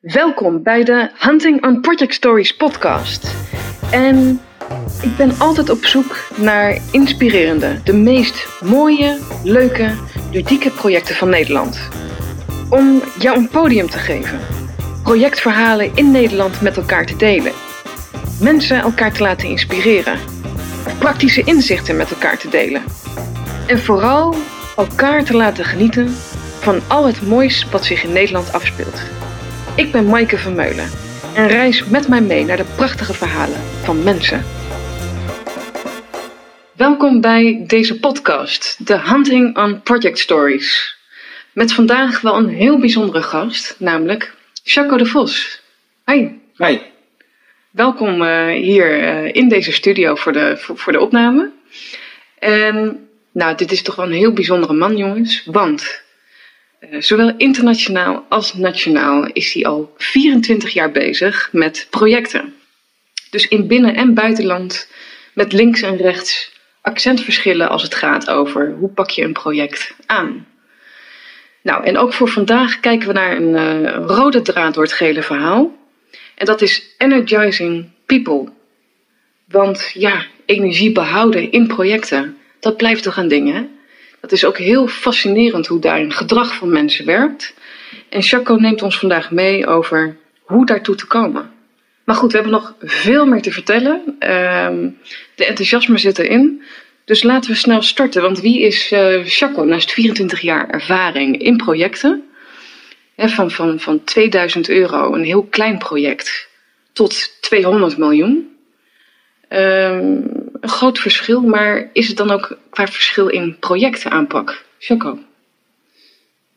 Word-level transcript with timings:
Welkom 0.00 0.62
bij 0.62 0.84
de 0.84 1.10
Hunting 1.18 1.66
on 1.66 1.80
Project 1.80 2.14
Stories 2.14 2.56
podcast. 2.56 3.34
En 3.90 4.40
ik 5.02 5.16
ben 5.16 5.38
altijd 5.38 5.70
op 5.70 5.84
zoek 5.84 6.28
naar 6.36 6.78
inspirerende, 6.90 7.82
de 7.84 7.92
meest 7.92 8.48
mooie, 8.64 9.18
leuke, 9.44 9.94
ludieke 10.32 10.70
projecten 10.70 11.14
van 11.14 11.28
Nederland. 11.28 11.88
Om 12.70 13.02
jou 13.18 13.38
een 13.38 13.48
podium 13.48 13.88
te 13.88 13.98
geven. 13.98 14.40
Projectverhalen 15.02 15.90
in 15.94 16.10
Nederland 16.10 16.60
met 16.60 16.76
elkaar 16.76 17.06
te 17.06 17.16
delen. 17.16 17.52
Mensen 18.40 18.78
elkaar 18.78 19.12
te 19.12 19.22
laten 19.22 19.48
inspireren. 19.48 20.18
Praktische 20.98 21.42
inzichten 21.44 21.96
met 21.96 22.10
elkaar 22.10 22.38
te 22.38 22.48
delen. 22.48 22.82
En 23.66 23.78
vooral 23.78 24.34
elkaar 24.76 25.24
te 25.24 25.34
laten 25.34 25.64
genieten 25.64 26.08
van 26.60 26.80
al 26.88 27.06
het 27.06 27.26
moois 27.28 27.66
wat 27.70 27.84
zich 27.84 28.04
in 28.04 28.12
Nederland 28.12 28.52
afspeelt. 28.52 29.17
Ik 29.78 29.92
ben 29.92 30.06
Maaike 30.06 30.38
Vermeulen 30.38 30.90
en 31.34 31.48
reis 31.48 31.84
met 31.84 32.08
mij 32.08 32.20
mee 32.20 32.44
naar 32.44 32.56
de 32.56 32.74
prachtige 32.76 33.14
verhalen 33.14 33.60
van 33.82 34.02
mensen. 34.02 34.44
Welkom 36.76 37.20
bij 37.20 37.64
deze 37.66 37.98
podcast, 37.98 38.86
The 38.86 38.98
Hunting 38.98 39.56
on 39.56 39.82
Project 39.82 40.18
Stories. 40.18 40.96
Met 41.52 41.72
vandaag 41.72 42.20
wel 42.20 42.36
een 42.36 42.48
heel 42.48 42.78
bijzondere 42.78 43.22
gast, 43.22 43.76
namelijk 43.78 44.34
Jaco 44.62 44.96
de 44.96 45.06
Vos. 45.06 45.62
Hi. 46.06 46.28
Hi. 46.56 46.78
Welkom 47.70 48.22
uh, 48.22 48.46
hier 48.46 49.00
uh, 49.00 49.34
in 49.34 49.48
deze 49.48 49.72
studio 49.72 50.14
voor 50.14 50.32
de, 50.32 50.56
voor, 50.56 50.78
voor 50.78 50.92
de 50.92 51.00
opname. 51.00 51.50
En 52.38 53.08
nou, 53.32 53.56
dit 53.56 53.72
is 53.72 53.82
toch 53.82 53.94
wel 53.94 54.06
een 54.06 54.12
heel 54.12 54.32
bijzondere 54.32 54.72
man, 54.72 54.96
jongens. 54.96 55.42
Want 55.44 56.06
zowel 56.98 57.34
internationaal 57.36 58.24
als 58.28 58.54
nationaal 58.54 59.26
is 59.32 59.52
hij 59.52 59.64
al 59.64 59.94
24 59.96 60.72
jaar 60.72 60.90
bezig 60.90 61.48
met 61.52 61.86
projecten. 61.90 62.54
Dus 63.30 63.48
in 63.48 63.66
binnen- 63.66 63.94
en 63.94 64.14
buitenland, 64.14 64.88
met 65.34 65.52
links 65.52 65.82
en 65.82 65.96
rechts 65.96 66.52
accentverschillen 66.80 67.68
als 67.68 67.82
het 67.82 67.94
gaat 67.94 68.30
over 68.30 68.74
hoe 68.78 68.88
pak 68.88 69.10
je 69.10 69.22
een 69.22 69.32
project 69.32 69.94
aan. 70.06 70.46
Nou, 71.62 71.84
en 71.84 71.98
ook 71.98 72.12
voor 72.12 72.28
vandaag 72.28 72.80
kijken 72.80 73.08
we 73.08 73.14
naar 73.14 73.36
een 73.36 73.82
uh, 73.82 74.04
rode 74.06 74.42
draad 74.42 74.74
door 74.74 74.82
het 74.82 74.92
gele 74.92 75.22
verhaal. 75.22 75.76
En 76.34 76.46
dat 76.46 76.62
is 76.62 76.94
energizing 76.98 77.88
people. 78.06 78.48
Want 79.44 79.90
ja, 79.94 80.24
energie 80.46 80.92
behouden 80.92 81.50
in 81.50 81.66
projecten, 81.66 82.36
dat 82.60 82.76
blijft 82.76 83.02
toch 83.02 83.16
een 83.16 83.28
ding, 83.28 83.52
hè? 83.52 83.66
Dat 84.28 84.38
is 84.38 84.44
ook 84.44 84.58
heel 84.58 84.86
fascinerend 84.86 85.66
hoe 85.66 85.80
daar 85.80 86.00
een 86.00 86.12
gedrag 86.12 86.54
van 86.54 86.70
mensen 86.70 87.06
werkt. 87.06 87.54
En 88.08 88.22
Chaco 88.22 88.54
neemt 88.54 88.82
ons 88.82 88.98
vandaag 88.98 89.30
mee 89.30 89.66
over 89.66 90.16
hoe 90.40 90.66
daartoe 90.66 90.94
te 90.94 91.06
komen. 91.06 91.50
Maar 92.04 92.16
goed, 92.16 92.32
we 92.32 92.38
hebben 92.38 92.54
nog 92.54 92.74
veel 92.80 93.26
meer 93.26 93.42
te 93.42 93.52
vertellen. 93.52 94.02
Uh, 94.06 94.68
de 95.34 95.44
enthousiasme 95.44 95.98
zit 95.98 96.18
erin. 96.18 96.62
Dus 97.04 97.22
laten 97.22 97.50
we 97.50 97.56
snel 97.56 97.82
starten. 97.82 98.22
Want 98.22 98.40
wie 98.40 98.60
is 98.60 98.92
uh, 98.92 99.20
Chaco 99.24 99.64
naast 99.64 99.92
24 99.92 100.40
jaar 100.40 100.68
ervaring 100.68 101.42
in 101.42 101.56
projecten? 101.56 102.22
Van, 103.16 103.50
van, 103.50 103.80
van 103.80 104.04
2000 104.04 104.68
euro, 104.68 105.14
een 105.14 105.24
heel 105.24 105.42
klein 105.42 105.78
project, 105.78 106.48
tot 106.92 107.36
200 107.40 107.98
miljoen. 107.98 108.56
Um, 109.48 110.47
een 110.60 110.68
groot 110.68 110.98
verschil, 110.98 111.40
maar 111.40 111.90
is 111.92 112.08
het 112.08 112.16
dan 112.16 112.30
ook 112.30 112.58
qua 112.70 112.86
verschil 112.86 113.28
in 113.28 113.56
projectaanpak? 113.58 114.64
Chaco? 114.78 115.18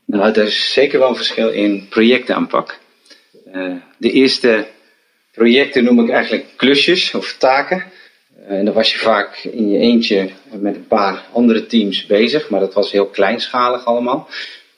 Nou, 0.06 0.32
er 0.34 0.46
is 0.46 0.74
zeker 0.74 1.00
wel 1.00 1.10
een 1.10 1.16
verschil 1.16 1.50
in 1.50 1.88
projectaanpak. 1.90 2.80
Uh, 3.56 3.76
de 3.98 4.12
eerste 4.12 4.68
projecten 5.32 5.84
noem 5.84 6.00
ik 6.00 6.10
eigenlijk 6.10 6.46
klusjes 6.56 7.14
of 7.14 7.36
taken. 7.38 7.84
Uh, 8.40 8.58
en 8.58 8.66
dan 8.66 8.74
was 8.74 8.92
je 8.92 8.98
vaak 8.98 9.38
in 9.38 9.70
je 9.70 9.78
eentje 9.78 10.30
met 10.52 10.76
een 10.76 10.88
paar 10.88 11.26
andere 11.32 11.66
teams 11.66 12.06
bezig, 12.06 12.50
maar 12.50 12.60
dat 12.60 12.74
was 12.74 12.92
heel 12.92 13.08
kleinschalig 13.08 13.86
allemaal. 13.86 14.30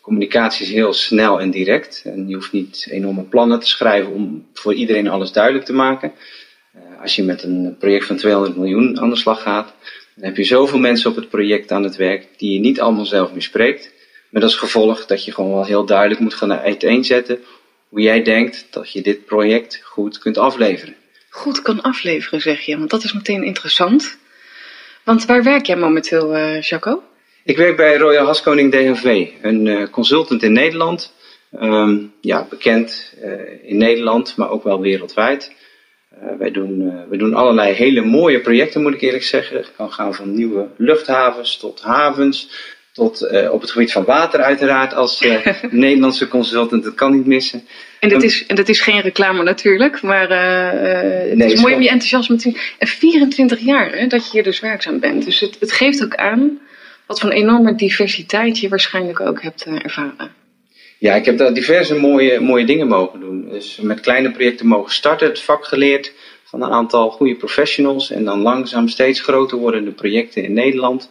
Communicatie 0.01 0.65
is 0.65 0.71
heel 0.71 0.93
snel 0.93 1.39
en 1.39 1.51
direct. 1.51 2.01
En 2.05 2.27
je 2.27 2.35
hoeft 2.35 2.51
niet 2.51 2.87
enorme 2.89 3.23
plannen 3.23 3.59
te 3.59 3.67
schrijven 3.67 4.11
om 4.13 4.45
voor 4.53 4.73
iedereen 4.73 5.07
alles 5.07 5.31
duidelijk 5.31 5.65
te 5.65 5.73
maken. 5.73 6.11
Als 7.03 7.15
je 7.15 7.23
met 7.23 7.43
een 7.43 7.75
project 7.79 8.05
van 8.05 8.15
200 8.15 8.55
miljoen 8.55 8.99
aan 8.99 9.09
de 9.09 9.15
slag 9.15 9.41
gaat, 9.41 9.73
dan 10.15 10.25
heb 10.25 10.37
je 10.37 10.43
zoveel 10.43 10.79
mensen 10.79 11.09
op 11.09 11.15
het 11.15 11.29
project 11.29 11.71
aan 11.71 11.83
het 11.83 11.95
werk 11.95 12.27
die 12.37 12.53
je 12.53 12.59
niet 12.59 12.81
allemaal 12.81 13.05
zelf 13.05 13.31
meer 13.31 13.41
spreekt. 13.41 13.91
Met 14.29 14.43
als 14.43 14.55
gevolg 14.55 15.05
dat 15.05 15.25
je 15.25 15.31
gewoon 15.31 15.53
wel 15.53 15.65
heel 15.65 15.85
duidelijk 15.85 16.19
moet 16.19 16.33
gaan 16.33 16.53
uiteenzetten 16.53 17.39
hoe 17.89 18.01
jij 18.01 18.23
denkt 18.23 18.67
dat 18.69 18.91
je 18.91 19.01
dit 19.01 19.25
project 19.25 19.81
goed 19.83 20.17
kunt 20.17 20.37
afleveren. 20.37 20.95
Goed 21.29 21.61
kan 21.61 21.81
afleveren, 21.81 22.41
zeg 22.41 22.61
je, 22.61 22.77
want 22.77 22.89
dat 22.89 23.03
is 23.03 23.13
meteen 23.13 23.43
interessant. 23.43 24.17
Want 25.03 25.25
waar 25.25 25.43
werk 25.43 25.65
jij 25.65 25.77
momenteel, 25.77 26.35
uh, 26.35 26.61
Jaco? 26.61 27.03
Ik 27.43 27.57
werk 27.57 27.75
bij 27.75 27.97
Royal 27.97 28.25
Haskoning 28.25 28.71
DHV, 28.71 29.27
een 29.41 29.65
uh, 29.65 29.87
consultant 29.89 30.43
in 30.43 30.53
Nederland. 30.53 31.13
Um, 31.61 32.13
ja, 32.21 32.47
bekend 32.49 33.13
uh, 33.23 33.31
in 33.63 33.77
Nederland, 33.77 34.37
maar 34.37 34.49
ook 34.49 34.63
wel 34.63 34.81
wereldwijd. 34.81 35.51
Uh, 36.21 36.37
wij, 36.37 36.51
doen, 36.51 36.81
uh, 36.81 36.93
wij 37.09 37.17
doen 37.17 37.33
allerlei 37.33 37.73
hele 37.73 38.01
mooie 38.01 38.39
projecten, 38.39 38.81
moet 38.81 38.93
ik 38.93 39.01
eerlijk 39.01 39.23
zeggen. 39.23 39.57
Het 39.57 39.71
kan 39.75 39.91
gaan 39.91 40.13
van 40.13 40.33
nieuwe 40.33 40.67
luchthavens 40.77 41.57
tot 41.57 41.81
havens, 41.81 42.49
tot 42.91 43.27
uh, 43.31 43.51
op 43.51 43.61
het 43.61 43.71
gebied 43.71 43.91
van 43.91 44.03
water 44.03 44.41
uiteraard 44.41 44.93
als 44.93 45.25
Nederlandse 45.69 46.27
consultant. 46.27 46.83
Dat 46.83 46.95
kan 46.95 47.15
niet 47.15 47.25
missen. 47.25 47.67
En 47.99 48.09
dat, 48.09 48.23
is, 48.23 48.45
en 48.45 48.55
dat 48.55 48.69
is 48.69 48.81
geen 48.81 49.01
reclame 49.01 49.43
natuurlijk, 49.43 50.01
maar 50.01 50.29
het 50.29 51.37
nee, 51.37 51.51
is 51.51 51.61
mooi 51.61 51.75
om 51.75 51.81
je 51.81 51.89
enthousiasme 51.89 52.35
te 52.35 52.41
zien. 52.41 52.57
En 52.77 52.87
24 52.87 53.59
jaar 53.59 53.91
hè, 53.91 54.07
dat 54.07 54.25
je 54.25 54.31
hier 54.31 54.43
dus 54.43 54.59
werkzaam 54.59 54.99
bent. 54.99 55.25
Dus 55.25 55.39
het, 55.39 55.57
het 55.59 55.71
geeft 55.71 56.03
ook 56.03 56.15
aan 56.15 56.59
wat 57.05 57.19
voor 57.19 57.29
een 57.29 57.35
enorme 57.35 57.75
diversiteit 57.75 58.59
je 58.59 58.69
waarschijnlijk 58.69 59.19
ook 59.19 59.41
hebt 59.41 59.65
ervaren. 59.65 60.42
Ja, 61.03 61.15
ik 61.15 61.25
heb 61.25 61.37
daar 61.37 61.53
diverse 61.53 61.95
mooie, 61.95 62.39
mooie 62.39 62.65
dingen 62.65 62.87
mogen 62.87 63.19
doen. 63.19 63.49
Dus 63.49 63.79
met 63.81 63.99
kleine 63.99 64.31
projecten 64.31 64.67
mogen 64.67 64.91
starten, 64.91 65.27
het 65.27 65.41
vak 65.41 65.65
geleerd 65.65 66.13
van 66.43 66.61
een 66.61 66.71
aantal 66.71 67.09
goede 67.09 67.35
professionals. 67.35 68.11
En 68.11 68.25
dan 68.25 68.41
langzaam 68.41 68.87
steeds 68.87 69.21
groter 69.21 69.57
worden 69.57 69.85
de 69.85 69.91
projecten 69.91 70.43
in 70.43 70.53
Nederland. 70.53 71.09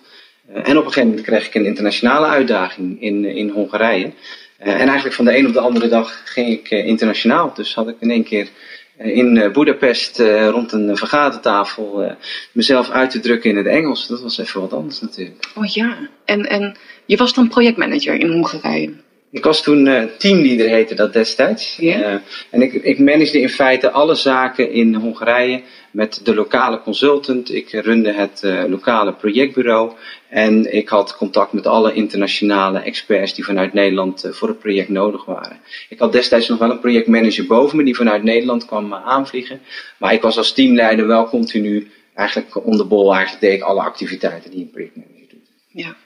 Uh, 0.50 0.56
en 0.56 0.78
op 0.78 0.84
een 0.84 0.92
gegeven 0.92 1.08
moment 1.08 1.26
kreeg 1.26 1.46
ik 1.46 1.54
een 1.54 1.64
internationale 1.64 2.26
uitdaging 2.26 3.02
in, 3.02 3.24
in 3.24 3.48
Hongarije. 3.48 4.06
Uh, 4.06 4.72
en 4.72 4.86
eigenlijk 4.86 5.14
van 5.14 5.24
de 5.24 5.36
een 5.36 5.46
op 5.46 5.52
de 5.52 5.60
andere 5.60 5.88
dag 5.88 6.22
ging 6.24 6.48
ik 6.48 6.70
uh, 6.70 6.86
internationaal. 6.86 7.52
Dus 7.54 7.74
had 7.74 7.88
ik 7.88 7.96
in 7.98 8.10
één 8.10 8.24
keer 8.24 8.48
in 8.96 9.50
Budapest 9.52 10.18
rond 10.50 10.72
een 10.72 10.96
vergadertafel 10.96 12.16
mezelf 12.52 12.90
uit 12.90 13.10
te 13.10 13.20
drukken 13.20 13.50
in 13.50 13.56
het 13.56 13.66
Engels. 13.66 14.06
Dat 14.06 14.22
was 14.22 14.38
even 14.38 14.60
wat 14.60 14.72
anders 14.72 15.00
natuurlijk. 15.00 15.50
Oh 15.54 15.66
ja, 15.66 16.08
en, 16.24 16.48
en 16.48 16.76
je 17.06 17.16
was 17.16 17.34
dan 17.34 17.48
projectmanager 17.48 18.14
in 18.14 18.30
Hongarije? 18.30 18.92
Ik 19.32 19.44
was 19.44 19.62
toen 19.62 19.86
uh, 19.86 20.02
teamleader, 20.18 20.68
heette 20.68 20.94
dat 20.94 21.12
destijds. 21.12 21.76
Yeah. 21.76 22.00
Uh, 22.00 22.20
en 22.50 22.62
ik, 22.62 22.72
ik 22.72 22.98
managede 22.98 23.40
in 23.40 23.48
feite 23.48 23.90
alle 23.90 24.14
zaken 24.14 24.70
in 24.70 24.94
Hongarije 24.94 25.62
met 25.90 26.20
de 26.24 26.34
lokale 26.34 26.80
consultant. 26.80 27.54
Ik 27.54 27.70
runde 27.70 28.12
het 28.12 28.42
uh, 28.44 28.64
lokale 28.68 29.12
projectbureau. 29.12 29.92
En 30.28 30.74
ik 30.74 30.88
had 30.88 31.16
contact 31.16 31.52
met 31.52 31.66
alle 31.66 31.92
internationale 31.92 32.78
experts 32.78 33.34
die 33.34 33.44
vanuit 33.44 33.72
Nederland 33.72 34.28
voor 34.30 34.48
het 34.48 34.58
project 34.58 34.88
nodig 34.88 35.24
waren. 35.24 35.60
Ik 35.88 35.98
had 35.98 36.12
destijds 36.12 36.48
nog 36.48 36.58
wel 36.58 36.70
een 36.70 36.80
projectmanager 36.80 37.46
boven 37.46 37.76
me 37.76 37.84
die 37.84 37.96
vanuit 37.96 38.22
Nederland 38.22 38.66
kwam 38.66 38.94
aanvliegen. 38.94 39.60
Maar 39.98 40.12
ik 40.12 40.22
was 40.22 40.36
als 40.36 40.52
teamleider 40.52 41.06
wel 41.06 41.28
continu 41.28 41.90
eigenlijk 42.14 42.66
on 42.66 42.76
the 42.76 42.84
ball. 42.84 43.12
Eigenlijk 43.12 43.40
deed 43.40 43.54
ik 43.54 43.62
alle 43.62 43.82
activiteiten 43.82 44.50
die 44.50 44.60
een 44.60 44.70
projectmanager 44.70 45.26
doet. 45.28 45.48
Ja. 45.68 45.96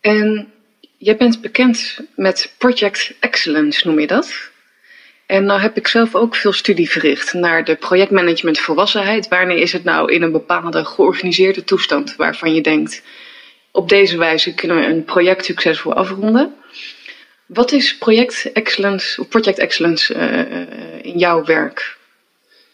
En 0.00 0.52
Jij 1.02 1.16
bent 1.16 1.40
bekend 1.40 1.98
met 2.16 2.54
Project 2.58 3.12
Excellence, 3.20 3.86
noem 3.86 4.00
je 4.00 4.06
dat? 4.06 4.50
En 5.26 5.44
nou 5.44 5.60
heb 5.60 5.76
ik 5.76 5.86
zelf 5.88 6.14
ook 6.14 6.36
veel 6.36 6.52
studie 6.52 6.90
verricht 6.90 7.32
naar 7.32 7.64
de 7.64 7.76
projectmanagement 7.76 8.58
volwassenheid. 8.58 9.28
Wanneer 9.28 9.56
is 9.56 9.72
het 9.72 9.84
nou 9.84 10.12
in 10.12 10.22
een 10.22 10.32
bepaalde 10.32 10.84
georganiseerde 10.84 11.64
toestand 11.64 12.16
waarvan 12.16 12.54
je 12.54 12.60
denkt, 12.60 13.02
op 13.70 13.88
deze 13.88 14.18
wijze 14.18 14.54
kunnen 14.54 14.76
we 14.76 14.84
een 14.84 15.04
project 15.04 15.44
succesvol 15.44 15.94
afronden? 15.94 16.54
Wat 17.46 17.72
is 17.72 17.98
project 17.98 18.52
excellence 18.52 19.20
of 19.20 19.28
project 19.28 19.58
excellence 19.58 20.14
uh, 20.14 21.04
in 21.04 21.18
jouw 21.18 21.44
werk? 21.44 21.96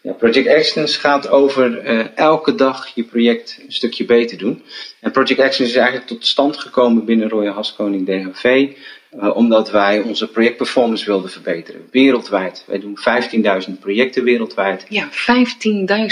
Ja, 0.01 0.11
Project 0.11 0.47
Excellence 0.47 0.99
gaat 0.99 1.29
over 1.29 1.85
uh, 1.85 2.17
elke 2.17 2.55
dag 2.55 2.87
je 2.95 3.03
project 3.03 3.59
een 3.65 3.71
stukje 3.71 4.05
beter 4.05 4.37
doen. 4.37 4.63
En 4.99 5.11
Project 5.11 5.39
Excellence 5.39 5.75
is 5.75 5.75
eigenlijk 5.75 6.07
tot 6.07 6.25
stand 6.25 6.57
gekomen 6.57 7.05
binnen 7.05 7.29
Royal 7.29 7.53
Haskoning 7.53 8.05
DHV. 8.05 8.69
Uh, 9.15 9.35
omdat 9.35 9.71
wij 9.71 10.01
onze 10.01 10.27
projectperformance 10.27 11.05
wilden 11.05 11.29
verbeteren. 11.29 11.81
Wereldwijd. 11.91 12.63
Wij 12.67 12.79
doen 12.79 12.99
15.000 13.69 13.79
projecten 13.79 14.23
wereldwijd. 14.23 14.85
Ja, 14.89 15.09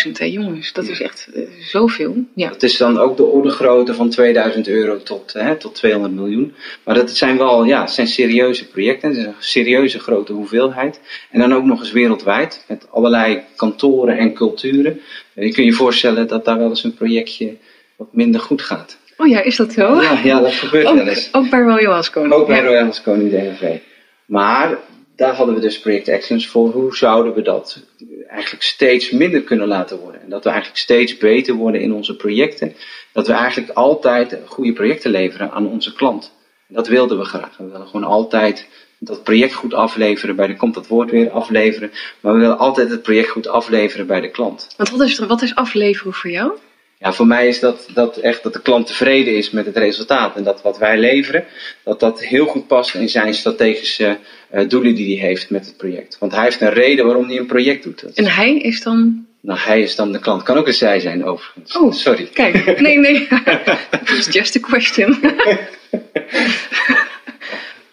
15.000 0.06 0.12
hè 0.12 0.26
jongens. 0.26 0.74
Dat 0.74 0.88
is 0.88 1.02
echt 1.02 1.28
uh, 1.36 1.48
zoveel. 1.60 2.16
Ja. 2.34 2.50
Dat 2.50 2.64
is 2.64 2.78
dan 2.78 3.00
ook 3.00 3.18
de 3.18 3.24
orde 3.24 3.50
grootte 3.50 3.94
van 3.94 4.10
2000 4.10 4.68
euro 4.68 5.04
tot, 5.04 5.34
uh, 5.36 5.52
tot 5.52 5.76
200 5.76 6.14
miljoen. 6.14 6.54
Maar 6.84 6.96
dat 6.96 7.12
zijn 7.12 7.38
wel 7.38 7.64
ja, 7.64 7.82
het 7.82 7.92
zijn 7.92 8.08
serieuze 8.08 8.68
projecten. 8.68 9.10
Het 9.10 9.18
is 9.18 9.26
een 9.26 9.34
serieuze 9.40 10.00
grote 10.00 10.34
hoeveelheid. 10.34 11.00
En 11.32 11.40
dan 11.40 11.54
ook 11.54 11.64
nog 11.64 11.80
eens 11.80 11.92
wereldwijd. 11.92 12.64
Allerlei 12.98 13.42
kantoren 13.56 14.18
en 14.18 14.34
culturen. 14.34 15.02
je 15.34 15.52
kunt 15.52 15.68
je 15.68 15.74
voorstellen 15.74 16.28
dat 16.28 16.46
daar 16.46 16.58
wel 16.58 16.70
eens 16.70 16.84
een 16.84 16.94
projectje 16.94 17.56
wat 17.96 18.08
minder 18.12 18.42
goed 18.42 18.62
gaat. 18.62 18.98
Oh 19.18 19.28
ja, 19.28 19.42
is 19.42 19.56
dat 19.56 19.74
zo? 19.74 20.02
Ja, 20.02 20.20
ja 20.24 20.40
dat 20.40 20.54
gebeurt 20.54 20.86
ook, 20.86 20.96
wel 20.96 21.08
eens. 21.08 21.30
Ook 21.32 21.50
bij 21.50 21.60
Royal 21.60 21.94
Haskoning? 21.94 22.34
Ook 22.34 22.48
bij 22.48 22.58
ja. 22.58 22.64
Royal 22.64 22.84
Haskoning 22.84 23.30
DNV. 23.30 23.78
Maar 24.26 24.78
daar 25.16 25.34
hadden 25.36 25.56
we 25.56 25.62
dus 25.62 25.80
project 25.80 26.08
Excellence 26.08 26.50
voor. 26.50 26.70
Hoe 26.70 26.96
zouden 26.96 27.34
we 27.34 27.42
dat 27.42 27.84
eigenlijk 28.28 28.64
steeds 28.64 29.12
minder 29.12 29.42
kunnen 29.42 29.68
laten 29.68 30.00
worden? 30.00 30.22
En 30.22 30.30
dat 30.30 30.44
we 30.44 30.50
eigenlijk 30.50 30.80
steeds 30.80 31.18
beter 31.18 31.54
worden 31.54 31.82
in 31.82 31.94
onze 31.94 32.16
projecten. 32.16 32.76
Dat 33.14 33.28
we 33.28 33.34
eigenlijk 33.34 33.72
altijd 33.72 34.40
goede 34.46 34.74
projecten 34.74 35.12
leveren 35.12 35.52
aan 35.52 35.68
onze 35.68 35.94
klant. 35.94 36.32
Dat 36.68 36.88
wilden 36.88 37.18
we 37.18 37.24
graag. 37.24 37.58
We 37.58 37.70
willen 37.70 37.88
gewoon 37.88 38.10
altijd 38.10 38.68
dat 39.00 39.24
project 39.24 39.54
goed 39.54 39.74
afleveren 39.74 40.36
bij 40.36 40.48
de, 40.48 40.56
komt 40.56 40.74
dat 40.74 40.88
woord 40.88 41.12
weer, 41.12 41.30
afleveren. 41.30 41.92
Maar 42.20 42.34
we 42.34 42.40
willen 42.40 42.58
altijd 42.58 42.90
het 42.90 43.02
project 43.02 43.30
goed 43.30 43.48
afleveren 43.48 44.08
bij 44.08 44.22
de 44.22 44.32
klant. 44.32 44.68
Want 44.78 44.90
wat 44.90 45.02
is, 45.02 45.20
wat 45.20 45.42
is 45.42 45.56
afleveren 45.56 46.14
voor 46.14 46.30
jou? 46.30 46.52
Ja, 47.00 47.14
voor 47.14 47.28
mij 47.28 47.48
is 47.48 47.60
dat, 47.60 47.88
dat 47.94 48.18
echt 48.18 48.44
dat 48.44 48.54
de 48.54 48.62
klant 48.62 48.88
tevreden 48.88 49.36
is 49.36 49.50
met 49.50 49.66
het 49.66 49.78
resultaat. 49.78 50.36
En 50.36 50.44
dat 50.44 50.62
wat 50.62 50.78
wij 50.78 50.98
leveren, 50.98 51.46
dat 51.84 52.00
dat 52.00 52.24
heel 52.24 52.46
goed 52.46 52.68
past 52.68 52.96
in 52.96 53.10
zijn 53.10 53.34
strategische 53.34 54.18
uh, 54.54 54.70
doelen 54.70 54.96
die 54.96 55.20
hij 55.20 55.28
heeft 55.28 55.50
met 55.50 55.66
het 55.66 55.78
project. 55.78 56.18
Want 56.20 56.32
hij 56.32 56.44
heeft 56.44 56.62
een 56.62 56.74
reden 56.74 57.06
waarom 57.06 57.28
hij 57.28 57.38
een 57.38 57.46
project 57.46 57.84
doet. 57.84 58.14
En 58.14 58.26
hij 58.26 58.58
is 58.58 58.82
dan? 58.82 59.26
Nou, 59.42 59.60
hij 59.60 59.82
is 59.82 59.96
dan 59.96 60.12
de 60.12 60.20
klant. 60.20 60.44
Kan 60.44 60.58
ook 60.58 60.68
een 60.68 60.74
zij 60.74 61.00
zijn 61.00 61.26
overigens. 61.26 61.78
Oh, 61.78 61.92
sorry. 61.94 62.30
Kijk, 62.34 62.80
nee, 62.80 62.98
nee. 62.98 63.28
It's 64.18 64.34
just 64.34 64.56
a 64.56 64.60
question. 64.60 65.20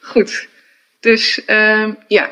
goed. 0.01 0.49
Dus 1.05 1.41
uh, 1.47 1.89
ja, 2.09 2.31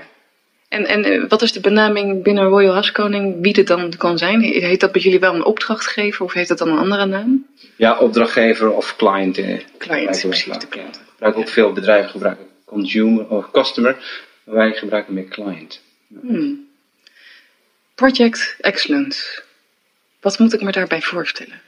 en, 0.69 0.86
en 0.86 1.28
wat 1.28 1.42
is 1.42 1.52
de 1.52 1.60
benaming 1.60 2.22
binnen 2.22 2.44
Royal 2.44 2.74
Haskoning, 2.74 3.36
wie 3.40 3.54
het 3.56 3.66
dan 3.66 3.96
kan 3.96 4.19
zijn? 4.19 4.40
Heet 4.40 4.80
dat 4.80 4.92
bij 4.92 5.00
jullie 5.00 5.20
wel 5.20 5.34
een 5.34 5.44
opdrachtgever 5.44 6.24
of 6.24 6.32
heeft 6.32 6.48
dat 6.48 6.58
dan 6.58 6.69
een 6.69 6.78
andere 6.78 7.06
naam? 7.06 7.46
Ja, 7.76 7.98
opdrachtgever 7.98 8.70
of 8.70 8.96
client. 8.96 9.38
Eh, 9.38 9.60
client, 9.78 10.20
precies, 10.20 10.58
de 10.58 10.66
klant. 10.66 11.00
Gebruiken 11.12 11.42
ook 11.42 11.48
veel 11.48 11.72
bedrijven 11.72 12.10
gebruiken 12.10 12.46
consumer 12.64 13.28
of 13.28 13.50
customer, 13.50 13.96
maar 14.44 14.54
wij 14.54 14.72
gebruiken 14.72 15.14
meer 15.14 15.28
client. 15.28 15.80
Hmm. 16.20 16.69
Project 17.94 18.56
Excellence. 18.60 19.42
Wat 20.20 20.38
moet 20.38 20.52
ik 20.52 20.62
me 20.62 20.72
daarbij 20.72 21.02
voorstellen? 21.02 21.60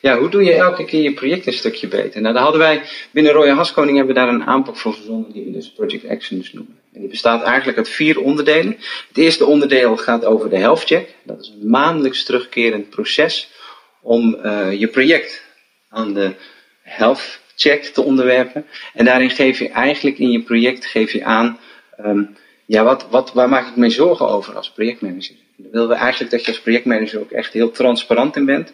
Ja, 0.00 0.18
hoe 0.18 0.28
doe 0.28 0.44
je 0.44 0.52
elke 0.52 0.84
keer 0.84 1.02
je 1.02 1.12
project 1.12 1.46
een 1.46 1.52
stukje 1.52 1.88
beter? 1.88 2.20
Nou, 2.20 2.34
daar 2.34 2.42
hadden 2.42 2.60
wij 2.60 2.82
binnen 3.10 3.32
Royal 3.32 3.56
Haskoning 3.56 3.96
hebben 3.96 4.14
we 4.14 4.20
daar 4.20 4.28
een 4.28 4.44
aanpak 4.44 4.76
voor 4.76 4.94
verzonnen 4.94 5.32
die 5.32 5.44
we 5.44 5.50
dus 5.50 5.72
Project 5.72 6.04
Excellence 6.04 6.56
noemen. 6.56 6.78
En 6.92 7.00
die 7.00 7.08
bestaat 7.10 7.42
eigenlijk 7.42 7.78
uit 7.78 7.88
vier 7.88 8.20
onderdelen. 8.20 8.76
Het 9.08 9.16
eerste 9.16 9.46
onderdeel 9.46 9.96
gaat 9.96 10.24
over 10.24 10.50
de 10.50 10.58
health 10.58 10.84
check. 10.84 11.14
Dat 11.24 11.40
is 11.40 11.52
een 11.60 11.70
maandelijks 11.70 12.24
terugkerend 12.24 12.90
proces 12.90 13.50
om 14.02 14.38
uh, 14.44 14.72
je 14.72 14.86
project 14.86 15.42
aan 15.88 16.14
de 16.14 16.34
health 16.82 17.38
check 17.56 17.84
te 17.84 18.02
onderwerpen. 18.02 18.66
En 18.94 19.04
daarin 19.04 19.30
geef 19.30 19.58
je 19.58 19.68
eigenlijk 19.68 20.18
in 20.18 20.30
je 20.30 20.42
project 20.42 20.86
geef 20.86 21.12
je 21.12 21.24
aan, 21.24 21.58
um, 22.04 22.36
ja, 22.66 22.84
wat, 22.84 23.06
wat, 23.10 23.32
waar 23.32 23.48
maak 23.48 23.68
ik 23.68 23.76
me 23.76 23.90
zorgen 23.90 24.28
over 24.28 24.56
als 24.56 24.70
projectmanager? 24.70 25.34
Dan 25.56 25.70
willen 25.70 25.88
we 25.88 25.94
eigenlijk 25.94 26.30
dat 26.30 26.44
je 26.44 26.50
als 26.50 26.60
projectmanager 26.60 27.20
ook 27.20 27.30
echt 27.30 27.52
heel 27.52 27.70
transparant 27.70 28.36
in 28.36 28.44
bent 28.44 28.72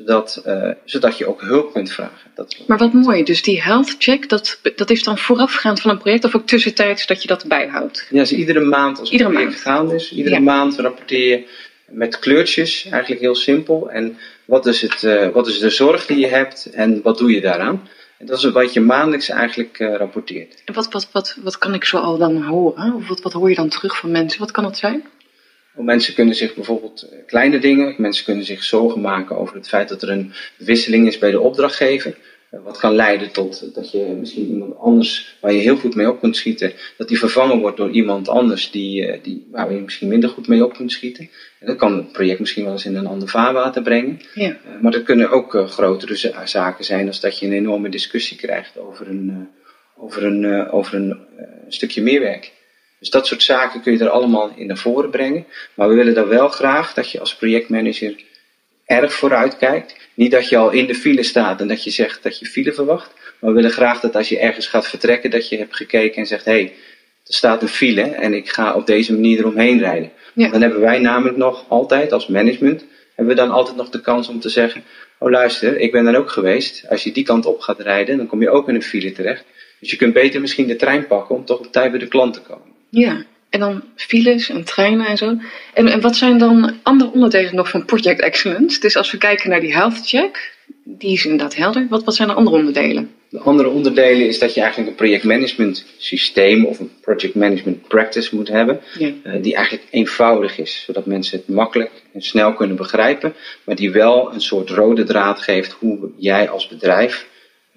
zodat, 0.00 0.42
uh, 0.46 0.70
zodat 0.84 1.18
je 1.18 1.26
ook 1.26 1.40
hulp 1.40 1.72
kunt 1.72 1.92
vragen. 1.92 2.30
Dat 2.34 2.56
maar 2.66 2.78
wat 2.78 2.92
mooi, 2.92 3.24
dus 3.24 3.42
die 3.42 3.62
health 3.62 3.96
check, 3.98 4.28
dat, 4.28 4.60
dat 4.76 4.90
is 4.90 5.02
dan 5.02 5.18
voorafgaand 5.18 5.80
van 5.80 5.90
een 5.90 5.98
project 5.98 6.24
of 6.24 6.36
ook 6.36 6.46
tussentijds 6.46 7.06
dat 7.06 7.22
je 7.22 7.28
dat 7.28 7.44
bijhoudt? 7.44 8.06
Ja, 8.10 8.18
dus 8.18 8.32
iedere 8.32 8.60
maand 8.60 8.98
als 8.98 9.10
iedere 9.10 9.30
het 9.30 9.38
project 9.38 9.60
gaande 9.60 9.94
is, 9.94 10.12
iedere 10.12 10.34
ja. 10.34 10.40
maand 10.40 10.78
rapporteer 10.78 11.28
je 11.28 11.46
met 11.88 12.18
kleurtjes, 12.18 12.86
eigenlijk 12.90 13.20
heel 13.20 13.34
simpel. 13.34 13.90
En 13.90 14.16
wat 14.44 14.66
is, 14.66 14.80
het, 14.80 15.02
uh, 15.02 15.28
wat 15.28 15.46
is 15.46 15.58
de 15.58 15.70
zorg 15.70 16.06
die 16.06 16.18
je 16.18 16.26
hebt 16.26 16.70
en 16.72 17.02
wat 17.02 17.18
doe 17.18 17.30
je 17.30 17.40
daaraan? 17.40 17.88
En 18.18 18.26
dat 18.26 18.38
is 18.38 18.50
wat 18.50 18.72
je 18.72 18.80
maandelijks 18.80 19.28
eigenlijk 19.28 19.78
uh, 19.78 19.96
rapporteert. 19.96 20.62
En 20.64 20.74
wat, 20.74 20.92
wat, 20.92 21.08
wat, 21.12 21.36
wat 21.42 21.58
kan 21.58 21.74
ik 21.74 21.84
zo 21.84 21.96
al 21.96 22.18
dan 22.18 22.42
horen? 22.42 22.94
Of 22.94 23.08
wat, 23.08 23.22
wat 23.22 23.32
hoor 23.32 23.48
je 23.48 23.54
dan 23.54 23.68
terug 23.68 23.96
van 23.96 24.10
mensen? 24.10 24.40
Wat 24.40 24.50
kan 24.50 24.64
dat 24.64 24.76
zijn? 24.76 25.04
Mensen 25.82 26.14
kunnen 26.14 26.34
zich 26.34 26.54
bijvoorbeeld 26.54 27.08
kleine 27.26 27.58
dingen, 27.58 27.94
mensen 27.98 28.24
kunnen 28.24 28.44
zich 28.44 28.64
zorgen 28.64 29.00
maken 29.00 29.36
over 29.36 29.56
het 29.56 29.68
feit 29.68 29.88
dat 29.88 30.02
er 30.02 30.10
een 30.10 30.32
wisseling 30.56 31.06
is 31.06 31.18
bij 31.18 31.30
de 31.30 31.40
opdrachtgever. 31.40 32.16
Wat 32.50 32.78
kan 32.78 32.94
leiden 32.94 33.30
tot 33.30 33.74
dat 33.74 33.90
je 33.90 34.16
misschien 34.18 34.48
iemand 34.48 34.78
anders, 34.78 35.36
waar 35.40 35.52
je 35.52 35.58
heel 35.58 35.76
goed 35.76 35.94
mee 35.94 36.08
op 36.08 36.20
kunt 36.20 36.36
schieten, 36.36 36.72
dat 36.96 37.08
die 37.08 37.18
vervangen 37.18 37.58
wordt 37.58 37.76
door 37.76 37.90
iemand 37.90 38.28
anders 38.28 38.70
die, 38.70 39.20
die, 39.20 39.46
waar 39.50 39.72
je 39.72 39.80
misschien 39.80 40.08
minder 40.08 40.30
goed 40.30 40.48
mee 40.48 40.64
op 40.64 40.74
kunt 40.74 40.92
schieten. 40.92 41.30
En 41.60 41.66
dat 41.66 41.76
kan 41.76 41.96
het 41.96 42.12
project 42.12 42.40
misschien 42.40 42.64
wel 42.64 42.72
eens 42.72 42.84
in 42.84 42.96
een 42.96 43.06
ander 43.06 43.28
vaarwater 43.28 43.82
brengen. 43.82 44.20
Ja. 44.34 44.56
Maar 44.80 44.94
er 44.94 45.02
kunnen 45.02 45.30
ook 45.30 45.64
grotere 45.68 46.32
zaken 46.44 46.84
zijn 46.84 47.06
als 47.06 47.20
dat 47.20 47.38
je 47.38 47.46
een 47.46 47.52
enorme 47.52 47.88
discussie 47.88 48.36
krijgt 48.36 48.78
over 48.78 49.08
een, 49.08 49.48
over 49.96 50.24
een, 50.24 50.70
over 50.70 50.94
een 50.94 51.18
stukje 51.68 52.02
meerwerk. 52.02 52.52
Dus 53.00 53.10
dat 53.10 53.26
soort 53.26 53.42
zaken 53.42 53.80
kun 53.80 53.92
je 53.92 53.98
er 53.98 54.08
allemaal 54.08 54.52
in 54.56 54.66
naar 54.66 54.76
voren 54.76 55.10
brengen. 55.10 55.46
Maar 55.74 55.88
we 55.88 55.94
willen 55.94 56.14
dan 56.14 56.28
wel 56.28 56.48
graag 56.48 56.94
dat 56.94 57.10
je 57.10 57.20
als 57.20 57.36
projectmanager 57.36 58.14
erg 58.86 59.12
vooruit 59.12 59.56
kijkt. 59.56 59.96
Niet 60.14 60.30
dat 60.30 60.48
je 60.48 60.56
al 60.56 60.70
in 60.70 60.86
de 60.86 60.94
file 60.94 61.22
staat 61.22 61.60
en 61.60 61.68
dat 61.68 61.84
je 61.84 61.90
zegt 61.90 62.22
dat 62.22 62.38
je 62.38 62.46
file 62.46 62.72
verwacht. 62.72 63.12
Maar 63.38 63.50
we 63.50 63.56
willen 63.56 63.70
graag 63.70 64.00
dat 64.00 64.16
als 64.16 64.28
je 64.28 64.38
ergens 64.38 64.66
gaat 64.66 64.88
vertrekken, 64.88 65.30
dat 65.30 65.48
je 65.48 65.56
hebt 65.56 65.76
gekeken 65.76 66.16
en 66.16 66.26
zegt: 66.26 66.44
hé, 66.44 66.52
hey, 66.52 66.72
er 67.26 67.34
staat 67.34 67.62
een 67.62 67.68
file 67.68 68.02
en 68.02 68.34
ik 68.34 68.48
ga 68.48 68.74
op 68.74 68.86
deze 68.86 69.12
manier 69.12 69.38
eromheen 69.38 69.78
rijden. 69.78 70.10
Ja. 70.32 70.48
Dan 70.48 70.60
hebben 70.60 70.80
wij 70.80 70.98
namelijk 70.98 71.36
nog 71.36 71.64
altijd 71.68 72.12
als 72.12 72.26
management, 72.26 72.84
hebben 73.14 73.34
we 73.34 73.40
dan 73.40 73.50
altijd 73.50 73.76
nog 73.76 73.90
de 73.90 74.00
kans 74.00 74.28
om 74.28 74.40
te 74.40 74.48
zeggen: 74.48 74.84
oh 75.18 75.30
luister, 75.30 75.78
ik 75.78 75.92
ben 75.92 76.06
er 76.06 76.18
ook 76.18 76.30
geweest. 76.30 76.84
Als 76.88 77.04
je 77.04 77.12
die 77.12 77.24
kant 77.24 77.46
op 77.46 77.60
gaat 77.60 77.80
rijden, 77.80 78.16
dan 78.16 78.26
kom 78.26 78.42
je 78.42 78.50
ook 78.50 78.68
in 78.68 78.74
een 78.74 78.82
file 78.82 79.12
terecht. 79.12 79.44
Dus 79.80 79.90
je 79.90 79.96
kunt 79.96 80.12
beter 80.12 80.40
misschien 80.40 80.66
de 80.66 80.76
trein 80.76 81.06
pakken 81.06 81.34
om 81.34 81.44
toch 81.44 81.58
op 81.58 81.72
tijd 81.72 81.90
bij 81.90 82.00
de 82.00 82.08
klant 82.08 82.34
te 82.34 82.40
komen. 82.40 82.69
Ja, 82.90 83.24
en 83.50 83.60
dan 83.60 83.82
files 83.96 84.48
en 84.48 84.64
treinen 84.64 85.06
en 85.06 85.16
zo. 85.16 85.36
En, 85.74 85.88
en 85.88 86.00
wat 86.00 86.16
zijn 86.16 86.38
dan 86.38 86.78
andere 86.82 87.10
onderdelen 87.12 87.54
nog 87.54 87.68
van 87.68 87.84
Project 87.84 88.20
Excellence? 88.20 88.80
Dus 88.80 88.96
als 88.96 89.10
we 89.10 89.18
kijken 89.18 89.50
naar 89.50 89.60
die 89.60 89.72
health 89.72 90.08
check, 90.08 90.56
die 90.84 91.12
is 91.12 91.24
inderdaad 91.24 91.56
helder. 91.56 91.86
Wat, 91.88 92.04
wat 92.04 92.14
zijn 92.14 92.28
de 92.28 92.34
andere 92.34 92.56
onderdelen? 92.56 93.10
De 93.28 93.38
andere 93.38 93.68
onderdelen 93.68 94.26
is 94.26 94.38
dat 94.38 94.54
je 94.54 94.60
eigenlijk 94.60 94.90
een 94.90 94.96
projectmanagement 94.96 95.84
systeem 95.98 96.64
of 96.64 96.78
een 96.78 96.90
project 97.00 97.34
management 97.34 97.88
practice 97.88 98.34
moet 98.36 98.48
hebben. 98.48 98.80
Ja. 98.98 99.12
Uh, 99.24 99.42
die 99.42 99.54
eigenlijk 99.54 99.86
eenvoudig 99.90 100.58
is, 100.58 100.82
zodat 100.86 101.06
mensen 101.06 101.38
het 101.38 101.48
makkelijk 101.48 101.90
en 102.12 102.22
snel 102.22 102.54
kunnen 102.54 102.76
begrijpen. 102.76 103.34
Maar 103.64 103.76
die 103.76 103.90
wel 103.90 104.34
een 104.34 104.40
soort 104.40 104.70
rode 104.70 105.04
draad 105.04 105.40
geeft 105.40 105.72
hoe 105.72 106.10
jij 106.16 106.48
als 106.48 106.68
bedrijf 106.68 107.26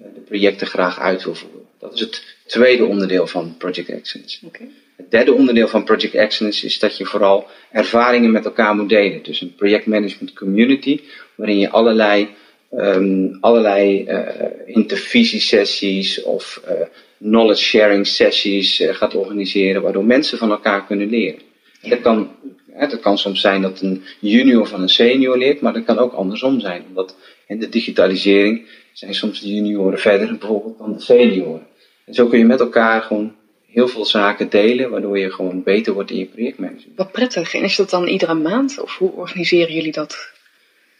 uh, 0.00 0.06
de 0.14 0.20
projecten 0.20 0.66
graag 0.66 1.00
uit 1.00 1.24
wil 1.24 1.34
voeren. 1.34 1.62
Dat 1.78 1.94
is 1.94 2.00
het 2.00 2.36
tweede 2.46 2.84
onderdeel 2.84 3.26
van 3.26 3.54
Project 3.58 3.88
Excellence. 3.88 4.46
Okay. 4.46 4.68
Het 4.96 5.10
derde 5.10 5.32
onderdeel 5.32 5.68
van 5.68 5.84
Project 5.84 6.14
Excellence 6.14 6.66
is 6.66 6.78
dat 6.78 6.96
je 6.96 7.04
vooral 7.04 7.46
ervaringen 7.72 8.30
met 8.30 8.44
elkaar 8.44 8.74
moet 8.74 8.88
delen. 8.88 9.22
Dus 9.22 9.40
een 9.40 9.54
projectmanagement 9.54 10.32
community, 10.32 11.00
waarin 11.34 11.58
je 11.58 11.70
allerlei, 11.70 12.28
um, 12.72 13.38
allerlei 13.40 14.04
uh, 14.08 14.20
intervisiesessies 14.66 16.22
of 16.22 16.62
uh, 16.68 16.72
knowledge 17.18 17.62
sharing 17.62 18.06
sessies 18.06 18.80
uh, 18.80 18.94
gaat 18.94 19.14
organiseren, 19.14 19.82
waardoor 19.82 20.04
mensen 20.04 20.38
van 20.38 20.50
elkaar 20.50 20.86
kunnen 20.86 21.10
leren. 21.10 21.40
Ja. 21.80 21.90
Dat, 21.90 22.00
kan, 22.00 22.30
hè, 22.72 22.86
dat 22.86 23.00
kan 23.00 23.18
soms 23.18 23.40
zijn 23.40 23.62
dat 23.62 23.80
een 23.80 24.02
junior 24.20 24.66
van 24.66 24.82
een 24.82 24.88
senior 24.88 25.38
leert, 25.38 25.60
maar 25.60 25.72
dat 25.72 25.84
kan 25.84 25.98
ook 25.98 26.12
andersom 26.12 26.60
zijn. 26.60 26.84
Omdat 26.88 27.16
in 27.46 27.58
de 27.58 27.68
digitalisering 27.68 28.66
zijn 28.92 29.14
soms 29.14 29.40
de 29.40 29.54
junioren 29.54 29.98
verder 29.98 30.38
bijvoorbeeld 30.38 30.78
dan 30.78 30.92
de 30.92 31.00
senioren. 31.00 31.66
En 32.04 32.14
zo 32.14 32.26
kun 32.26 32.38
je 32.38 32.44
met 32.44 32.60
elkaar 32.60 33.02
gewoon 33.02 33.34
heel 33.74 33.88
veel 33.88 34.04
zaken 34.04 34.50
delen, 34.50 34.90
waardoor 34.90 35.18
je 35.18 35.30
gewoon 35.30 35.62
beter 35.62 35.92
wordt 35.92 36.10
in 36.10 36.18
je 36.18 36.24
projectmanagement. 36.24 36.96
Wat 36.96 37.12
prettig. 37.12 37.54
En 37.54 37.62
is 37.62 37.76
dat 37.76 37.90
dan 37.90 38.06
iedere 38.06 38.34
maand 38.34 38.80
of 38.80 38.96
hoe 38.96 39.12
organiseren 39.12 39.74
jullie 39.74 39.92
dat? 39.92 40.32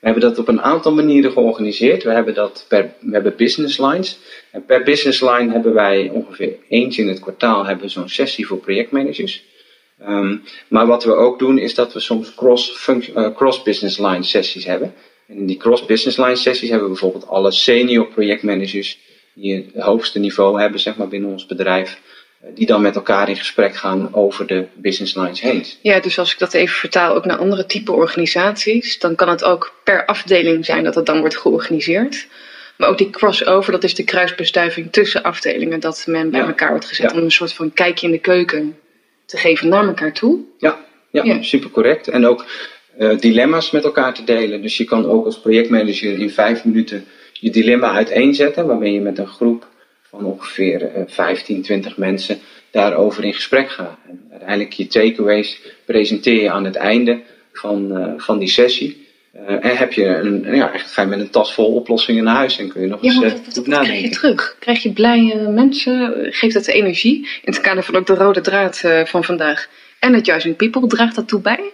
We 0.01 0.11
hebben 0.11 0.29
dat 0.29 0.39
op 0.39 0.49
een 0.49 0.63
aantal 0.63 0.95
manieren 0.95 1.33
georganiseerd. 1.33 2.03
We 2.03 2.11
hebben, 2.11 2.35
dat 2.35 2.65
per, 2.69 2.95
we 3.01 3.13
hebben 3.13 3.37
business 3.37 3.79
lines. 3.79 4.19
En 4.51 4.65
per 4.65 4.83
business 4.83 5.21
line 5.21 5.53
hebben 5.53 5.75
wij 5.75 6.11
ongeveer 6.13 6.57
eens 6.69 6.99
in 6.99 7.09
het 7.09 7.21
kwartaal 7.21 7.67
hebben 7.67 7.91
zo'n 7.91 8.09
sessie 8.09 8.47
voor 8.47 8.59
projectmanagers. 8.59 9.45
Um, 10.09 10.43
maar 10.69 10.87
wat 10.87 11.05
we 11.05 11.15
ook 11.15 11.39
doen 11.39 11.59
is 11.59 11.75
dat 11.75 11.93
we 11.93 12.01
soms 12.01 12.35
cross, 12.35 12.89
uh, 12.89 13.35
cross 13.35 13.63
business 13.63 13.99
line 13.99 14.23
sessies 14.23 14.65
hebben. 14.65 14.95
En 15.29 15.37
in 15.37 15.47
die 15.47 15.57
cross 15.57 15.87
business 15.87 16.17
line 16.17 16.37
sessies 16.37 16.69
hebben 16.69 16.89
we 16.89 16.93
bijvoorbeeld 16.93 17.29
alle 17.29 17.51
senior 17.51 18.07
projectmanagers 18.07 18.99
die 19.35 19.55
het 19.55 19.83
hoogste 19.85 20.19
niveau 20.19 20.61
hebben 20.61 20.81
zeg 20.81 20.97
maar, 20.97 21.09
binnen 21.09 21.31
ons 21.31 21.47
bedrijf 21.47 22.01
die 22.55 22.67
dan 22.67 22.83
met 22.83 22.95
elkaar 22.95 23.29
in 23.29 23.37
gesprek 23.37 23.77
gaan 23.77 24.15
over 24.15 24.47
de 24.47 24.67
business 24.75 25.15
lines 25.15 25.41
heen. 25.41 25.65
Ja, 25.81 26.01
dus 26.01 26.19
als 26.19 26.33
ik 26.33 26.39
dat 26.39 26.55
even 26.55 26.77
vertaal 26.77 27.15
ook 27.15 27.25
naar 27.25 27.37
andere 27.37 27.67
type 27.67 27.93
organisaties, 27.93 28.99
dan 28.99 29.15
kan 29.15 29.29
het 29.29 29.45
ook 29.45 29.75
per 29.85 30.05
afdeling 30.05 30.65
zijn 30.65 30.85
dat 30.85 30.95
het 30.95 31.07
dan 31.07 31.21
wordt 31.21 31.37
georganiseerd. 31.37 32.27
Maar 32.77 32.89
ook 32.89 32.99
die 32.99 33.11
crossover, 33.11 33.73
dat 33.73 33.85
is 33.85 33.95
de 33.95 34.05
kruisbestuiving 34.05 34.93
tussen 34.93 35.23
afdelingen, 35.23 35.81
dat 35.81 36.05
men 36.07 36.31
bij 36.31 36.41
elkaar 36.41 36.71
wordt 36.71 36.85
gezet 36.85 37.13
om 37.13 37.19
een 37.19 37.31
soort 37.31 37.53
van 37.53 37.73
kijkje 37.73 38.07
in 38.07 38.13
de 38.13 38.19
keuken 38.19 38.77
te 39.27 39.37
geven 39.37 39.69
naar 39.69 39.87
elkaar 39.87 40.13
toe. 40.13 40.41
Ja, 40.59 40.79
ja, 41.11 41.43
super 41.43 41.71
correct. 41.71 42.09
En 42.09 42.27
ook 42.27 42.47
uh, 42.99 43.19
dilemma's 43.19 43.71
met 43.71 43.85
elkaar 43.85 44.15
te 44.15 44.25
delen. 44.25 44.63
Dus 44.63 44.77
je 44.77 44.85
kan 44.85 45.07
ook 45.07 45.25
als 45.25 45.41
projectmanager 45.41 46.19
in 46.19 46.31
vijf 46.31 46.65
minuten 46.65 47.05
je 47.33 47.51
dilemma 47.51 47.93
uiteenzetten, 47.93 48.67
waarmee 48.67 48.93
je 48.93 49.01
met 49.01 49.19
een 49.19 49.27
groep 49.27 49.67
van 50.15 50.25
ongeveer 50.25 50.83
uh, 50.97 51.03
15, 51.07 51.63
20 51.63 51.97
mensen 51.97 52.39
daarover 52.71 53.25
in 53.25 53.35
gesprek 53.35 53.71
gaat. 53.71 53.99
En 54.09 54.27
uiteindelijk 54.31 54.73
je 54.73 54.87
takeaways 54.87 55.61
presenteer 55.85 56.43
je 56.43 56.51
aan 56.51 56.65
het 56.65 56.77
einde 56.77 57.21
van, 57.53 57.99
uh, 57.99 58.13
van 58.17 58.39
die 58.39 58.49
sessie. 58.49 59.07
Uh, 59.35 59.65
en 59.65 59.77
heb 59.77 59.93
je 59.93 60.07
een, 60.07 60.55
ja, 60.55 60.73
echt 60.73 60.93
ga 60.93 61.03
je 61.03 61.09
met 61.09 61.21
een 61.21 61.31
tas 61.31 61.55
vol 61.55 61.75
oplossingen 61.75 62.25
naar 62.25 62.35
huis 62.35 62.59
en 62.59 62.69
kun 62.69 62.81
je 62.81 62.87
nog 62.87 63.03
eens 63.03 63.15
ja, 63.15 63.21
wat, 63.21 63.55
wat, 63.55 63.65
krijg 63.65 64.01
je 64.01 64.09
terug? 64.09 64.57
Krijg 64.59 64.83
je 64.83 64.93
blije 64.93 65.49
mensen? 65.49 66.15
Geeft 66.31 66.55
dat 66.55 66.67
energie? 66.67 67.17
In 67.17 67.53
het 67.53 67.61
kader 67.61 67.83
van 67.83 67.97
ook 67.97 68.07
de 68.07 68.15
rode 68.15 68.41
draad 68.41 68.83
uh, 68.85 69.05
van 69.05 69.25
vandaag. 69.25 69.69
En 69.99 70.15
het 70.15 70.27
Juist 70.27 70.57
People, 70.57 70.87
draagt 70.87 71.15
dat 71.15 71.29
toe 71.29 71.41
bij? 71.41 71.71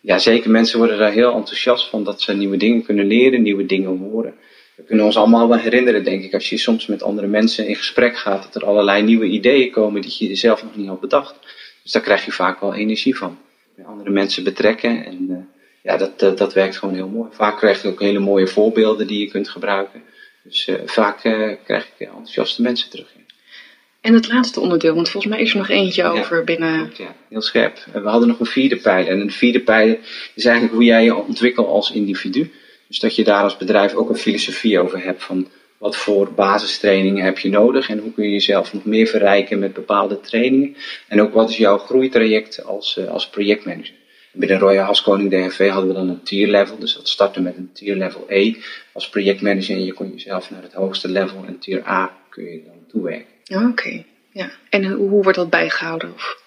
Ja, 0.00 0.18
zeker. 0.18 0.50
Mensen 0.50 0.78
worden 0.78 0.98
daar 0.98 1.12
heel 1.12 1.34
enthousiast 1.34 1.88
van 1.88 2.04
dat 2.04 2.20
ze 2.20 2.32
nieuwe 2.32 2.56
dingen 2.56 2.82
kunnen 2.82 3.06
leren, 3.06 3.42
nieuwe 3.42 3.66
dingen 3.66 3.98
horen. 3.98 4.34
We 4.80 4.86
kunnen 4.86 5.06
ons 5.06 5.16
allemaal 5.16 5.48
wel 5.48 5.58
herinneren, 5.58 6.04
denk 6.04 6.24
ik, 6.24 6.34
als 6.34 6.48
je 6.48 6.56
soms 6.56 6.86
met 6.86 7.02
andere 7.02 7.26
mensen 7.26 7.66
in 7.66 7.76
gesprek 7.76 8.18
gaat, 8.18 8.42
dat 8.42 8.54
er 8.54 8.68
allerlei 8.68 9.02
nieuwe 9.02 9.26
ideeën 9.26 9.70
komen 9.70 10.02
die 10.02 10.28
je 10.28 10.34
zelf 10.34 10.62
nog 10.62 10.76
niet 10.76 10.88
had 10.88 11.00
bedacht. 11.00 11.34
Dus 11.82 11.92
daar 11.92 12.02
krijg 12.02 12.24
je 12.24 12.32
vaak 12.32 12.60
wel 12.60 12.74
energie 12.74 13.16
van. 13.16 13.38
Andere 13.84 14.10
mensen 14.10 14.44
betrekken 14.44 15.04
en 15.04 15.26
uh, 15.30 15.36
ja, 15.82 15.96
dat, 15.96 16.18
dat, 16.18 16.38
dat, 16.38 16.52
werkt 16.52 16.76
gewoon 16.76 16.94
heel 16.94 17.08
mooi. 17.08 17.28
Vaak 17.32 17.56
krijg 17.56 17.82
je 17.82 17.88
ook 17.88 18.00
hele 18.00 18.18
mooie 18.18 18.46
voorbeelden 18.46 19.06
die 19.06 19.20
je 19.20 19.30
kunt 19.30 19.48
gebruiken. 19.48 20.02
Dus 20.42 20.68
uh, 20.68 20.76
vaak 20.84 21.24
uh, 21.24 21.52
krijg 21.64 21.84
ik 21.84 22.06
enthousiaste 22.06 22.62
mensen 22.62 22.90
terug. 22.90 23.08
En 24.00 24.14
het 24.14 24.28
laatste 24.28 24.60
onderdeel, 24.60 24.94
want 24.94 25.08
volgens 25.10 25.32
mij 25.32 25.42
is 25.42 25.50
er 25.50 25.56
nog 25.56 25.68
eentje 25.68 26.04
over 26.04 26.44
binnen. 26.44 26.92
Ja, 26.96 27.14
heel 27.28 27.40
scherp. 27.42 27.84
We 27.92 28.08
hadden 28.08 28.28
nog 28.28 28.40
een 28.40 28.46
vierde 28.46 28.76
pijler. 28.76 29.12
En 29.12 29.20
een 29.20 29.30
vierde 29.30 29.60
pijler 29.60 29.98
is 30.34 30.44
eigenlijk 30.44 30.74
hoe 30.74 30.84
jij 30.84 31.04
je 31.04 31.14
ontwikkelt 31.14 31.66
als 31.66 31.90
individu. 31.90 32.50
Dus 32.90 32.98
dat 32.98 33.16
je 33.16 33.24
daar 33.24 33.42
als 33.42 33.56
bedrijf 33.56 33.94
ook 33.94 34.08
een 34.08 34.16
filosofie 34.16 34.80
over 34.80 35.04
hebt 35.04 35.22
van 35.22 35.48
wat 35.78 35.96
voor 35.96 36.32
basistrainingen 36.32 37.24
heb 37.24 37.38
je 37.38 37.48
nodig 37.48 37.88
en 37.88 37.98
hoe 37.98 38.12
kun 38.12 38.24
je 38.24 38.30
jezelf 38.30 38.72
nog 38.72 38.84
meer 38.84 39.06
verrijken 39.06 39.58
met 39.58 39.72
bepaalde 39.72 40.20
trainingen. 40.20 40.76
En 41.08 41.20
ook 41.20 41.32
wat 41.32 41.50
is 41.50 41.56
jouw 41.56 41.78
groeitraject 41.78 42.64
als, 42.64 42.96
uh, 42.98 43.08
als 43.08 43.28
projectmanager. 43.28 43.94
Binnen 44.32 44.58
Royal 44.58 44.84
Haskoning 44.84 45.30
DNV 45.30 45.68
hadden 45.68 45.88
we 45.88 45.94
dan 45.94 46.08
een 46.08 46.22
tier 46.22 46.48
level, 46.48 46.78
dus 46.78 46.94
dat 46.94 47.08
startte 47.08 47.40
met 47.40 47.56
een 47.56 47.70
tier 47.72 47.96
level 47.96 48.24
E 48.28 48.54
als 48.92 49.08
projectmanager 49.08 49.76
en 49.76 49.84
je 49.84 49.92
kon 49.92 50.10
jezelf 50.10 50.50
naar 50.50 50.62
het 50.62 50.72
hoogste 50.72 51.08
level 51.08 51.44
en 51.46 51.58
tier 51.58 51.88
A 51.88 52.16
kun 52.28 52.44
je 52.44 52.62
dan 52.64 52.84
toewerken. 52.88 53.68
Oké, 53.68 54.04
ja. 54.32 54.50
En 54.70 54.84
hoe 54.84 55.22
wordt 55.22 55.38
dat 55.38 55.50
bijgehouden? 55.50 56.12
Of? 56.14 56.42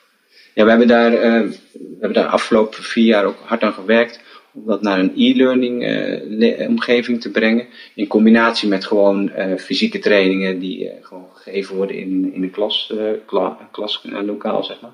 Ja, 0.54 0.64
we 0.64 0.70
hebben, 0.70 0.88
daar, 0.88 1.14
uh, 1.14 1.20
we 1.20 1.98
hebben 2.00 2.14
daar 2.14 2.32
afgelopen 2.32 2.84
vier 2.84 3.06
jaar 3.06 3.26
ook 3.26 3.40
hard 3.46 3.64
aan 3.64 3.74
gewerkt 3.74 4.20
om 4.54 4.66
dat 4.66 4.82
naar 4.82 5.00
een 5.00 5.14
e-learning 5.16 5.84
uh, 5.84 6.68
omgeving 6.70 7.22
te 7.22 7.32
brengen. 7.32 7.68
In 7.96 8.08
combinatie 8.08 8.70
met 8.70 8.86
gewoon 8.86 9.32
uh, 9.38 9.58
fysieke 9.58 10.00
trainingen 10.00 10.60
die 10.60 10.92
gewoon 11.02 11.28
gegeven 11.34 11.76
worden 11.76 11.96
in, 11.96 12.34
in 12.34 12.44
een 12.44 12.52
klas, 12.52 12.94
kla, 13.26 13.70
klaslokaal, 13.72 14.64
zeg 14.64 14.82
maar. 14.82 14.94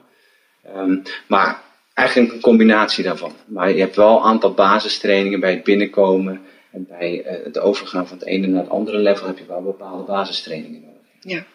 Um, 0.78 1.02
maar 1.28 1.62
eigenlijk 1.94 2.34
een 2.34 2.42
combinatie 2.42 3.04
daarvan. 3.04 3.34
Maar 3.46 3.72
je 3.72 3.80
hebt 3.80 3.96
wel 3.96 4.18
een 4.18 4.24
aantal 4.24 4.54
basistrainingen 4.54 5.40
bij 5.40 5.52
het 5.52 5.64
binnenkomen 5.64 6.42
en 6.72 6.86
bij 6.90 7.22
het 7.44 7.60
overgaan 7.60 8.08
van 8.08 8.18
het 8.18 8.28
ene 8.28 8.48
naar 8.48 8.62
het 8.62 8.72
andere 8.72 8.98
level 8.98 9.28
heb 9.28 9.38
je 9.38 9.46
wel 9.48 9.62
bepaalde 9.62 10.04
basistrainingen 10.04 10.82
nodig. 10.82 11.02
Ja. 11.20 11.46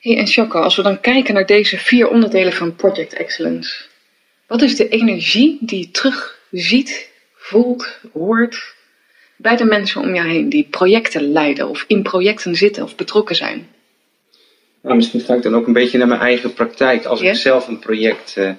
Hey, 0.00 0.16
en 0.16 0.26
Choco, 0.26 0.60
als 0.60 0.76
we 0.76 0.82
dan 0.82 1.00
kijken 1.00 1.34
naar 1.34 1.46
deze 1.46 1.78
vier 1.78 2.08
onderdelen 2.08 2.52
van 2.52 2.76
Project 2.76 3.12
Excellence, 3.12 3.84
wat 4.46 4.62
is 4.62 4.76
de 4.76 4.88
energie 4.88 5.58
die 5.60 5.78
je 5.78 5.90
terug 5.90 6.35
ziet, 6.50 7.10
voelt, 7.34 7.98
hoort 8.12 8.74
bij 9.36 9.56
de 9.56 9.64
mensen 9.64 10.00
om 10.00 10.14
jou 10.14 10.28
heen 10.28 10.48
die 10.48 10.66
projecten 10.70 11.32
leiden 11.32 11.68
of 11.68 11.84
in 11.86 12.02
projecten 12.02 12.56
zitten 12.56 12.82
of 12.82 12.96
betrokken 12.96 13.36
zijn? 13.36 13.68
Nou, 14.80 14.96
misschien 14.96 15.20
ga 15.20 15.34
ik 15.34 15.42
dan 15.42 15.54
ook 15.54 15.66
een 15.66 15.72
beetje 15.72 15.98
naar 15.98 16.08
mijn 16.08 16.20
eigen 16.20 16.52
praktijk. 16.52 17.04
Als 17.04 17.20
ik 17.20 17.34
zelf 17.34 17.68
een 17.68 17.78
project 17.78 18.34
uh, 18.38 18.50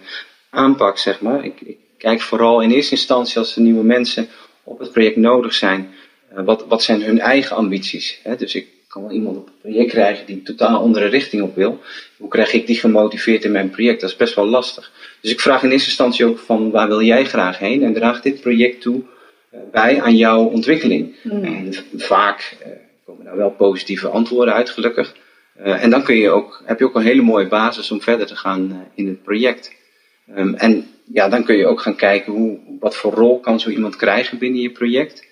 aanpak, 0.50 0.98
zeg 0.98 1.22
maar. 1.22 1.46
Ik, 1.46 1.62
ik, 1.62 1.78
kijk 1.98 2.22
vooral 2.22 2.62
in 2.62 2.72
eerste 2.72 2.96
instantie 2.96 3.38
als 3.38 3.56
er 3.56 3.62
nieuwe 3.62 3.84
mensen 3.84 4.28
op 4.64 4.80
het 4.80 4.92
project 4.92 5.16
nodig 5.16 5.54
zijn. 5.54 5.94
Uh, 6.34 6.44
wat, 6.44 6.66
wat 6.68 6.84
zijn 6.84 7.02
hun 7.02 7.20
eigen 7.20 7.56
ambities? 7.56 8.20
Hè? 8.24 8.36
Dus 8.36 8.56
ik 8.56 8.68
kan 8.88 9.02
wel 9.02 9.12
iemand 9.12 9.38
op 9.38 9.48
een 9.48 9.60
project 9.62 9.90
krijgen 9.90 10.26
die 10.26 10.42
totaal 10.42 10.80
andere 10.80 11.06
richting 11.06 11.44
op 11.44 11.56
wil. 11.56 11.80
Hoe 12.18 12.30
krijg 12.30 12.54
ik 12.54 12.68
die 12.68 12.80
gemotiveerd 12.80 13.44
in 13.44 13.52
mijn 13.52 13.70
project? 13.70 14.02
Dat 14.02 14.10
is 14.10 14.16
best 14.16 14.36
wel 14.36 14.46
lastig. 14.46 14.92
Dus 15.22 15.32
ik 15.32 15.40
vraag 15.40 15.64
in 15.64 15.72
eerste 15.72 15.88
instantie 15.88 16.26
ook 16.26 16.40
van 16.40 16.72
waar 16.72 16.88
wil 16.88 17.02
jij 17.02 17.26
graag 17.26 17.60
heen? 17.60 17.84
En 17.84 17.94
draagt 17.94 18.24
dit 18.24 18.42
project 18.42 18.82
toe 18.82 19.02
uh, 19.54 19.60
bij 19.72 20.02
aan 20.02 20.16
jouw 20.16 20.44
ontwikkeling? 20.44 21.16
Mm. 21.24 21.44
En 21.44 21.74
vaak 21.96 22.58
uh, 22.62 22.68
komen 23.06 23.26
daar 23.26 23.38
wel 23.38 23.52
positieve 23.52 24.08
antwoorden 24.08 24.54
uit, 24.54 24.70
gelukkig. 24.70 25.16
Uh, 25.60 25.84
en 25.84 25.90
dan 25.90 26.04
kun 26.04 26.16
je 26.16 26.30
ook, 26.30 26.62
heb 26.66 26.80
je 26.80 26.86
ook 26.86 26.96
een 26.96 27.02
hele 27.02 27.22
mooie 27.22 27.48
basis 27.48 27.92
om 27.92 28.02
verder 28.02 28.28
te 28.28 28.36
gaan 28.36 28.88
in 28.94 29.08
het 29.08 29.24
project. 29.24 29.76
Um, 30.36 30.56
en 30.56 30.88
ja, 31.14 31.30
dan 31.30 31.44
kun 31.44 31.58
je 31.58 31.66
ook 31.66 31.82
gaan 31.82 31.96
kijken 31.96 32.34
hoe, 32.34 32.60
wat 32.80 32.96
voor 32.96 33.14
rol 33.14 33.40
kan 33.40 33.60
zo 33.60 33.70
iemand 33.70 33.96
krijgen 33.96 34.38
binnen 34.38 34.62
je 34.62 34.72
project. 34.72 35.27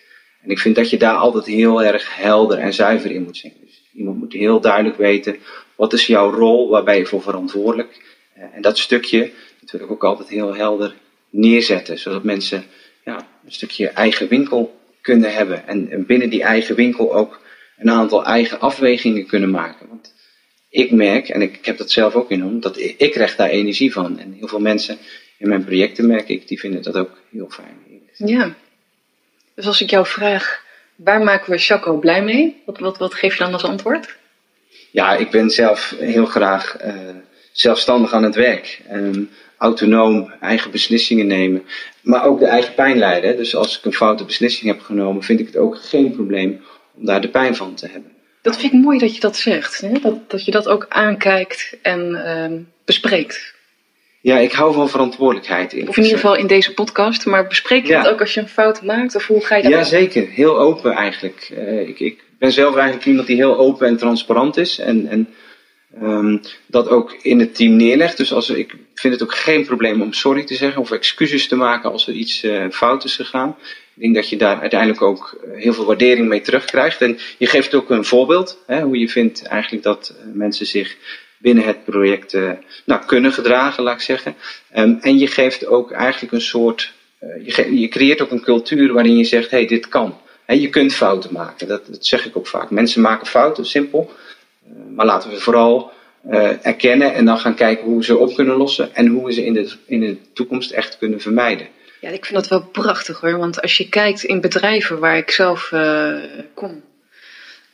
En 0.46 0.52
ik 0.52 0.60
vind 0.60 0.76
dat 0.76 0.90
je 0.90 0.98
daar 0.98 1.16
altijd 1.16 1.46
heel 1.46 1.84
erg 1.84 2.16
helder 2.16 2.58
en 2.58 2.74
zuiver 2.74 3.12
in 3.12 3.24
moet 3.24 3.38
zijn. 3.38 3.54
Dus 3.62 3.82
iemand 3.94 4.18
moet 4.18 4.34
heel 4.34 4.62
duidelijk 4.62 4.98
weten, 4.98 5.38
wat 5.76 5.94
is 5.94 6.08
jouw 6.08 6.32
rol, 6.32 6.70
waar 6.70 6.84
ben 6.84 6.98
je 6.98 7.06
voor 7.06 7.22
verantwoordelijk? 7.22 8.04
En 8.54 8.62
dat 8.62 8.78
stukje, 8.78 9.32
ik 9.72 9.92
ook 9.92 10.04
altijd 10.04 10.30
heel 10.30 10.56
helder 10.56 10.96
neerzetten, 11.30 12.00
zodat 12.00 12.24
mensen 12.24 12.64
ja, 13.06 13.28
een 13.46 13.52
stukje 13.52 13.88
eigen 13.88 14.28
winkel 14.28 14.80
kunnen 15.02 15.34
hebben. 15.34 15.68
En 15.68 16.06
binnen 16.06 16.30
die 16.30 16.44
eigen 16.44 16.76
winkel 16.76 17.16
ook 17.16 17.40
een 17.78 17.92
aantal 17.92 18.26
eigen 18.26 18.60
afwegingen 18.60 19.26
kunnen 19.26 19.50
maken. 19.50 19.88
Want 19.88 20.14
ik 20.70 20.92
merk, 20.92 21.30
en 21.30 21.42
ik, 21.42 21.66
heb 21.66 21.78
dat 21.78 21.92
zelf 21.92 22.16
ook 22.16 22.32
in 22.32 22.60
dat 22.60 22.80
ik, 22.80 22.96
ik 22.98 23.12
krijg 23.12 23.36
daar 23.36 23.50
energie 23.50 23.94
van. 23.94 24.20
En 24.20 24.34
heel 24.34 24.48
veel 24.48 24.60
mensen 24.60 24.98
in 25.38 25.48
mijn 25.48 25.64
projecten 25.64 26.08
merk 26.08 26.30
ik, 26.30 26.48
die 26.48 26.60
vinden 26.60 26.82
dat 26.82 26.98
ook 26.98 27.18
heel 27.32 27.50
fijn. 27.50 27.84
Ja, 28.18 28.56
dus 29.56 29.68
als 29.68 29.82
ik 29.82 29.90
jou 29.90 30.06
vraag, 30.06 30.64
waar 30.96 31.24
maken 31.24 31.52
we 31.52 31.58
Chaco 31.58 31.98
blij 31.98 32.24
mee? 32.24 32.62
Wat, 32.66 32.80
wat, 32.80 32.98
wat 32.98 33.14
geef 33.14 33.38
je 33.38 33.44
dan 33.44 33.54
als 33.54 33.64
antwoord? 33.64 34.16
Ja, 34.92 35.16
ik 35.16 35.32
ben 35.32 35.50
zelf 35.50 35.96
heel 36.00 36.26
graag 36.26 36.78
uh, 36.86 36.94
zelfstandig 37.52 38.14
aan 38.14 38.24
het 38.24 38.36
werk. 38.36 38.82
Um, 38.92 39.30
autonoom, 39.58 40.34
eigen 40.42 40.72
beslissingen 40.72 41.28
nemen. 41.28 41.64
Maar 42.02 42.26
ook 42.26 42.40
de 42.40 42.46
eigen 42.46 42.74
pijn 42.74 42.98
leiden. 42.98 43.38
Dus 43.38 43.56
als 43.56 43.78
ik 43.78 43.86
een 43.86 43.94
foute 43.94 44.26
beslissing 44.26 44.72
heb 44.72 44.82
genomen, 44.82 45.24
vind 45.24 45.40
ik 45.40 45.46
het 45.46 45.58
ook 45.58 45.78
geen 45.82 46.12
probleem 46.12 46.62
om 46.94 47.06
daar 47.06 47.22
de 47.22 47.30
pijn 47.30 47.56
van 47.56 47.76
te 47.76 47.88
hebben. 47.88 48.12
Dat 48.42 48.58
vind 48.58 48.74
ik 48.74 48.80
mooi 48.80 48.98
dat 48.98 49.14
je 49.16 49.20
dat 49.20 49.38
zegt. 49.38 49.82
Hè? 49.82 50.00
Dat, 50.00 50.30
dat 50.30 50.46
je 50.46 50.52
dat 50.52 50.68
ook 50.68 50.86
aankijkt 50.90 51.78
en 51.82 52.30
um, 52.32 52.72
bespreekt. 52.86 53.55
Ja, 54.26 54.38
ik 54.38 54.52
hou 54.52 54.74
van 54.74 54.90
verantwoordelijkheid. 54.90 55.74
In. 55.74 55.88
Of 55.88 55.98
in 55.98 56.04
ieder 56.04 56.20
geval 56.20 56.36
in 56.36 56.48
deze 56.48 56.74
podcast. 56.74 57.26
Maar 57.26 57.48
bespreek 57.48 57.86
je 57.86 57.92
ja. 57.92 58.02
het 58.02 58.08
ook 58.08 58.20
als 58.20 58.34
je 58.34 58.40
een 58.40 58.48
fout 58.48 58.82
maakt? 58.82 59.16
Of 59.16 59.28
hoe 59.28 59.46
ga 59.46 59.56
je 59.56 59.64
dat 59.64 59.72
Ja, 59.72 59.84
zeker. 59.84 60.28
Heel 60.28 60.60
open 60.60 60.92
eigenlijk. 60.92 61.52
Uh, 61.58 61.88
ik, 61.88 62.00
ik, 62.00 62.24
ben 62.40 62.52
zelf 62.52 62.76
eigenlijk 62.76 63.06
iemand 63.06 63.28
die 63.28 63.36
heel 63.36 63.58
open 63.58 63.88
en 63.88 63.98
transparant 63.98 64.58
is. 64.58 64.80
En, 64.80 65.08
en 65.08 65.28
um, 66.02 66.42
dat 66.66 66.90
ook 66.90 67.18
in 67.22 67.40
het 67.40 67.56
team 67.56 67.76
neerlegt. 67.76 68.18
Dus 68.18 68.34
als, 68.34 68.50
ik 68.50 68.76
vind 68.94 69.14
het 69.14 69.24
ook 69.24 69.36
geen 69.36 69.66
probleem 69.66 70.02
om 70.02 70.14
sorry 70.14 70.44
te 70.44 70.56
zeggen 70.56 70.82
of 70.82 70.92
excuses 70.92 71.48
te 71.48 71.56
maken 71.56 71.92
als 71.92 72.08
er 72.08 72.14
iets 72.14 72.44
uh, 72.44 72.66
fout 72.70 73.04
is 73.04 73.16
gegaan. 73.16 73.56
Ik 73.96 74.02
denk 74.02 74.16
dat 74.16 74.30
je 74.30 74.38
daar 74.38 74.60
uiteindelijk 74.60 75.02
ook 75.02 75.42
heel 75.54 75.74
veel 75.74 75.86
waardering 75.86 76.28
mee 76.28 76.42
terugkrijgt. 76.42 77.02
En 77.02 77.18
je 77.38 77.48
geeft 77.48 77.74
ook 77.74 77.90
een 77.90 78.06
voorbeeld. 78.06 78.64
Hè, 78.68 78.82
hoe 78.82 78.98
je 78.98 79.10
vindt 79.10 79.46
eigenlijk 79.46 79.84
dat 79.84 80.16
mensen 80.34 80.66
zich 80.66 80.98
binnen 81.46 81.66
het 81.66 81.84
project 81.84 82.34
uh, 82.34 82.52
nou, 82.86 83.06
kunnen 83.06 83.32
gedragen, 83.32 83.84
laat 83.84 83.96
ik 83.96 84.02
zeggen. 84.02 84.36
Um, 84.76 84.98
en 85.02 85.18
je 85.18 85.28
geeft 85.28 85.66
ook 85.66 85.92
eigenlijk 85.92 86.34
een 86.34 86.42
soort, 86.42 86.94
uh, 87.24 87.46
je, 87.46 87.80
je, 87.80 87.88
creëert 87.88 88.22
ook 88.22 88.32
een 88.32 88.42
cultuur 88.42 88.94
waarin 88.94 89.18
je 89.18 89.24
zegt, 89.24 89.52
hey, 89.52 89.66
dit 89.66 89.88
kan. 89.88 90.18
He, 90.46 90.54
je 90.54 90.70
kunt 90.70 90.94
fouten 90.94 91.34
maken, 91.34 91.68
dat, 91.68 91.86
dat, 91.88 92.06
zeg 92.06 92.26
ik 92.26 92.38
ook 92.38 92.48
vaak. 92.48 92.70
Mensen 92.70 93.02
maken 93.02 93.28
fouten, 93.28 93.66
simpel. 93.66 94.12
Uh, 94.68 94.96
maar 94.96 95.06
laten 95.06 95.30
we 95.30 95.40
vooral 95.40 95.94
erkennen 96.62 97.14
en 97.14 97.26
dan 97.26 97.38
gaan 97.38 97.56
kijken 97.56 97.86
hoe 97.86 98.04
ze 98.04 98.18
op 98.18 98.36
kunnen 98.36 98.56
lossen 98.56 98.96
en 98.96 99.08
hoe 99.08 99.26
we 99.26 99.34
ze 99.34 99.46
in 99.46 99.54
de, 99.54 99.74
in 99.86 100.00
de 100.00 100.18
toekomst 100.34 100.72
echt 100.72 100.98
kunnen 100.98 101.22
vermijden. 101.22 101.68
Ja, 102.02 102.10
ik 102.10 102.26
vind 102.26 102.36
dat 102.36 102.48
wel 102.48 102.70
prachtig 102.72 103.20
hoor, 103.22 103.38
want 103.38 103.62
als 103.62 103.78
je 103.78 103.90
kijkt 103.90 104.24
in 104.24 104.42
bedrijven 104.42 105.00
waar 105.00 105.18
ik 105.18 105.32
zelf 105.32 105.74
kom, 106.54 106.84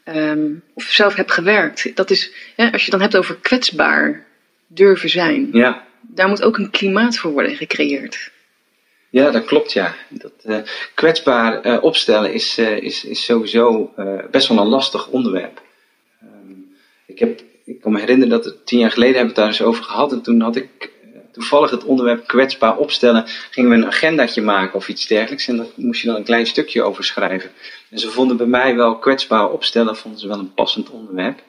Um, 0.05 0.63
of 0.74 0.84
zelf 0.84 1.15
heb 1.15 1.29
gewerkt. 1.29 1.96
Dat 1.96 2.10
is, 2.10 2.31
als 2.72 2.86
je 2.86 2.91
dan 2.91 3.01
hebt 3.01 3.17
over 3.17 3.36
kwetsbaar 3.36 4.25
durven 4.67 5.10
zijn. 5.10 5.50
Ja, 5.51 5.88
Daar 6.01 6.27
moet 6.27 6.43
ook 6.43 6.58
een 6.58 6.70
klimaat 6.70 7.17
voor 7.17 7.31
worden 7.31 7.55
gecreëerd. 7.55 8.31
ja 9.10 9.31
dat 9.31 9.46
klopt, 9.46 9.74
ja. 9.74 9.96
Dat, 10.10 10.31
eh, 10.43 10.58
kwetsbaar 10.93 11.62
eh, 11.62 11.84
opstellen 11.84 12.34
is, 12.34 12.58
eh, 12.58 12.77
is, 12.77 13.03
is 13.03 13.25
sowieso 13.25 13.93
best 14.31 14.48
wel 14.48 14.58
een 14.58 14.67
lastig 14.67 15.08
onderwerp. 15.08 15.62
Ehm, 16.22 16.51
ik, 17.05 17.20
heb, 17.20 17.41
ik 17.65 17.81
kan 17.81 17.91
me 17.91 18.00
herinneren 18.00 18.29
dat 18.29 18.46
het 18.46 18.65
tien 18.65 18.79
jaar 18.79 18.91
geleden 18.91 19.15
hebben 19.15 19.36
we 19.36 19.41
het 19.41 19.50
daar 19.50 19.60
eens 19.60 19.70
over 19.70 19.84
gehad. 19.84 20.12
En 20.12 20.22
toen 20.22 20.41
had 20.41 20.55
ik 20.55 20.89
toevallig 21.31 21.69
het 21.69 21.83
onderwerp 21.83 22.27
kwetsbaar 22.27 22.77
opstellen. 22.77 23.23
Gingen 23.51 23.69
we 23.69 23.75
een 23.75 23.85
agendaatje 23.85 24.41
maken 24.41 24.75
of 24.75 24.88
iets 24.88 25.07
dergelijks. 25.07 25.47
En 25.47 25.57
daar 25.57 25.65
moest 25.75 26.01
je 26.01 26.07
dan 26.07 26.15
een 26.15 26.23
klein 26.23 26.45
stukje 26.45 26.83
over 26.83 27.03
schrijven. 27.03 27.51
En 27.89 28.00
ze 28.00 28.09
vonden 28.09 28.38
bij 28.38 28.45
mij 28.45 28.75
wel 28.75 28.97
kwetsbaar 28.97 29.50
opstellen, 29.50 29.97
vonden 29.97 30.19
ze 30.19 30.27
wel 30.27 30.39
een 30.39 30.53
passend 30.53 30.89
onderwerp. 30.89 31.43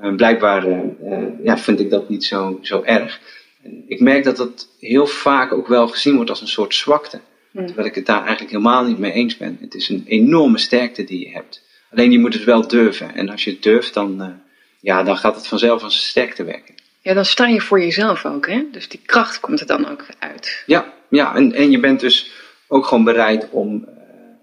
Eh, 0.00 0.14
blijkbaar 0.14 0.66
eh, 0.66 0.78
eh, 1.12 1.28
ja, 1.42 1.58
vind 1.58 1.80
ik 1.80 1.90
dat 1.90 2.08
niet 2.08 2.24
zo, 2.24 2.58
zo 2.62 2.82
erg. 2.82 3.20
En 3.62 3.84
ik 3.86 4.00
merk 4.00 4.24
dat 4.24 4.36
dat 4.36 4.68
heel 4.80 5.06
vaak 5.06 5.52
ook 5.52 5.68
wel 5.68 5.88
gezien 5.88 6.14
wordt 6.14 6.30
als 6.30 6.40
een 6.40 6.48
soort 6.48 6.74
zwakte. 6.74 7.20
Hmm. 7.50 7.66
Terwijl 7.66 7.88
ik 7.88 7.94
het 7.94 8.06
daar 8.06 8.20
eigenlijk 8.20 8.50
helemaal 8.50 8.84
niet 8.84 8.98
mee 8.98 9.12
eens 9.12 9.36
ben. 9.36 9.58
Het 9.60 9.74
is 9.74 9.88
een 9.88 10.04
enorme 10.06 10.58
sterkte 10.58 11.04
die 11.04 11.26
je 11.26 11.32
hebt. 11.32 11.62
Alleen 11.90 12.12
je 12.12 12.18
moet 12.18 12.34
het 12.34 12.44
wel 12.44 12.68
durven. 12.68 13.14
En 13.14 13.28
als 13.28 13.44
je 13.44 13.50
het 13.50 13.62
durft, 13.62 13.94
dan, 13.94 14.40
ja, 14.80 15.02
dan 15.02 15.16
gaat 15.16 15.34
het 15.34 15.46
vanzelf 15.46 15.82
als 15.82 15.94
een 15.94 16.00
sterkte 16.00 16.44
werken. 16.44 16.73
Ja, 17.04 17.14
dan 17.14 17.24
sta 17.24 17.46
je 17.46 17.60
voor 17.60 17.80
jezelf 17.80 18.24
ook, 18.24 18.48
hè? 18.48 18.62
Dus 18.72 18.88
die 18.88 19.00
kracht 19.06 19.40
komt 19.40 19.60
er 19.60 19.66
dan 19.66 19.90
ook 19.90 20.06
uit. 20.18 20.62
Ja, 20.66 20.92
ja 21.08 21.34
en, 21.34 21.52
en 21.52 21.70
je 21.70 21.80
bent 21.80 22.00
dus 22.00 22.30
ook 22.68 22.86
gewoon 22.86 23.04
bereid 23.04 23.48
om 23.50 23.84
eh, 23.84 23.92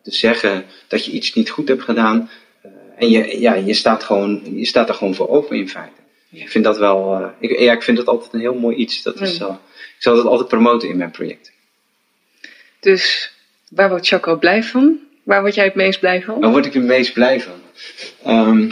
te 0.04 0.12
zeggen 0.12 0.66
dat 0.88 1.06
je 1.06 1.12
iets 1.12 1.34
niet 1.34 1.50
goed 1.50 1.68
hebt 1.68 1.84
gedaan. 1.84 2.30
Eh, 2.62 2.72
en 2.98 3.10
je, 3.10 3.40
ja, 3.40 3.54
je, 3.54 3.74
staat 3.74 4.04
gewoon, 4.04 4.42
je 4.56 4.66
staat 4.66 4.90
er 4.90 4.96
gewoon 4.96 5.16
voor 5.16 5.30
open 5.30 5.58
in 5.58 5.70
feite. 5.70 6.00
Ja. 6.30 6.42
Ik 6.42 6.50
vind 6.50 6.64
dat 6.64 6.78
wel, 6.78 7.16
eh, 7.16 7.28
ik, 7.40 7.60
ja, 7.60 7.74
ik 7.74 7.84
vind 7.84 7.98
dat 7.98 8.08
altijd 8.08 8.34
een 8.34 8.40
heel 8.40 8.60
mooi 8.60 8.76
iets. 8.76 9.02
Dat 9.04 9.22
is, 9.22 9.40
Mm. 9.40 9.48
eh, 9.48 9.54
ik 9.74 10.02
zal 10.04 10.16
dat 10.16 10.26
altijd 10.26 10.48
promoten 10.48 10.90
in 10.90 10.98
mijn 10.98 11.12
project. 11.12 11.52
Dus 12.80 13.32
waar 13.70 13.90
wordt 13.90 14.08
Chaco 14.08 14.38
blij 14.38 14.64
van? 14.64 15.00
Waar 15.24 15.42
word 15.42 15.56
jij 15.56 15.66
het 15.66 15.76
meest 15.76 16.00
blij 16.00 16.22
van? 16.22 16.40
Waar 16.40 16.52
word 16.52 16.66
ik 16.66 16.74
het 16.74 16.84
meest 16.84 17.14
blij 17.14 17.42
van? 17.42 17.62
Ehm, 18.24 18.72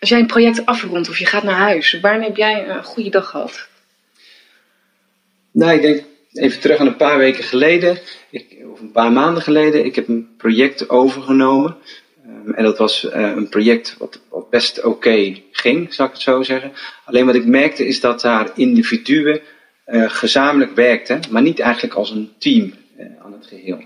Als 0.00 0.08
jij 0.08 0.18
een 0.18 0.26
project 0.26 0.66
afrondt 0.66 1.08
of 1.08 1.18
je 1.18 1.26
gaat 1.26 1.42
naar 1.42 1.58
huis, 1.58 1.98
wanneer 2.00 2.22
heb 2.22 2.36
jij 2.36 2.68
een 2.68 2.84
goede 2.84 3.10
dag 3.10 3.28
gehad? 3.28 3.68
Nou, 5.50 5.72
ik 5.72 5.82
denk 5.82 6.02
even 6.32 6.60
terug 6.60 6.78
aan 6.78 6.86
een 6.86 6.96
paar 6.96 7.18
weken 7.18 7.44
geleden, 7.44 7.98
ik, 8.30 8.56
of 8.72 8.80
een 8.80 8.90
paar 8.90 9.12
maanden 9.12 9.42
geleden. 9.42 9.84
Ik 9.84 9.94
heb 9.94 10.08
een 10.08 10.28
project 10.36 10.88
overgenomen. 10.88 11.76
Ehm, 12.24 12.50
en 12.50 12.64
dat 12.64 12.78
was 12.78 13.08
eh, 13.08 13.22
een 13.22 13.48
project 13.48 13.96
wat, 13.98 14.20
wat 14.28 14.50
best 14.50 14.84
oké 14.84 15.36
ging, 15.52 15.94
zal 15.94 16.06
ik 16.06 16.12
het 16.12 16.20
zo 16.20 16.42
zeggen. 16.42 16.72
Alleen 17.04 17.26
wat 17.26 17.34
ik 17.34 17.46
merkte 17.46 17.86
is 17.86 18.00
dat 18.00 18.20
daar 18.20 18.50
individuen 18.54 19.40
eh, 19.84 20.10
gezamenlijk 20.10 20.74
werkten, 20.74 21.20
maar 21.30 21.42
niet 21.42 21.60
eigenlijk 21.60 21.94
als 21.94 22.10
een 22.10 22.32
team 22.38 22.74
eh, 22.96 23.06
aan 23.24 23.32
het 23.32 23.46
geheel. 23.46 23.84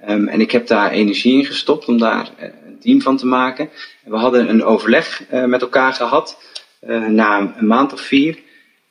Ehm, 0.00 0.28
en 0.28 0.40
ik 0.40 0.50
heb 0.50 0.66
daar 0.66 0.90
energie 0.90 1.38
in 1.38 1.44
gestopt 1.44 1.86
om 1.86 1.98
daar 1.98 2.30
een 2.78 2.84
team 2.84 3.02
van 3.02 3.16
te 3.16 3.26
maken. 3.26 3.68
En 4.04 4.10
we 4.10 4.16
hadden 4.16 4.48
een 4.48 4.64
overleg 4.64 5.22
eh, 5.28 5.44
met 5.44 5.60
elkaar 5.60 5.92
gehad 5.92 6.38
eh, 6.80 7.06
na 7.06 7.54
een 7.56 7.66
maand 7.66 7.92
of 7.92 8.00
vier. 8.00 8.38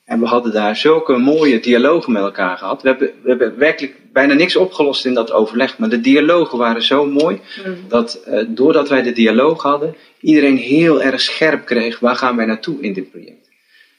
En 0.06 0.20
we 0.20 0.26
hadden 0.26 0.52
daar 0.52 0.76
zulke 0.76 1.18
mooie 1.18 1.60
dialogen 1.60 2.12
met 2.12 2.22
elkaar 2.22 2.58
gehad. 2.58 2.82
We 2.82 2.90
hebben, 2.90 3.12
we 3.22 3.30
hebben 3.30 3.58
werkelijk 3.58 3.96
bijna 4.14 4.34
niks 4.34 4.56
opgelost 4.56 5.06
in 5.06 5.14
dat 5.14 5.32
overleg. 5.32 5.78
Maar 5.78 5.90
de 5.90 6.02
dialogen 6.02 6.58
waren 6.58 6.84
zo 6.84 7.06
mooi. 7.06 7.40
Dat 7.88 8.14
eh, 8.26 8.44
doordat 8.48 8.90
wij 8.90 9.02
de 9.02 9.12
dialoog 9.12 9.62
hadden, 9.62 9.96
iedereen 10.20 10.58
heel 10.58 11.02
erg 11.02 11.22
scherp 11.22 11.66
kreeg. 11.66 12.00
Waar 12.00 12.16
gaan 12.16 12.36
wij 12.36 12.46
naartoe 12.46 12.82
in 12.82 12.94
dit 12.94 13.12
project? 13.12 13.50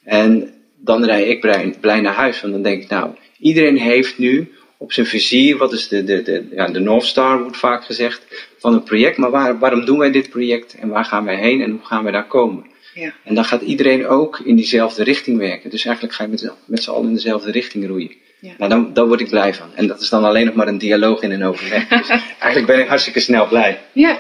En 0.05 0.53
dan 0.77 1.05
rij 1.05 1.25
ik 1.25 1.41
blij, 1.41 1.75
blij 1.81 2.01
naar 2.01 2.15
huis. 2.15 2.41
Want 2.41 2.53
dan 2.53 2.63
denk 2.63 2.83
ik, 2.83 2.89
nou, 2.89 3.11
iedereen 3.39 3.79
heeft 3.79 4.19
nu 4.19 4.53
op 4.79 4.93
zijn 4.93 5.07
vizier, 5.07 5.57
wat 5.57 5.73
is 5.73 5.89
de, 5.89 6.05
de, 6.05 6.23
de, 6.23 6.49
ja, 6.51 6.67
de 6.69 6.81
North 6.81 7.05
Star, 7.05 7.41
wordt 7.41 7.57
vaak 7.57 7.85
gezegd, 7.85 8.23
van 8.59 8.73
het 8.73 8.85
project. 8.85 9.17
Maar 9.17 9.31
waar, 9.31 9.59
waarom 9.59 9.85
doen 9.85 9.99
wij 9.99 10.11
dit 10.11 10.31
project? 10.31 10.75
En 10.75 10.89
waar 10.89 11.05
gaan 11.05 11.25
wij 11.25 11.37
heen? 11.37 11.63
En 11.63 11.71
hoe 11.71 11.85
gaan 11.85 12.03
wij 12.03 12.13
daar 12.13 12.27
komen? 12.27 12.67
Ja. 12.95 13.13
En 13.25 13.35
dan 13.35 13.45
gaat 13.45 13.63
iedereen 13.63 14.07
ook 14.07 14.41
in 14.45 14.57
diezelfde 14.57 15.05
richting 15.05 15.39
werken. 15.39 15.71
Dus 15.71 15.85
eigenlijk 15.85 16.15
ga 16.15 16.25
je 16.25 16.31
met, 16.31 16.53
met 16.65 16.83
z'n 16.83 16.91
allen 16.91 17.09
in 17.09 17.15
dezelfde 17.15 17.51
richting 17.51 17.87
roeien. 17.87 18.13
Ja. 18.41 18.53
Nou, 18.59 18.71
dan, 18.71 18.93
daar 18.93 19.07
word 19.07 19.21
ik 19.21 19.29
blij 19.29 19.55
van. 19.55 19.75
En 19.75 19.87
dat 19.87 20.01
is 20.01 20.09
dan 20.09 20.25
alleen 20.25 20.47
nog 20.47 20.55
maar 20.55 20.69
een 20.69 20.79
dialoog 20.79 21.23
in 21.23 21.31
een 21.31 21.45
overleg. 21.45 21.89
Dus 21.89 22.09
eigenlijk 22.09 22.67
ben 22.67 22.81
ik 22.81 22.89
hartstikke 22.89 23.21
snel 23.21 23.49
blij. 23.49 23.81
Ja. 23.93 24.19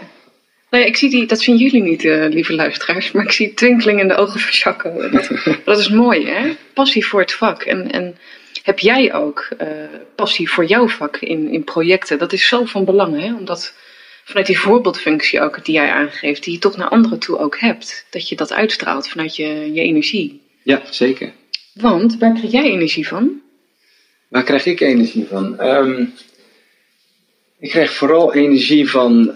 Nou 0.71 0.83
ja, 0.83 0.89
ik 0.89 0.97
zie 0.97 1.11
die, 1.11 1.27
dat 1.27 1.41
zien 1.41 1.57
jullie 1.57 1.83
niet, 1.83 2.05
eh, 2.05 2.27
lieve 2.29 2.55
luisteraars, 2.55 3.13
maar 3.13 3.25
ik 3.25 3.33
zie 3.33 3.55
twinkeling 3.55 4.01
in 4.01 4.09
de 4.09 4.17
ogen 4.17 4.41
van. 4.41 4.75
En 4.83 5.11
Dat, 5.11 5.31
dat 5.65 5.79
is 5.79 5.89
mooi, 5.89 6.27
hè? 6.27 6.57
Passie 6.75 7.07
voor 7.07 7.21
het 7.21 7.33
vak. 7.33 7.63
En, 7.63 7.91
en 7.91 8.17
heb 8.69 8.79
jij 8.79 9.15
ook 9.15 9.49
eh, 9.59 9.69
passie 10.15 10.51
voor 10.51 10.65
jouw 10.65 10.89
vak 10.89 11.17
in, 11.17 11.51
in 11.51 11.65
projecten? 11.65 12.19
Dat 12.19 12.33
is 12.33 12.49
zo 12.49 12.65
van 12.65 12.85
belang, 12.85 13.21
hè? 13.21 13.35
Omdat 13.35 13.75
vanuit 14.25 14.47
die 14.47 14.59
voorbeeldfunctie 14.59 15.41
ook 15.41 15.65
die 15.65 15.75
jij 15.75 15.91
aangeeft, 15.91 16.45
die 16.45 16.53
je 16.53 16.59
toch 16.59 16.77
naar 16.77 16.89
anderen 16.89 17.19
toe 17.19 17.39
ook 17.39 17.59
hebt, 17.59 18.07
dat 18.11 18.29
je 18.29 18.37
dat 18.37 18.53
uitstraalt 18.53 19.09
vanuit 19.09 19.37
je, 19.37 19.73
je 19.73 19.81
energie. 19.81 20.41
Ja, 20.63 20.83
zeker. 20.91 21.33
Want 21.73 22.19
waar 22.19 22.35
krijg 22.35 22.53
jij 22.53 22.65
energie 22.65 23.09
van? 23.09 23.41
Waar 24.29 24.45
krijg 24.45 24.67
ik 24.67 24.81
energie 24.81 25.27
van? 25.27 25.59
Ehm, 25.59 26.05
ik 27.59 27.71
krijg 27.71 27.93
vooral 27.93 28.35
energie 28.35 28.91
van. 28.91 29.31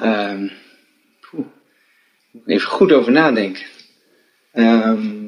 ik 2.32 2.42
even 2.46 2.68
goed 2.68 2.92
over 2.92 3.12
nadenken. 3.12 3.64
Ehm, 4.52 5.21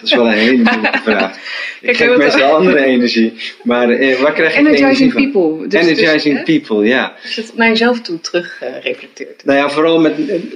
dat 0.00 0.10
is 0.10 0.14
wel 0.14 0.26
een 0.26 0.32
hele 0.32 0.62
moeilijke 0.70 0.98
vraag. 0.98 1.36
Ik 1.80 1.98
wat- 1.98 2.16
meestal 2.16 2.52
andere 2.56 2.84
energie. 2.84 3.32
Maar 3.62 3.90
eh, 3.90 4.20
waar 4.20 4.32
krijg 4.32 4.52
ik 4.52 4.58
energie 4.58 4.78
Energizing 4.78 5.12
van? 5.12 5.30
people. 5.30 5.68
Dus, 5.68 5.80
Energizing 5.86 6.34
dus, 6.34 6.44
people, 6.44 6.86
ja. 6.86 7.14
Als 7.22 7.34
je 7.34 7.40
het 7.40 7.56
naar 7.56 7.68
jezelf 7.68 8.00
toe 8.00 8.20
terug 8.20 8.62
eh, 8.62 8.82
reflecteert. 8.82 9.44
Nou 9.44 9.58
ja, 9.58 9.70
vooral 9.70 10.00
met, 10.00 10.14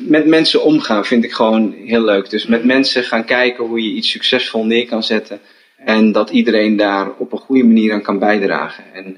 met 0.09 0.27
mensen 0.27 0.63
omgaan 0.63 1.05
vind 1.05 1.25
ik 1.25 1.33
gewoon 1.33 1.75
heel 1.85 2.03
leuk. 2.05 2.31
Dus 2.31 2.47
met 2.47 2.65
mensen 2.65 3.05
gaan 3.05 3.25
kijken 3.25 3.65
hoe 3.65 3.83
je 3.83 3.95
iets 3.95 4.11
succesvol 4.11 4.65
neer 4.67 4.87
kan 4.87 5.03
zetten. 5.03 5.41
En 5.77 6.13
dat 6.13 6.31
iedereen 6.31 6.77
daar 6.77 7.11
op 7.19 7.33
een 7.33 7.39
goede 7.39 7.65
manier 7.65 7.93
aan 7.93 8.03
kan 8.03 8.19
bijdragen. 8.19 8.85
En 8.93 9.17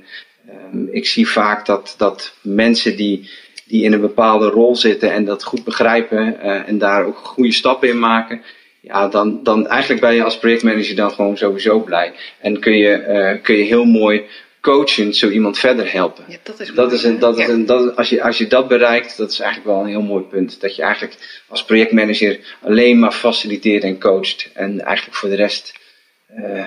ehm, 0.48 0.86
ik 0.90 1.06
zie 1.06 1.28
vaak 1.28 1.66
dat, 1.66 1.94
dat 1.98 2.34
mensen 2.40 2.96
die, 2.96 3.30
die 3.66 3.82
in 3.84 3.92
een 3.92 4.00
bepaalde 4.00 4.48
rol 4.48 4.76
zitten 4.76 5.12
en 5.12 5.24
dat 5.24 5.44
goed 5.44 5.64
begrijpen 5.64 6.40
eh, 6.40 6.68
en 6.68 6.78
daar 6.78 7.04
ook 7.04 7.16
goede 7.16 7.52
stappen 7.52 7.88
in 7.88 7.98
maken. 7.98 8.42
Ja, 8.86 9.08
dan, 9.08 9.42
dan 9.42 9.66
eigenlijk 9.66 10.00
ben 10.00 10.14
je 10.14 10.24
als 10.24 10.38
projectmanager 10.38 10.96
dan 10.96 11.10
gewoon 11.10 11.36
sowieso 11.36 11.80
blij. 11.80 12.12
En 12.40 12.60
kun 12.60 12.76
je, 12.76 12.92
eh, 12.92 13.42
kun 13.42 13.56
je 13.56 13.64
heel 13.64 13.84
mooi 13.84 14.24
coachend 14.60 15.16
zo 15.16 15.28
iemand 15.28 15.58
verder 15.58 15.92
helpen. 15.92 16.24
Ja, 16.28 16.36
dat 16.42 16.60
is, 16.60 16.66
Dat 16.66 16.76
mooi, 16.76 16.96
is 16.96 17.04
een, 17.04 17.18
dat 17.18 17.38
is 17.38 17.48
een, 17.48 17.66
dat, 17.66 17.96
als, 17.96 18.08
je, 18.08 18.22
als 18.22 18.38
je 18.38 18.46
dat 18.46 18.68
bereikt, 18.68 19.16
dat 19.16 19.30
is 19.30 19.40
eigenlijk 19.40 19.70
wel 19.70 19.80
een 19.80 19.88
heel 19.88 20.02
mooi 20.02 20.24
punt. 20.24 20.60
Dat 20.60 20.76
je 20.76 20.82
eigenlijk 20.82 21.42
als 21.48 21.64
projectmanager 21.64 22.38
alleen 22.62 22.98
maar 22.98 23.12
faciliteert 23.12 23.82
en 23.82 23.98
coacht. 23.98 24.50
En 24.54 24.80
eigenlijk 24.80 25.16
voor 25.16 25.28
de 25.28 25.36
rest 25.36 25.72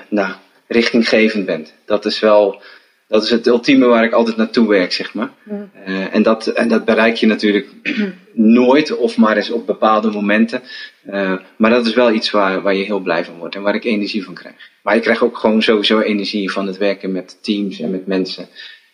nou, 0.10 0.34
richtinggevend 0.67 1.45
bent. 1.45 1.73
Dat 1.86 2.05
is 2.05 2.19
wel 2.19 2.62
dat 3.10 3.23
is 3.23 3.29
het 3.29 3.47
ultieme 3.47 3.86
waar 3.86 4.03
ik 4.03 4.13
altijd 4.13 4.38
naartoe 4.38 4.67
werk, 4.67 4.93
zeg 4.93 5.13
maar. 5.13 5.29
Eh, 5.86 6.15
en, 6.15 6.23
dat, 6.23 6.47
en 6.47 6.67
dat 6.67 6.86
bereik 6.86 7.15
je 7.15 7.27
natuurlijk 7.27 7.67
nooit 8.34 8.95
of 8.95 9.17
maar 9.17 9.38
eens 9.38 9.49
op 9.49 9.65
bepaalde 9.65 10.12
momenten. 10.12 10.62
Eh, 11.12 11.34
maar 11.56 11.69
dat 11.69 11.86
is 11.86 11.93
wel 11.93 12.12
iets 12.12 12.32
waar, 12.32 12.62
waar 12.62 12.76
je 12.76 12.84
heel 12.84 13.00
blij 13.00 13.26
van 13.26 13.38
wordt 13.38 13.56
en 13.56 13.62
waar 13.62 13.76
ik 13.76 13.84
energie 13.84 14.24
van 14.24 14.34
krijg. 14.34 14.56
Maar 14.84 14.95
ik 14.95 15.02
krijg 15.02 15.24
ook 15.24 15.38
gewoon 15.38 15.62
sowieso 15.62 16.00
energie 16.00 16.52
van 16.52 16.67
het 16.67 16.78
werken 16.78 17.12
met 17.12 17.43
teams 17.43 17.80
en 17.80 17.91
met 17.91 18.08
mensen. 18.08 18.48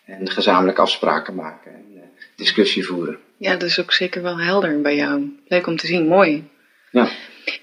En 0.05 0.29
gezamenlijk 0.31 0.79
afspraken 0.79 1.35
maken 1.35 1.71
en 1.71 1.85
eh, 1.95 2.01
discussie 2.35 2.85
voeren. 2.85 3.17
Ja, 3.37 3.51
dat 3.51 3.69
is 3.69 3.79
ook 3.79 3.93
zeker 3.93 4.21
wel 4.21 4.39
helder 4.39 4.81
bij 4.81 4.95
jou. 4.95 5.39
Leuk 5.47 5.67
om 5.67 5.77
te 5.77 5.87
zien, 5.87 6.07
mooi. 6.07 6.43
Ja, 6.91 7.09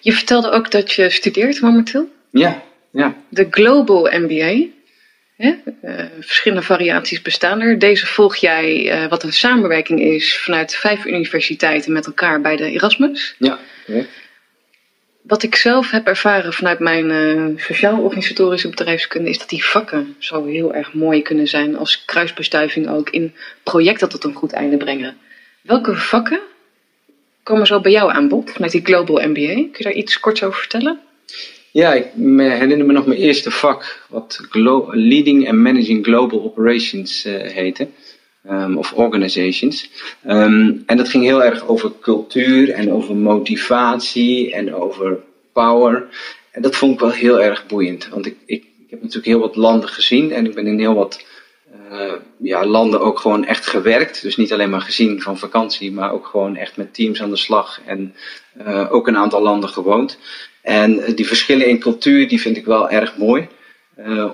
Je 0.00 0.12
vertelde 0.12 0.50
ook 0.50 0.70
dat 0.70 0.92
je 0.92 1.10
studeert 1.10 1.60
momenteel. 1.60 2.08
ja, 2.30 2.62
ja. 2.90 3.16
De 3.28 3.46
Global 3.50 4.08
MBA. 4.10 4.66
Hè? 5.36 5.54
Eh, 5.82 6.04
verschillende 6.20 6.64
variaties 6.64 7.22
bestaan 7.22 7.60
er. 7.60 7.78
Deze 7.78 8.06
volg 8.06 8.36
jij, 8.36 9.06
wat 9.08 9.22
een 9.22 9.32
samenwerking 9.32 10.00
is 10.00 10.38
vanuit 10.38 10.74
vijf 10.74 11.04
universiteiten 11.04 11.92
met 11.92 12.06
elkaar 12.06 12.40
bij 12.40 12.56
de 12.56 12.70
Erasmus. 12.70 13.34
ja. 13.38 13.58
correct. 13.86 14.21
Wat 15.22 15.42
ik 15.42 15.54
zelf 15.54 15.90
heb 15.90 16.06
ervaren 16.06 16.52
vanuit 16.52 16.78
mijn 16.78 17.10
eh, 17.10 17.64
sociaal-organisatorische 17.64 18.68
bedrijfskunde 18.68 19.30
is 19.30 19.38
dat 19.38 19.48
die 19.48 19.64
vakken 19.64 20.16
zo 20.18 20.44
heel 20.44 20.74
erg 20.74 20.94
mooi 20.94 21.22
kunnen 21.22 21.48
zijn 21.48 21.76
als 21.76 22.04
kruisbestuiving 22.04 22.88
ook 22.88 23.10
in 23.10 23.34
projecten 23.62 24.08
tot 24.08 24.24
een 24.24 24.34
goed 24.34 24.52
einde 24.52 24.76
brengen. 24.76 25.16
Welke 25.60 25.96
vakken 25.96 26.40
komen 27.42 27.66
zo 27.66 27.80
bij 27.80 27.92
jou 27.92 28.12
aan 28.12 28.28
bod 28.28 28.50
vanuit 28.50 28.72
die 28.72 28.84
Global 28.84 29.28
MBA? 29.28 29.54
Kun 29.54 29.70
je 29.72 29.82
daar 29.82 29.92
iets 29.92 30.20
kort 30.20 30.42
over 30.42 30.58
vertellen? 30.58 31.00
Ja, 31.70 31.92
ik 31.92 32.06
herinner 32.36 32.86
me 32.86 32.92
nog 32.92 33.06
mijn 33.06 33.20
eerste 33.20 33.50
vak, 33.50 34.06
wat 34.08 34.40
Leading 34.90 35.48
and 35.48 35.58
Managing 35.58 36.04
Global 36.04 36.42
Operations 36.42 37.24
eh, 37.24 37.50
heette. 37.50 37.88
Ehm, 38.42 38.76
of 38.76 38.92
organizations. 38.92 39.90
Ehm, 40.24 40.72
en 40.86 40.96
dat 40.96 41.08
ging 41.08 41.24
heel 41.24 41.44
erg 41.44 41.66
over 41.66 41.92
cultuur 42.00 42.70
en 42.70 42.92
over 42.92 43.16
motivatie 43.16 44.52
en 44.54 44.74
over 44.74 45.18
power. 45.52 46.08
En 46.50 46.62
dat 46.62 46.76
vond 46.76 46.94
ik 46.94 47.00
wel 47.00 47.10
heel 47.10 47.40
erg 47.40 47.66
boeiend. 47.66 48.08
Want 48.08 48.26
ik, 48.26 48.36
ik, 48.46 48.64
heb 48.90 49.00
natuurlijk 49.00 49.26
heel 49.26 49.40
wat 49.40 49.56
landen 49.56 49.88
gezien 49.88 50.32
en 50.32 50.46
ik 50.46 50.54
ben 50.54 50.66
in 50.66 50.78
heel 50.78 50.94
wat 50.94 51.24
uh, 51.92 52.12
ja, 52.36 52.66
landen 52.66 53.00
ook 53.00 53.18
gewoon 53.18 53.44
echt 53.44 53.66
gewerkt. 53.66 54.22
Dus 54.22 54.36
niet 54.36 54.52
alleen 54.52 54.70
maar 54.70 54.80
gezien 54.80 55.22
van 55.22 55.38
vakantie, 55.38 55.92
maar 55.92 56.12
ook 56.12 56.26
gewoon 56.26 56.56
echt 56.56 56.76
met 56.76 56.94
teams 56.94 57.22
aan 57.22 57.30
de 57.30 57.36
slag. 57.36 57.80
En 57.86 58.14
uh, 58.66 58.92
ook 58.92 59.08
een 59.08 59.16
aantal 59.16 59.42
landen 59.42 59.68
gewoond. 59.68 60.18
En 60.62 61.14
die 61.14 61.26
verschillen 61.26 61.66
in 61.66 61.78
cultuur, 61.78 62.28
die 62.28 62.40
vind 62.40 62.56
ik 62.56 62.64
wel 62.64 62.90
erg 62.90 63.16
mooi 63.16 63.48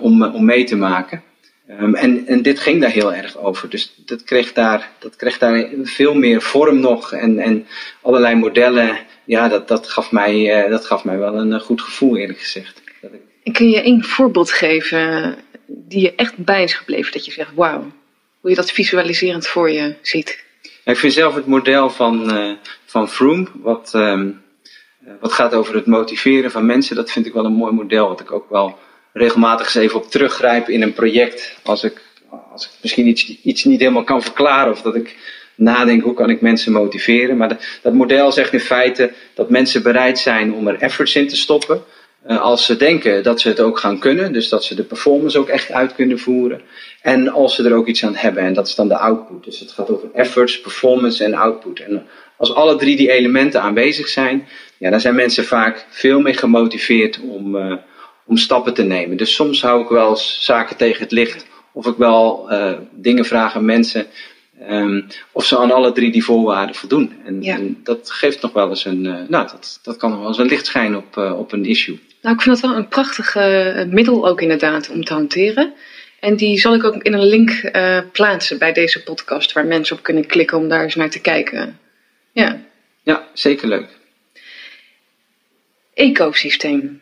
om, 0.00 0.22
om 0.22 0.44
mee 0.44 0.64
te 0.64 0.76
maken. 0.76 1.22
Um, 1.70 1.94
en, 1.94 2.26
en 2.26 2.42
dit 2.42 2.60
ging 2.60 2.80
daar 2.80 2.90
heel 2.90 3.14
erg 3.14 3.38
over. 3.38 3.70
Dus 3.70 3.94
dat 3.96 4.24
kreeg 4.24 4.52
daar, 4.52 4.90
dat 4.98 5.16
kreeg 5.16 5.38
daar 5.38 5.68
veel 5.82 6.14
meer 6.14 6.42
vorm 6.42 6.80
nog. 6.80 7.12
En, 7.12 7.38
en 7.38 7.66
allerlei 8.02 8.34
modellen. 8.34 8.98
Ja, 9.24 9.48
dat, 9.48 9.68
dat, 9.68 9.88
gaf 9.88 10.12
mij, 10.12 10.64
uh, 10.64 10.70
dat 10.70 10.86
gaf 10.86 11.04
mij 11.04 11.18
wel 11.18 11.34
een 11.34 11.60
goed 11.60 11.82
gevoel, 11.82 12.16
eerlijk 12.16 12.38
gezegd. 12.38 12.82
Dat 13.00 13.10
ik... 13.42 13.52
Kun 13.52 13.70
je 13.70 13.82
één 13.82 14.04
voorbeeld 14.04 14.50
geven 14.50 15.36
die 15.66 16.00
je 16.00 16.14
echt 16.14 16.36
bij 16.36 16.62
is 16.62 16.74
gebleven? 16.74 17.12
Dat 17.12 17.24
je 17.24 17.32
zegt, 17.32 17.54
wauw, 17.54 17.92
hoe 18.40 18.50
je 18.50 18.56
dat 18.56 18.70
visualiserend 18.70 19.46
voor 19.46 19.70
je 19.70 19.94
ziet? 20.02 20.44
Ja, 20.62 20.92
ik 20.92 20.98
vind 20.98 21.12
zelf 21.12 21.34
het 21.34 21.46
model 21.46 21.90
van, 21.90 22.36
uh, 22.36 22.52
van 22.84 23.08
Froome, 23.08 23.46
wat, 23.54 23.92
um, 23.94 24.42
wat 25.20 25.32
gaat 25.32 25.54
over 25.54 25.74
het 25.74 25.86
motiveren 25.86 26.50
van 26.50 26.66
mensen, 26.66 26.96
dat 26.96 27.10
vind 27.10 27.26
ik 27.26 27.32
wel 27.32 27.44
een 27.44 27.52
mooi 27.52 27.72
model. 27.72 28.08
Wat 28.08 28.20
ik 28.20 28.32
ook 28.32 28.50
wel 28.50 28.78
regelmatig 29.12 29.66
eens 29.66 29.84
even 29.84 29.98
op 29.98 30.10
teruggrijp 30.10 30.68
in 30.68 30.82
een 30.82 30.92
project. 30.92 31.58
Als 31.62 31.84
ik, 31.84 32.02
als 32.52 32.64
ik 32.64 32.70
misschien 32.82 33.06
iets, 33.06 33.40
iets 33.42 33.64
niet 33.64 33.80
helemaal 33.80 34.04
kan 34.04 34.22
verklaren 34.22 34.72
of 34.72 34.82
dat 34.82 34.94
ik 34.94 35.16
nadenk 35.58 36.02
hoe 36.02 36.14
kan 36.14 36.30
ik 36.30 36.40
mensen 36.40 36.72
motiveren. 36.72 37.36
Maar 37.36 37.78
dat 37.82 37.92
model 37.92 38.32
zegt 38.32 38.52
in 38.52 38.60
feite 38.60 39.12
dat 39.34 39.50
mensen 39.50 39.82
bereid 39.82 40.18
zijn 40.18 40.54
om 40.54 40.68
er 40.68 40.80
efforts 40.80 41.14
in 41.14 41.28
te 41.28 41.36
stoppen. 41.36 41.82
Uh, 42.28 42.40
als 42.40 42.64
ze 42.64 42.76
denken 42.76 43.22
dat 43.22 43.40
ze 43.40 43.48
het 43.48 43.60
ook 43.60 43.78
gaan 43.78 43.98
kunnen, 43.98 44.32
dus 44.32 44.48
dat 44.48 44.64
ze 44.64 44.74
de 44.74 44.82
performance 44.82 45.38
ook 45.38 45.48
echt 45.48 45.72
uit 45.72 45.94
kunnen 45.94 46.18
voeren. 46.18 46.60
En 47.02 47.28
als 47.28 47.54
ze 47.54 47.64
er 47.64 47.74
ook 47.74 47.86
iets 47.86 48.04
aan 48.04 48.14
hebben, 48.14 48.42
en 48.42 48.52
dat 48.52 48.66
is 48.66 48.74
dan 48.74 48.88
de 48.88 48.98
output. 48.98 49.44
Dus 49.44 49.58
het 49.58 49.70
gaat 49.70 49.90
over 49.90 50.08
efforts, 50.12 50.60
performance 50.60 51.24
en 51.24 51.34
output. 51.34 51.80
En 51.80 52.06
als 52.36 52.54
alle 52.54 52.76
drie 52.76 52.96
die 52.96 53.10
elementen 53.10 53.62
aanwezig 53.62 54.08
zijn, 54.08 54.48
ja, 54.78 54.90
dan 54.90 55.00
zijn 55.00 55.14
mensen 55.14 55.44
vaak 55.44 55.86
veel 55.90 56.20
meer 56.20 56.34
gemotiveerd 56.34 57.20
om, 57.20 57.56
uh, 57.56 57.74
om 58.28 58.36
stappen 58.36 58.74
te 58.74 58.82
nemen. 58.82 59.16
Dus 59.16 59.34
soms 59.34 59.62
hou 59.62 59.82
ik 59.82 59.88
wel 59.88 60.10
eens 60.10 60.44
zaken 60.44 60.76
tegen 60.76 61.02
het 61.02 61.12
licht. 61.12 61.46
Of 61.72 61.86
ik 61.86 61.96
wel 61.96 62.52
uh, 62.52 62.72
dingen 62.92 63.24
vraag 63.24 63.54
aan 63.54 63.64
mensen. 63.64 64.06
Um, 64.70 65.06
of 65.32 65.44
ze 65.44 65.58
aan 65.58 65.70
alle 65.70 65.92
drie 65.92 66.12
die 66.12 66.24
voorwaarden 66.24 66.74
voldoen. 66.74 67.12
En, 67.24 67.42
ja. 67.42 67.54
en 67.54 67.80
dat 67.82 68.10
geeft 68.10 68.42
nog 68.42 68.52
wel 68.52 68.68
eens 68.68 68.84
een. 68.84 69.04
Uh, 69.04 69.14
nou, 69.28 69.48
dat, 69.48 69.80
dat 69.82 69.96
kan 69.96 70.10
nog 70.10 70.18
wel 70.18 70.28
eens 70.28 70.38
een 70.38 70.46
licht 70.46 70.66
schijnen 70.66 70.98
op, 70.98 71.16
uh, 71.16 71.38
op 71.38 71.52
een 71.52 71.64
issue. 71.64 72.00
Nou, 72.22 72.34
ik 72.34 72.42
vind 72.42 72.60
dat 72.60 72.70
wel 72.70 72.78
een 72.78 72.88
prachtig 72.88 73.34
middel 73.90 74.28
ook 74.28 74.40
inderdaad 74.40 74.90
om 74.90 75.04
te 75.04 75.12
hanteren. 75.12 75.72
En 76.20 76.36
die 76.36 76.58
zal 76.58 76.74
ik 76.74 76.84
ook 76.84 77.02
in 77.02 77.12
een 77.12 77.26
link 77.26 77.70
plaatsen 78.12 78.58
bij 78.58 78.72
deze 78.72 79.02
podcast, 79.02 79.52
waar 79.52 79.66
mensen 79.66 79.96
op 79.96 80.02
kunnen 80.02 80.26
klikken 80.26 80.58
om 80.58 80.68
daar 80.68 80.82
eens 80.82 80.94
naar 80.94 81.10
te 81.10 81.20
kijken. 81.20 81.78
Ja, 82.32 82.60
ja 83.02 83.26
zeker 83.32 83.68
leuk. 83.68 83.88
Ecosysteem 85.94 87.00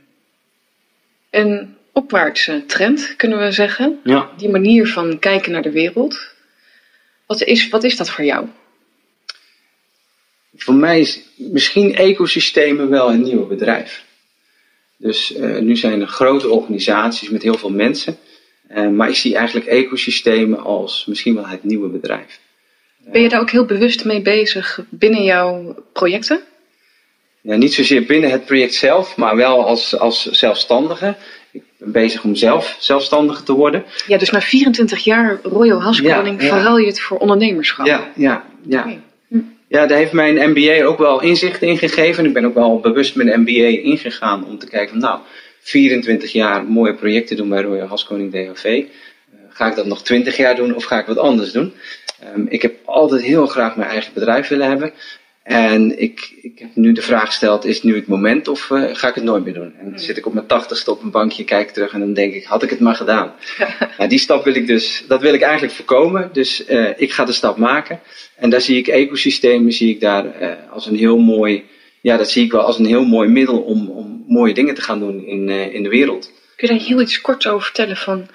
een 1.31 1.77
opwaartse 1.93 2.65
trend, 2.67 3.15
kunnen 3.17 3.39
we 3.39 3.53
zeggen. 3.53 4.01
Ja. 4.05 4.31
Die 4.37 4.49
manier 4.49 4.87
van 4.87 5.19
kijken 5.19 5.53
naar 5.53 5.63
de 5.63 5.71
wereld. 5.71 6.35
Wat 7.27 7.43
is, 7.43 7.69
wat 7.69 7.85
is 7.85 7.97
dat 7.97 8.11
voor 8.11 8.25
jou? 8.25 8.47
Voor 10.57 10.75
mij 10.75 11.01
is 11.01 11.21
misschien 11.37 11.95
ecosystemen 11.95 12.89
wel 12.91 13.11
een 13.11 13.23
nieuwe 13.23 13.47
bedrijf. 13.47 14.05
Dus 14.97 15.37
uh, 15.37 15.59
nu 15.59 15.77
zijn 15.77 16.01
er 16.01 16.07
grote 16.07 16.49
organisaties 16.49 17.29
met 17.29 17.43
heel 17.43 17.59
veel 17.59 17.71
mensen. 17.71 18.19
Uh, 18.71 18.89
maar 18.89 19.09
ik 19.09 19.15
zie 19.15 19.37
eigenlijk 19.37 19.67
ecosystemen 19.67 20.59
als 20.59 21.07
misschien 21.07 21.35
wel 21.35 21.47
het 21.47 21.65
nieuwe 21.65 21.89
bedrijf. 21.89 22.41
Ben 22.99 23.23
je 23.23 23.29
daar 23.29 23.41
ook 23.41 23.51
heel 23.51 23.65
bewust 23.65 24.05
mee 24.05 24.23
bezig 24.23 24.81
binnen 24.89 25.25
jouw 25.25 25.77
projecten? 25.93 26.41
Ja, 27.47 27.57
niet 27.57 27.75
zozeer 27.75 28.05
binnen 28.05 28.31
het 28.31 28.45
project 28.45 28.75
zelf, 28.75 29.17
maar 29.17 29.37
wel 29.37 29.67
als, 29.67 29.99
als 29.99 30.31
zelfstandige. 30.31 31.15
Ik 31.51 31.63
ben 31.79 31.93
bezig 31.93 32.25
om 32.25 32.35
zelf 32.35 32.77
zelfstandig 32.79 33.43
te 33.43 33.53
worden. 33.53 33.85
Ja, 34.07 34.19
dus 34.19 34.31
na 34.31 34.41
24 34.41 35.05
jaar 35.05 35.39
Royal 35.43 35.83
Haskoning 35.83 36.43
ja, 36.43 36.49
verhaal 36.49 36.79
je 36.79 36.87
het 36.87 37.01
voor 37.01 37.19
ondernemerschap. 37.19 37.87
Ja, 37.87 38.13
ja, 38.17 38.45
ja. 38.67 38.81
Okay. 38.81 39.01
Hm. 39.29 39.39
Ja, 39.69 39.87
daar 39.87 39.99
heeft 39.99 40.13
mijn 40.13 40.51
MBA 40.51 40.85
ook 40.85 40.99
wel 40.99 41.23
inzicht 41.23 41.63
in 41.63 41.79
gegeven. 41.79 42.25
Ik 42.25 42.33
ben 42.33 42.45
ook 42.45 42.55
wel 42.55 42.81
bewust 42.81 43.15
mijn 43.17 43.41
MBA 43.41 43.81
ingegaan 43.83 44.47
om 44.47 44.59
te 44.59 44.69
kijken 44.69 44.91
van 44.91 44.99
nou, 44.99 45.21
24 45.61 46.33
jaar 46.33 46.65
mooie 46.65 46.95
projecten 46.95 47.37
doen 47.37 47.49
bij 47.49 47.63
Royal 47.63 47.89
Haskoning 47.89 48.33
DHV. 48.33 48.65
Uh, 48.65 49.41
ga 49.49 49.67
ik 49.67 49.75
dat 49.75 49.87
nog 49.87 50.03
20 50.03 50.37
jaar 50.37 50.57
doen 50.57 50.75
of 50.75 50.85
ga 50.85 50.99
ik 50.99 51.07
wat 51.07 51.19
anders 51.19 51.53
doen? 51.53 51.73
Um, 52.35 52.47
ik 52.49 52.63
heb 52.63 52.75
altijd 52.85 53.23
heel 53.23 53.47
graag 53.47 53.77
mijn 53.77 53.91
eigen 53.91 54.13
bedrijf 54.15 54.49
willen 54.49 54.69
hebben. 54.69 54.93
En 55.47 55.99
ik, 55.99 56.33
ik 56.43 56.59
heb 56.59 56.69
nu 56.75 56.93
de 56.93 57.03
vraag 57.03 57.27
gesteld, 57.27 57.65
is 57.65 57.75
het 57.75 57.85
nu 57.85 57.95
het 57.95 58.07
moment 58.07 58.49
of 58.49 58.71
uh, 58.71 58.85
ga 58.93 59.09
ik 59.09 59.15
het 59.15 59.25
nooit 59.25 59.45
meer 59.45 59.55
doen? 59.55 59.75
En 59.79 59.91
dan 59.91 59.99
zit 59.99 60.17
ik 60.17 60.27
op 60.27 60.33
mijn 60.33 60.47
tachtigste 60.47 60.91
op 60.91 61.03
een 61.03 61.11
bankje, 61.11 61.45
kijk 61.45 61.71
terug 61.71 61.93
en 61.93 62.01
dan 62.01 62.15
denk 62.15 62.35
ik, 62.35 62.45
had 62.45 62.63
ik 62.63 62.71
het 62.71 62.81
maar 62.81 62.95
gedaan. 62.95 63.33
nou, 63.99 64.09
die 64.09 64.19
stap 64.19 64.45
wil 64.45 64.55
ik 64.55 64.67
dus, 64.67 65.05
dat 65.09 65.21
wil 65.21 65.35
ik 65.35 65.41
eigenlijk 65.41 65.73
voorkomen. 65.73 66.31
Dus 66.33 66.69
uh, 66.69 66.91
ik 66.97 67.13
ga 67.13 67.25
de 67.25 67.33
stap 67.33 67.57
maken. 67.57 68.01
En 68.37 68.51
daar 68.51 68.61
zie 68.61 68.77
ik 68.77 68.87
ecosystemen, 68.87 69.73
zie 69.73 69.91
ik 69.91 70.01
daar 70.01 70.43
uh, 70.43 70.53
als 70.71 70.87
een 70.87 70.97
heel 70.97 71.19
mooi, 71.19 71.65
ja 72.01 72.17
dat 72.17 72.31
zie 72.31 72.45
ik 72.45 72.53
wel 72.53 72.63
als 72.63 72.79
een 72.79 72.87
heel 72.87 73.05
mooi 73.05 73.29
middel 73.29 73.59
om, 73.59 73.91
om 73.91 74.25
mooie 74.29 74.55
dingen 74.55 74.75
te 74.75 74.83
gaan 74.83 74.99
doen 74.99 75.25
in, 75.25 75.49
in 75.49 75.83
de 75.83 75.89
wereld. 75.89 76.33
Kun 76.57 76.69
je 76.69 76.79
daar 76.79 76.87
heel 76.87 77.01
iets 77.01 77.21
kort 77.21 77.47
over 77.47 77.65
vertellen 77.65 77.97
van, 77.97 78.29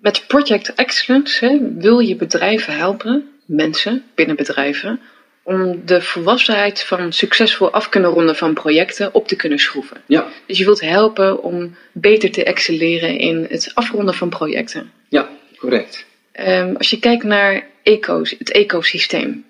met 0.00 0.24
Project 0.26 0.74
Excellence 0.74 1.46
hè, 1.46 1.58
wil 1.74 1.98
je 1.98 2.16
bedrijven 2.16 2.76
helpen, 2.76 3.30
mensen 3.46 4.04
binnen 4.14 4.36
bedrijven 4.36 5.00
om 5.42 5.82
de 5.84 6.00
volwassenheid 6.00 6.82
van 6.82 7.12
succesvol 7.12 7.70
af 7.70 7.88
kunnen 7.88 8.10
ronden 8.10 8.36
van 8.36 8.54
projecten 8.54 9.14
op 9.14 9.28
te 9.28 9.36
kunnen 9.36 9.58
schroeven. 9.58 10.02
Ja. 10.06 10.28
Dus 10.46 10.58
je 10.58 10.64
wilt 10.64 10.80
helpen 10.80 11.42
om 11.42 11.76
beter 11.92 12.30
te 12.30 12.44
excelleren 12.44 13.18
in 13.18 13.46
het 13.48 13.70
afronden 13.74 14.14
van 14.14 14.28
projecten. 14.28 14.92
Ja, 15.08 15.28
correct. 15.56 16.04
Um, 16.40 16.76
als 16.76 16.90
je 16.90 16.98
kijkt 16.98 17.24
naar 17.24 17.66
eco's, 17.82 18.34
het 18.38 18.52
ecosysteem, 18.52 19.44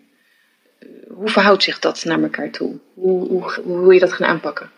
hoe 1.08 1.28
verhoudt 1.28 1.62
zich 1.62 1.78
dat 1.78 2.04
naar 2.04 2.22
elkaar 2.22 2.50
toe? 2.50 2.78
Hoe, 2.94 3.28
hoe, 3.28 3.52
hoe 3.62 3.80
wil 3.80 3.90
je 3.90 4.00
dat 4.00 4.12
gaan 4.12 4.28
aanpakken? 4.28 4.70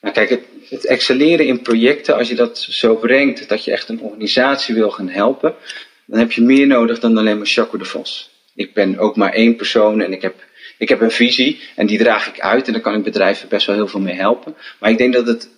Nou 0.00 0.14
kijk, 0.14 0.30
het, 0.30 0.44
het 0.68 0.86
excelleren 0.86 1.46
in 1.46 1.62
projecten, 1.62 2.16
als 2.16 2.28
je 2.28 2.34
dat 2.34 2.58
zo 2.58 2.96
brengt 2.96 3.48
dat 3.48 3.64
je 3.64 3.70
echt 3.70 3.88
een 3.88 4.00
organisatie 4.00 4.74
wil 4.74 4.90
gaan 4.90 5.08
helpen, 5.08 5.54
dan 6.04 6.18
heb 6.18 6.32
je 6.32 6.42
meer 6.42 6.66
nodig 6.66 7.00
dan 7.00 7.18
alleen 7.18 7.36
maar 7.36 7.46
Chaco 7.46 7.78
de 7.78 7.84
Vos 7.84 8.33
ik 8.54 8.74
ben 8.74 8.98
ook 8.98 9.16
maar 9.16 9.32
één 9.32 9.56
persoon 9.56 10.00
en 10.00 10.12
ik 10.12 10.22
heb, 10.22 10.34
ik 10.78 10.88
heb 10.88 11.00
een 11.00 11.10
visie 11.10 11.60
en 11.76 11.86
die 11.86 11.98
draag 11.98 12.28
ik 12.28 12.40
uit 12.40 12.66
en 12.66 12.72
daar 12.72 12.82
kan 12.82 12.94
ik 12.94 13.02
bedrijven 13.02 13.48
best 13.48 13.66
wel 13.66 13.76
heel 13.76 13.88
veel 13.88 14.00
mee 14.00 14.14
helpen. 14.14 14.54
Maar 14.80 14.90
ik 14.90 14.98
denk 14.98 15.12
dat 15.12 15.26
het 15.26 15.48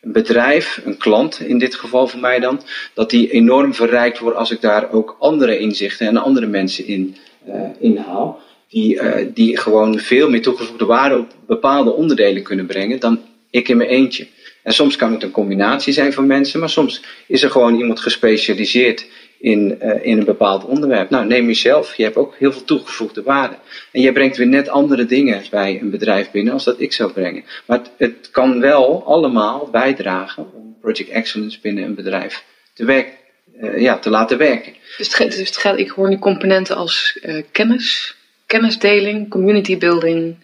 een 0.00 0.12
bedrijf, 0.12 0.80
een 0.84 0.96
klant 0.96 1.40
in 1.40 1.58
dit 1.58 1.74
geval 1.74 2.06
voor 2.06 2.20
mij 2.20 2.40
dan, 2.40 2.60
dat 2.94 3.10
die 3.10 3.30
enorm 3.30 3.74
verrijkt 3.74 4.18
wordt 4.18 4.38
als 4.38 4.50
ik 4.50 4.60
daar 4.60 4.92
ook 4.92 5.16
andere 5.18 5.58
inzichten 5.58 6.06
en 6.06 6.16
andere 6.16 6.46
mensen 6.46 6.86
in 6.86 7.16
uh, 7.48 7.54
inhaal. 7.78 8.42
Die, 8.68 8.94
uh, 8.94 9.26
die 9.34 9.56
gewoon 9.56 9.98
veel 9.98 10.30
meer 10.30 10.42
toegevoegde 10.42 10.84
waarde 10.84 11.18
op 11.18 11.34
bepaalde 11.46 11.92
onderdelen 11.92 12.42
kunnen 12.42 12.66
brengen 12.66 13.00
dan 13.00 13.20
ik 13.50 13.68
in 13.68 13.76
mijn 13.76 13.88
eentje. 13.88 14.26
En 14.62 14.72
soms 14.72 14.96
kan 14.96 15.12
het 15.12 15.22
een 15.22 15.30
combinatie 15.30 15.92
zijn 15.92 16.12
van 16.12 16.26
mensen, 16.26 16.60
maar 16.60 16.70
soms 16.70 17.02
is 17.26 17.42
er 17.42 17.50
gewoon 17.50 17.78
iemand 17.78 18.00
gespecialiseerd 18.00 19.06
in, 19.44 19.78
uh, 19.82 20.04
in 20.04 20.18
een 20.18 20.24
bepaald 20.24 20.64
onderwerp. 20.64 21.10
Nou, 21.10 21.26
neem 21.26 21.46
jezelf. 21.46 21.94
Je 21.94 22.02
hebt 22.02 22.16
ook 22.16 22.34
heel 22.38 22.52
veel 22.52 22.64
toegevoegde 22.64 23.22
waarde. 23.22 23.56
En 23.92 24.00
jij 24.00 24.12
brengt 24.12 24.36
weer 24.36 24.46
net 24.46 24.68
andere 24.68 25.06
dingen 25.06 25.42
bij 25.50 25.78
een 25.80 25.90
bedrijf 25.90 26.30
binnen 26.30 26.52
als 26.52 26.64
dat 26.64 26.80
ik 26.80 26.92
zou 26.92 27.12
brengen. 27.12 27.44
Maar 27.66 27.78
het, 27.78 27.90
het 27.96 28.30
kan 28.30 28.60
wel 28.60 29.04
allemaal 29.06 29.68
bijdragen 29.70 30.52
om 30.52 30.76
Project 30.80 31.10
Excellence 31.10 31.58
binnen 31.62 31.84
een 31.84 31.94
bedrijf 31.94 32.44
te, 32.74 32.84
werk, 32.84 33.12
uh, 33.60 33.80
ja, 33.80 33.98
te 33.98 34.10
laten 34.10 34.38
werken. 34.38 34.72
Dus, 34.96 35.18
het, 35.18 35.30
dus 35.30 35.46
het 35.46 35.56
gaat, 35.56 35.78
ik 35.78 35.90
hoor 35.90 36.08
nu 36.08 36.18
componenten 36.18 36.76
als 36.76 37.18
uh, 37.22 37.42
kennis, 37.52 38.16
kennisdeling, 38.46 39.28
community 39.28 39.78
building. 39.78 40.36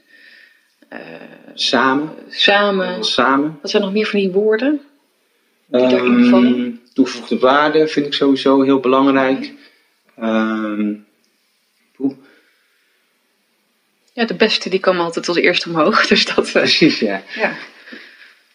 samen. 1.55 2.11
Samen. 2.29 3.05
Samen. 3.05 3.59
Wat 3.63 3.71
zijn 3.71 3.83
nog 3.83 3.93
meer 3.93 4.07
van 4.07 4.19
die 4.21 4.31
woorden? 4.31 4.81
Die 5.67 5.81
um, 5.81 5.91
daarin 5.91 6.25
vallen? 6.25 6.80
Toegevoegde 7.01 7.39
waarde 7.39 7.89
vind 7.89 8.07
ik 8.07 8.15
sowieso 8.15 8.63
heel 8.63 8.81
belangrijk. 8.81 9.53
Um, 10.23 11.07
ja, 14.13 14.25
de 14.25 14.35
beste 14.35 14.69
die 14.69 14.81
komen 14.81 15.05
altijd 15.05 15.29
als 15.29 15.37
eerste 15.37 15.69
omhoog. 15.69 16.07
Dus 16.07 16.35
dat, 16.35 16.53
Precies, 16.53 16.99
ja. 16.99 17.23
ja. 17.35 17.57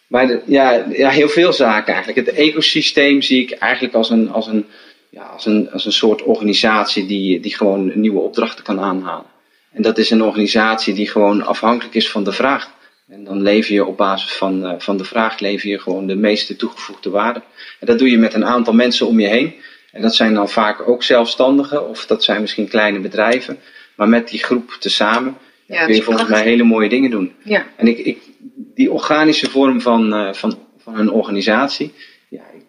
Maar 0.07 0.27
de, 0.27 0.41
ja, 0.45 0.85
ja, 0.89 1.09
heel 1.09 1.29
veel 1.29 1.53
zaken 1.53 1.93
eigenlijk. 1.93 2.27
Het 2.27 2.35
ecosysteem 2.35 3.21
zie 3.21 3.41
ik 3.41 3.51
eigenlijk 3.51 3.93
als 3.93 4.09
een, 4.09 4.31
als 4.31 4.47
een, 4.47 4.65
ja, 5.09 5.23
als 5.23 5.45
een, 5.45 5.71
als 5.71 5.85
een 5.85 5.91
soort 5.91 6.21
organisatie 6.21 7.05
die, 7.05 7.39
die 7.39 7.55
gewoon 7.55 7.91
nieuwe 7.99 8.19
opdrachten 8.19 8.63
kan 8.63 8.79
aanhalen. 8.79 9.29
En 9.71 9.81
dat 9.81 9.97
is 9.97 10.09
een 10.09 10.23
organisatie 10.23 10.93
die 10.93 11.09
gewoon 11.09 11.45
afhankelijk 11.45 11.95
is 11.95 12.09
van 12.09 12.23
de 12.23 12.31
vraag 12.31 12.71
En 13.09 13.23
dan 13.23 13.41
lever 13.41 13.73
je 13.73 13.85
op 13.85 13.97
basis 13.97 14.33
van, 14.33 14.65
uh, 14.65 14.73
van 14.77 14.97
de 14.97 15.03
vraag 15.03 15.39
lever 15.39 15.69
je 15.69 15.79
gewoon 15.79 16.07
de 16.07 16.15
meeste 16.15 16.55
toegevoegde 16.55 17.09
waarde. 17.09 17.41
En 17.79 17.87
dat 17.87 17.99
doe 17.99 18.09
je 18.09 18.17
met 18.17 18.33
een 18.33 18.45
aantal 18.45 18.73
mensen 18.73 19.07
om 19.07 19.19
je 19.19 19.27
heen. 19.27 19.55
En 19.91 20.01
dat 20.01 20.15
zijn 20.15 20.33
dan 20.33 20.49
vaak 20.49 20.87
ook 20.87 21.03
zelfstandigen 21.03 21.89
of 21.89 22.05
dat 22.05 22.23
zijn 22.23 22.41
misschien 22.41 22.67
kleine 22.67 22.99
bedrijven. 22.99 23.59
Maar 23.95 24.09
met 24.09 24.29
die 24.29 24.43
groep 24.43 24.77
tezamen 24.79 25.37
ja, 25.65 25.85
kun 25.85 25.95
je 25.95 26.01
volgens 26.01 26.29
mij 26.29 26.43
hele 26.43 26.63
mooie 26.63 26.89
dingen 26.89 27.09
doen. 27.09 27.33
Ja. 27.43 27.65
En 27.75 27.87
ik, 27.87 27.97
ik, 27.97 28.21
die 28.55 28.91
organische 28.91 29.49
vorm 29.49 29.81
van, 29.81 30.13
uh, 30.13 30.33
van, 30.33 30.57
van 30.77 30.97
een 30.97 31.11
organisatie, 31.11 31.93
ja, 32.29 32.43
ik, 32.53 32.63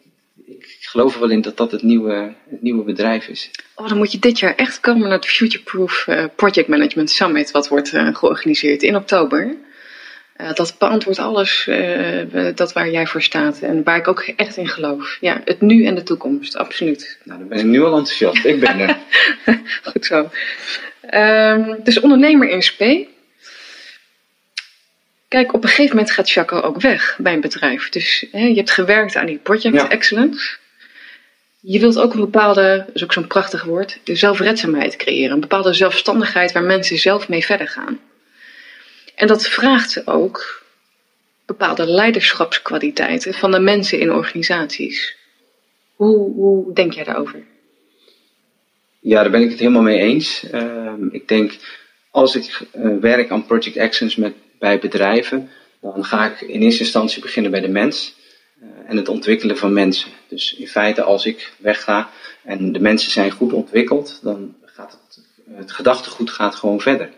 ik 0.46 0.76
geloof 0.80 1.14
er 1.14 1.20
wel 1.20 1.30
in 1.30 1.40
dat 1.40 1.56
dat 1.56 1.70
het 1.70 1.82
nieuwe, 1.82 2.34
het 2.50 2.62
nieuwe 2.62 2.82
bedrijf 2.82 3.28
is. 3.28 3.50
Oh, 3.74 3.88
dan 3.88 3.96
moet 3.96 4.12
je 4.12 4.18
dit 4.18 4.38
jaar 4.38 4.54
echt 4.54 4.80
komen 4.80 5.02
naar 5.02 5.18
het 5.18 5.26
Futureproof 5.26 6.06
uh, 6.08 6.24
Project 6.36 6.68
Management 6.68 7.10
Summit, 7.10 7.50
wat 7.50 7.68
wordt 7.68 7.92
uh, 7.92 8.14
georganiseerd 8.14 8.82
in 8.82 8.96
oktober. 8.96 9.56
Uh, 10.40 10.52
dat 10.52 10.74
beantwoordt 10.78 11.18
alles 11.18 11.66
uh, 11.68 12.54
dat 12.54 12.72
waar 12.72 12.90
jij 12.90 13.06
voor 13.06 13.22
staat 13.22 13.58
en 13.60 13.82
waar 13.82 13.96
ik 13.96 14.08
ook 14.08 14.20
echt 14.20 14.56
in 14.56 14.68
geloof. 14.68 15.16
Ja, 15.20 15.40
het 15.44 15.60
nu 15.60 15.84
en 15.86 15.94
de 15.94 16.02
toekomst, 16.02 16.56
absoluut. 16.56 17.18
Nou, 17.24 17.38
dan 17.38 17.48
ben 17.48 17.58
ik 17.58 17.64
nu 17.64 17.82
al 17.82 17.96
enthousiast. 17.96 18.44
Ik 18.44 18.60
ben 18.60 18.78
er. 18.78 18.96
Goed 19.92 20.06
zo. 20.06 20.30
Um, 21.10 21.76
dus 21.82 22.00
ondernemer 22.00 22.48
in 22.48 22.62
SP. 22.68 22.82
Kijk, 25.28 25.52
op 25.52 25.62
een 25.62 25.68
gegeven 25.68 25.96
moment 25.96 26.14
gaat 26.14 26.30
Chaco 26.30 26.60
ook 26.60 26.80
weg 26.80 27.16
bij 27.18 27.32
een 27.32 27.40
bedrijf. 27.40 27.88
Dus 27.88 28.26
hè, 28.32 28.46
je 28.46 28.54
hebt 28.54 28.70
gewerkt 28.70 29.16
aan 29.16 29.26
die 29.26 29.38
project 29.38 29.74
ja. 29.74 29.88
excellence. 29.88 30.56
Je 31.60 31.80
wilt 31.80 31.98
ook 31.98 32.14
een 32.14 32.20
bepaalde, 32.20 32.84
dat 32.86 32.94
is 32.94 33.04
ook 33.04 33.12
zo'n 33.12 33.26
prachtig 33.26 33.64
woord, 33.64 33.98
de 34.04 34.16
zelfredzaamheid 34.16 34.96
creëren. 34.96 35.34
Een 35.34 35.40
bepaalde 35.40 35.72
zelfstandigheid 35.72 36.52
waar 36.52 36.62
mensen 36.62 36.98
zelf 36.98 37.28
mee 37.28 37.44
verder 37.44 37.68
gaan. 37.68 38.00
En 39.16 39.26
dat 39.26 39.46
vraagt 39.46 40.06
ook 40.06 40.64
bepaalde 41.46 41.86
leiderschapskwaliteiten 41.86 43.34
van 43.34 43.50
de 43.50 43.58
mensen 43.58 43.98
in 43.98 44.12
organisaties. 44.12 45.16
Hoe, 45.94 46.32
hoe 46.32 46.74
denk 46.74 46.92
jij 46.92 47.04
daarover? 47.04 47.42
Ja, 49.00 49.22
daar 49.22 49.30
ben 49.30 49.42
ik 49.42 49.50
het 49.50 49.58
helemaal 49.58 49.82
mee 49.82 49.98
eens. 49.98 50.44
Uh, 50.52 50.92
ik 51.10 51.28
denk, 51.28 51.56
als 52.10 52.34
ik 52.34 52.60
uh, 52.76 52.98
werk 53.00 53.30
aan 53.30 53.46
Project 53.46 53.76
Actions 53.76 54.16
met, 54.16 54.34
bij 54.58 54.78
bedrijven, 54.78 55.50
dan 55.80 56.04
ga 56.04 56.26
ik 56.26 56.40
in 56.40 56.62
eerste 56.62 56.82
instantie 56.82 57.22
beginnen 57.22 57.50
bij 57.50 57.60
de 57.60 57.68
mens 57.68 58.14
uh, 58.62 58.68
en 58.86 58.96
het 58.96 59.08
ontwikkelen 59.08 59.56
van 59.56 59.72
mensen. 59.72 60.10
Dus 60.28 60.54
in 60.54 60.68
feite, 60.68 61.02
als 61.02 61.26
ik 61.26 61.52
wegga 61.58 62.10
en 62.44 62.72
de 62.72 62.80
mensen 62.80 63.10
zijn 63.10 63.30
goed 63.30 63.52
ontwikkeld, 63.52 64.20
dan 64.22 64.54
gaat 64.64 64.92
het, 64.92 65.24
het 65.56 65.72
gedachtegoed 65.72 66.30
gaat 66.30 66.54
gewoon 66.54 66.80
verder. 66.80 67.10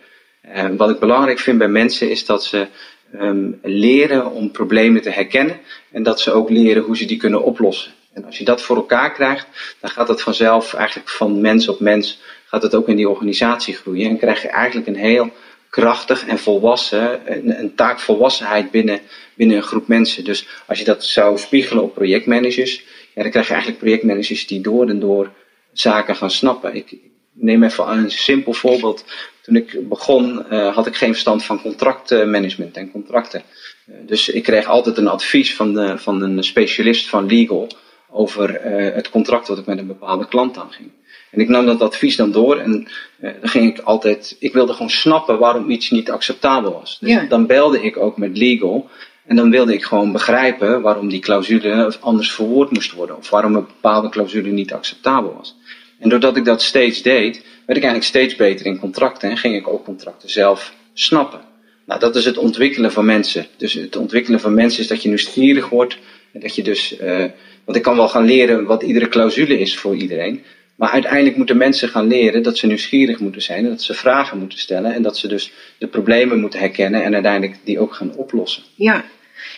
Uh, 0.57 0.77
wat 0.77 0.91
ik 0.91 0.99
belangrijk 0.99 1.39
vind 1.39 1.59
bij 1.59 1.69
mensen 1.69 2.11
is 2.11 2.27
dat 2.27 2.45
ze 2.45 2.67
um, 3.15 3.59
leren 3.63 4.31
om 4.33 4.51
problemen 4.51 5.03
te 5.03 5.11
herkennen 5.11 5.61
en 5.93 6.03
dat 6.03 6.21
ze 6.21 6.33
ook 6.33 6.51
leren 6.51 6.83
hoe 6.83 6.97
ze 6.97 7.05
die 7.05 7.17
kunnen 7.17 7.43
oplossen. 7.43 7.93
En 8.13 8.25
als 8.25 8.39
je 8.39 8.45
dat 8.45 8.63
voor 8.63 8.77
elkaar 8.77 9.13
krijgt, 9.13 9.47
dan 9.81 9.91
gaat 9.91 10.09
het 10.09 10.23
vanzelf 10.23 10.75
eigenlijk 10.75 11.09
van 11.09 11.41
mens 11.41 11.69
op 11.69 11.81
mens, 11.81 12.21
gaat 12.47 12.63
het 12.63 12.75
ook 12.75 12.89
in 12.89 12.97
die 12.97 13.09
organisatie 13.09 13.75
groeien. 13.75 14.11
En 14.11 14.19
krijg 14.19 14.43
je 14.43 14.49
eigenlijk 14.49 14.87
een 14.87 14.97
heel 14.97 15.31
krachtig 15.71 16.27
en 16.27 16.39
volwassen, 16.39 17.21
een, 17.25 17.59
een 17.59 17.75
taakvolwassenheid 17.75 18.71
binnen, 18.71 19.01
binnen 19.35 19.57
een 19.57 19.63
groep 19.63 19.89
mensen. 19.89 20.25
Dus 20.25 20.47
als 20.67 20.79
je 20.79 20.85
dat 20.85 21.05
zou 21.05 21.39
spiegelen 21.39 21.83
op 21.83 21.95
projectmanagers, 21.95 22.85
dan 23.15 23.31
krijg 23.31 23.47
je 23.47 23.53
eigenlijk 23.53 23.83
projectmanagers 23.83 24.47
die 24.47 24.61
door 24.61 24.89
en 24.89 25.01
door 25.01 25.31
zaken 25.73 26.17
gaan 26.17 26.31
snappen. 26.31 26.75
Ik 26.75 26.97
neem 27.41 27.63
even 27.63 27.89
een 27.89 28.11
simpel 28.11 28.53
voorbeeld. 28.53 29.05
Toen 29.43 29.57
ik 29.57 29.89
begon, 29.89 30.45
uh, 30.53 30.75
had 30.75 30.87
ik 30.87 30.97
geen 30.97 31.11
verstand 31.13 31.45
van 31.45 31.61
contractmanagement 31.61 32.77
en 32.77 32.91
contracten. 32.91 33.43
Uh, 33.89 33.95
dus 34.07 34.29
ik 34.29 34.43
kreeg 34.43 34.67
altijd 34.67 34.97
een 34.97 35.09
advies 35.09 35.55
van, 35.55 35.75
de, 35.75 35.99
van 35.99 36.23
een 36.23 36.45
specialist 36.45 37.09
van 37.09 37.27
legal 37.27 37.69
over 38.11 38.67
uh, 38.67 38.95
het 38.95 39.11
contract 39.11 39.49
wat 39.49 39.59
ik 39.59 39.67
met 39.67 39.79
een 39.79 39.87
bepaalde 39.87 40.29
klant 40.29 40.59
aanging. 40.59 40.91
En 41.31 41.41
ik 41.41 41.49
nam 41.49 41.67
dat 41.67 41.83
advies 41.83 42.17
dan 42.17 42.33
door 42.33 42.57
en 42.59 42.89
dan 43.21 43.49
ging 43.49 43.77
ik 43.77 43.79
altijd, 43.85 44.37
ik 44.39 44.53
wilde 44.53 44.73
gewoon 44.73 44.91
snappen 44.91 45.39
waarom 45.39 45.71
iets 45.71 45.91
niet 45.91 46.11
acceptabel 46.11 46.73
was. 46.73 46.99
Dus 47.01 47.11
Ja. 47.11 47.25
dan 47.29 47.47
belde 47.47 47.83
ik 47.83 47.97
ook 47.97 48.17
met 48.17 48.37
legal 48.39 48.91
en 49.27 49.37
dan 49.37 49.51
wilde 49.51 49.73
ik 49.73 49.85
gewoon 49.85 50.13
begrijpen 50.13 50.81
waarom 50.81 51.09
die 51.09 51.21
clausule 51.21 51.95
anders 52.01 52.33
verwoord 52.33 52.71
moest 52.71 52.93
worden 52.93 53.17
of 53.17 53.31
waarom 53.31 53.55
een 53.55 53.67
bepaalde 53.67 54.09
clausule 54.09 54.51
niet 54.51 54.73
acceptabel 54.73 55.35
was. 55.37 55.57
En 55.99 56.09
doordat 56.09 56.37
ik 56.37 56.45
dat 56.45 56.63
steeds 56.63 57.03
deed, 57.03 57.35
werd 57.67 57.79
ik 57.79 57.85
eigenlijk 57.85 58.05
steeds 58.05 58.37
beter 58.37 58.67
in 58.67 58.79
contracten 58.79 59.31
en 59.31 59.37
ging 59.37 59.57
ik 59.57 59.69
ook 59.69 59.85
contracten 59.85 60.31
zelf 60.31 60.75
snappen. 60.93 61.41
Nou, 61.87 62.01
dat 62.01 62.17
is 62.17 62.25
het 62.25 62.39
ontwikkelen 62.39 62.93
van 62.93 63.05
mensen. 63.05 63.47
Dus 63.57 63.73
het 63.73 63.97
ontwikkelen 63.97 64.41
van 64.41 64.55
mensen 64.55 64.81
is 64.81 64.87
dat 64.87 65.03
je 65.03 65.09
nieuwsgierig 65.09 65.69
wordt 65.69 65.99
en 66.33 66.41
dat 66.41 66.55
je 66.55 66.63
dus, 66.63 67.01
uh, 67.01 67.25
want 67.65 67.77
ik 67.77 67.83
kan 67.83 67.97
wel 67.97 68.09
gaan 68.09 68.25
leren 68.25 68.65
wat 68.65 68.83
iedere 68.83 69.09
clausule 69.09 69.59
is 69.59 69.77
voor 69.77 69.97
iedereen. 69.97 70.45
Maar 70.77 70.91
uiteindelijk 70.91 71.37
moeten 71.37 71.57
mensen 71.57 71.89
gaan 71.89 72.07
leren 72.07 72.43
dat 72.43 72.59
ze 72.59 72.67
nieuwsgierig 72.67 73.19
moeten 73.19 73.43
zijn 73.43 73.65
en 73.65 73.71
dat 73.71 73.83
ze 73.83 73.95
vragen 73.95 74.39
moeten 74.39 74.59
stellen 74.59 74.95
en 74.95 75.03
dat 75.03 75.19
ze 75.19 75.29
dus 75.29 75.53
de 75.79 75.87
problemen 75.87 76.41
moeten 76.41 76.61
herkennen 76.61 77.05
en 77.05 77.15
uiteindelijk 77.15 77.59
die 77.65 77.79
ook 77.79 77.95
gaan 77.95 78.15
oplossen. 78.15 78.63
Ja, 78.75 78.95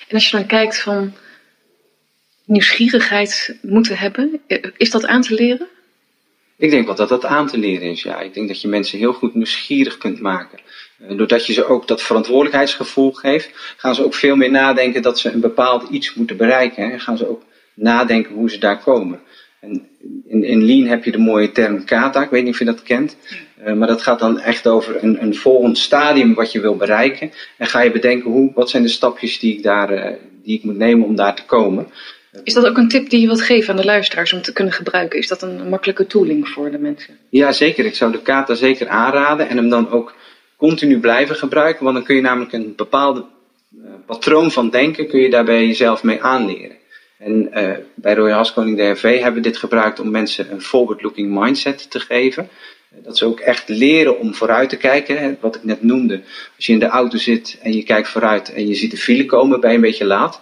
en 0.09 0.15
als 0.15 0.31
je 0.31 0.37
dan 0.37 0.47
kijkt 0.47 0.81
van 0.81 1.13
nieuwsgierigheid 2.45 3.57
moeten 3.63 3.99
hebben, 3.99 4.41
is 4.77 4.91
dat 4.91 5.07
aan 5.07 5.23
te 5.23 5.35
leren? 5.35 5.69
Ik 6.61 6.71
denk 6.71 6.87
wel 6.87 6.95
dat 6.95 7.09
dat 7.09 7.25
aan 7.25 7.47
te 7.47 7.59
leren 7.59 7.91
is, 7.91 8.03
ja. 8.03 8.21
Ik 8.21 8.35
denk 8.35 8.49
dat 8.49 8.61
je 8.61 8.69
mensen 8.69 8.99
heel 8.99 9.13
goed 9.13 9.35
nieuwsgierig 9.35 9.99
kunt 9.99 10.21
maken. 10.21 10.59
Uh, 11.03 11.17
doordat 11.17 11.47
je 11.47 11.53
ze 11.53 11.65
ook 11.65 11.89
dat 11.89 12.03
verantwoordelijkheidsgevoel 12.03 13.13
geeft, 13.13 13.51
gaan 13.77 13.95
ze 13.95 14.05
ook 14.05 14.15
veel 14.15 14.37
meer 14.37 14.51
nadenken 14.51 15.03
dat 15.03 15.19
ze 15.19 15.31
een 15.31 15.41
bepaald 15.41 15.89
iets 15.89 16.15
moeten 16.15 16.37
bereiken. 16.37 16.85
Hè. 16.85 16.93
En 16.93 17.01
gaan 17.01 17.17
ze 17.17 17.29
ook 17.29 17.43
nadenken 17.75 18.35
hoe 18.35 18.51
ze 18.51 18.59
daar 18.59 18.79
komen. 18.79 19.21
En 19.61 19.89
in, 20.29 20.45
in 20.45 20.65
Lean 20.65 20.87
heb 20.87 21.05
je 21.05 21.11
de 21.11 21.19
mooie 21.19 21.53
term 21.53 21.85
kata, 21.85 22.23
ik 22.23 22.31
weet 22.31 22.45
niet 22.45 22.53
of 22.53 22.59
je 22.59 22.65
dat 22.65 22.83
kent. 22.83 23.17
Uh, 23.67 23.73
maar 23.73 23.89
dat 23.89 24.03
gaat 24.03 24.19
dan 24.19 24.41
echt 24.41 24.67
over 24.67 25.03
een, 25.03 25.23
een 25.23 25.35
volgend 25.35 25.79
stadium 25.79 26.35
wat 26.35 26.53
je 26.53 26.61
wil 26.61 26.77
bereiken. 26.77 27.33
En 27.59 27.67
ga 27.67 27.81
je 27.81 27.91
bedenken, 27.91 28.31
hoe, 28.31 28.53
wat 28.55 28.71
zijn 28.71 28.83
de 28.83 28.89
stapjes 28.89 29.39
die 29.39 29.57
ik, 29.57 29.63
daar, 29.63 29.93
uh, 29.93 30.17
die 30.43 30.57
ik 30.57 30.65
moet 30.65 30.77
nemen 30.77 31.07
om 31.07 31.17
daar 31.17 31.35
te 31.35 31.45
komen. 31.45 31.87
Is 32.45 32.55
dat 32.55 32.67
ook 32.67 32.77
een 32.77 32.89
tip 32.89 33.11
die 33.11 33.21
je 33.21 33.27
wilt 33.27 33.43
geven 33.43 33.71
aan 33.71 33.81
de 33.81 33.85
luisteraars 33.85 34.33
om 34.33 34.43
te 34.43 34.53
kunnen 34.53 34.73
gebruiken? 34.73 35.19
Is 35.19 35.29
dat 35.29 35.43
een 35.43 35.69
makkelijke 35.69 36.07
tooling 36.07 36.49
voor 36.49 36.71
de 36.71 36.79
mensen? 36.79 37.19
Ja, 37.29 37.53
zeker. 37.53 37.85
Ik 37.85 37.95
zou 37.95 38.13
de 38.13 38.23
kata 38.23 38.55
zeker 38.55 38.89
aanraden 38.89 39.49
en 39.49 39.57
hem 39.57 39.69
dan 39.69 39.91
ook 39.91 40.15
continu 40.57 41.01
blijven 41.01 41.37
gebruiken. 41.37 41.85
Want 41.85 41.97
dan 41.97 42.05
kun 42.05 42.15
je 42.15 42.21
namelijk 42.21 42.53
een 42.53 42.73
bepaalde 42.77 43.25
uh, 43.77 43.91
patroon 44.07 44.51
van 44.51 44.71
denken 44.71 45.09
kun 45.09 45.21
je 45.21 45.31
daarbij 45.31 45.67
jezelf 45.67 46.03
mee 46.03 46.23
aanleren. 46.23 46.77
En 47.19 47.51
uh, 47.55 47.73
bij 47.95 48.15
Roy 48.15 48.31
Haskoning 48.31 48.79
DRV 48.79 49.21
hebben 49.21 49.43
we 49.43 49.49
dit 49.49 49.57
gebruikt 49.57 50.01
om 50.01 50.11
mensen 50.11 50.53
een 50.53 50.61
forward-looking 50.61 51.41
mindset 51.41 51.91
te 51.91 52.01
geven. 52.01 52.49
Dat 53.03 53.19
ze 53.19 53.25
ook 53.25 53.41
echt 53.41 53.69
leren 53.69 54.19
om 54.19 54.35
vooruit 54.35 54.69
te 54.69 54.77
kijken. 54.77 55.39
Wat 55.41 55.57
ik 55.57 55.65
net 55.65 55.83
noemde. 55.83 56.23
Als 56.57 56.67
je 56.67 56.73
in 56.73 56.79
de 56.79 56.87
auto 56.87 57.19
zit 57.19 57.59
en 57.63 57.73
je 57.73 57.83
kijkt 57.83 58.09
vooruit 58.09 58.53
en 58.53 58.69
je 58.69 58.75
ziet 58.75 58.91
de 58.91 58.97
file 58.97 59.27
komen, 59.27 59.61
ben 59.61 59.71
je 59.71 59.77
een 59.77 59.83
beetje 59.83 60.05
laat. 60.05 60.41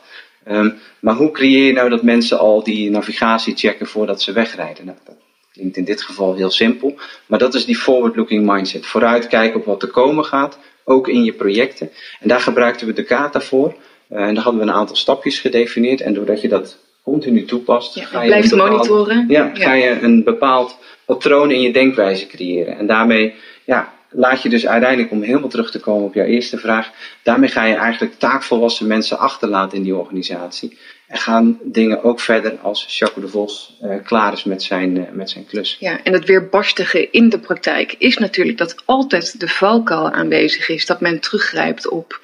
Um, 0.50 0.74
maar 1.00 1.14
hoe 1.14 1.30
creëer 1.30 1.66
je 1.66 1.72
nou 1.72 1.88
dat 1.88 2.02
mensen 2.02 2.38
al 2.38 2.62
die 2.62 2.90
navigatie 2.90 3.56
checken 3.56 3.86
voordat 3.86 4.22
ze 4.22 4.32
wegrijden? 4.32 4.84
Nou, 4.84 4.98
dat 5.04 5.16
klinkt 5.52 5.76
in 5.76 5.84
dit 5.84 6.02
geval 6.02 6.34
heel 6.34 6.50
simpel. 6.50 6.94
Maar 7.26 7.38
dat 7.38 7.54
is 7.54 7.64
die 7.64 7.76
forward-looking 7.76 8.46
mindset. 8.52 8.86
Vooruitkijken 8.86 9.60
op 9.60 9.66
wat 9.66 9.82
er 9.82 9.88
komen 9.88 10.24
gaat. 10.24 10.58
Ook 10.84 11.08
in 11.08 11.24
je 11.24 11.32
projecten. 11.32 11.90
En 12.20 12.28
daar 12.28 12.40
gebruikten 12.40 12.86
we 12.86 12.92
de 12.92 13.04
kata 13.04 13.40
voor. 13.40 13.74
Uh, 14.10 14.18
en 14.18 14.34
daar 14.34 14.44
hadden 14.44 14.62
we 14.62 14.68
een 14.68 14.74
aantal 14.74 14.96
stapjes 14.96 15.38
gedefinieerd. 15.38 16.00
En 16.00 16.14
doordat 16.14 16.40
je 16.40 16.48
dat 16.48 16.78
continu 17.02 17.44
toepast, 17.44 17.94
ja, 17.94 18.04
ga, 18.04 18.20
je 18.20 18.26
blijft 18.26 18.50
bepaald, 18.50 18.70
monitoren. 18.70 19.24
Ja, 19.28 19.50
ja, 19.54 19.64
ga 19.64 19.72
je 19.72 20.00
een 20.00 20.24
bepaald 20.24 20.76
patroon 21.04 21.50
in 21.50 21.60
je 21.60 21.72
denkwijze 21.72 22.26
creëren. 22.26 22.78
En 22.78 22.86
daarmee 22.86 23.34
ja, 23.64 23.92
laat 24.10 24.42
je 24.42 24.48
dus 24.48 24.66
uiteindelijk, 24.66 25.10
om 25.10 25.22
helemaal 25.22 25.48
terug 25.48 25.70
te 25.70 25.80
komen 25.80 26.06
op 26.06 26.14
jouw 26.14 26.24
eerste 26.24 26.58
vraag, 26.58 26.90
daarmee 27.22 27.48
ga 27.48 27.64
je 27.64 27.74
eigenlijk 27.74 28.18
taakvolwassen 28.18 28.86
mensen 28.86 29.18
achterlaten 29.18 29.76
in 29.76 29.82
die 29.82 29.96
organisatie. 29.96 30.78
En 31.06 31.18
gaan 31.18 31.58
dingen 31.62 32.02
ook 32.04 32.20
verder 32.20 32.58
als 32.62 32.98
Jacques 32.98 33.24
de 33.24 33.30
Vos 33.30 33.78
uh, 33.82 33.94
klaar 34.04 34.32
is 34.32 34.44
met 34.44 34.62
zijn, 34.62 34.96
uh, 34.96 35.02
met 35.12 35.30
zijn 35.30 35.46
klus. 35.46 35.76
Ja, 35.80 36.00
en 36.02 36.12
het 36.12 36.24
weerbarstige 36.24 37.10
in 37.10 37.28
de 37.28 37.38
praktijk 37.38 37.94
is 37.98 38.18
natuurlijk 38.18 38.58
dat 38.58 38.82
altijd 38.84 39.40
de 39.40 39.48
valkuil 39.48 40.10
aanwezig 40.10 40.68
is. 40.68 40.86
Dat 40.86 41.00
men 41.00 41.20
teruggrijpt 41.20 41.88
op 41.88 42.20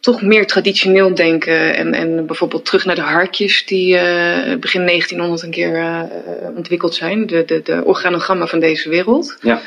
toch 0.00 0.22
meer 0.22 0.46
traditioneel 0.46 1.14
denken. 1.14 1.74
En, 1.74 1.94
en 1.94 2.26
bijvoorbeeld 2.26 2.64
terug 2.64 2.84
naar 2.84 2.94
de 2.94 3.00
harkjes 3.00 3.66
die 3.66 3.94
uh, 3.94 4.56
begin 4.56 4.86
1900 4.86 5.42
een 5.42 5.50
keer 5.50 6.08
ontwikkeld 6.56 6.94
zijn. 6.94 7.26
De, 7.26 7.44
de, 7.44 7.62
de 7.62 7.84
organogrammen 7.84 8.48
van 8.48 8.60
deze 8.60 8.88
wereld. 8.88 9.36
Ja. 9.40 9.62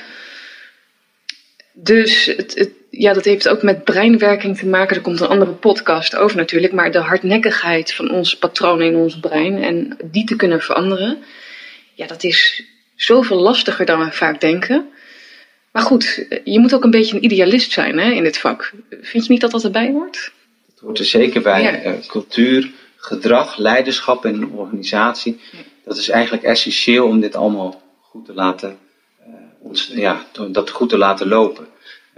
Dus 1.83 2.25
het, 2.25 2.55
het, 2.55 2.71
ja, 2.89 3.13
dat 3.13 3.25
heeft 3.25 3.47
ook 3.47 3.63
met 3.63 3.83
breinwerking 3.83 4.57
te 4.57 4.65
maken. 4.65 4.95
Er 4.95 5.01
komt 5.01 5.19
een 5.19 5.27
andere 5.27 5.51
podcast 5.51 6.15
over 6.15 6.37
natuurlijk. 6.37 6.73
Maar 6.73 6.91
de 6.91 6.99
hardnekkigheid 6.99 7.93
van 7.93 8.11
onze 8.11 8.37
patronen 8.37 8.87
in 8.87 8.95
ons 8.95 9.19
brein 9.19 9.63
en 9.63 9.97
die 10.03 10.25
te 10.25 10.35
kunnen 10.35 10.61
veranderen. 10.61 11.17
Ja, 11.93 12.07
dat 12.07 12.23
is 12.23 12.63
zoveel 12.95 13.37
lastiger 13.37 13.85
dan 13.85 13.99
we 13.99 14.11
vaak 14.11 14.41
denken. 14.41 14.89
Maar 15.71 15.83
goed, 15.83 16.25
je 16.43 16.59
moet 16.59 16.73
ook 16.73 16.83
een 16.83 16.91
beetje 16.91 17.15
een 17.15 17.23
idealist 17.23 17.71
zijn 17.71 17.99
hè, 17.99 18.11
in 18.11 18.23
dit 18.23 18.37
vak. 18.37 18.73
Vind 19.01 19.25
je 19.25 19.31
niet 19.31 19.41
dat 19.41 19.51
dat 19.51 19.63
erbij 19.63 19.89
hoort? 19.91 20.31
Het 20.69 20.79
hoort 20.79 20.99
er 20.99 21.05
zeker 21.05 21.41
bij. 21.41 21.61
Ja. 21.61 21.95
cultuur, 22.07 22.71
gedrag, 22.97 23.57
leiderschap 23.57 24.25
en 24.25 24.33
een 24.33 24.51
organisatie. 24.51 25.39
Dat 25.85 25.97
is 25.97 26.09
eigenlijk 26.09 26.43
essentieel 26.43 27.07
om 27.07 27.19
dit 27.19 27.35
allemaal 27.35 27.81
goed 28.01 28.25
te 28.25 28.33
laten, 28.33 28.77
ons, 29.61 29.91
ja, 29.95 30.25
dat 30.51 30.69
goed 30.69 30.89
te 30.89 30.97
laten 30.97 31.27
lopen. 31.27 31.67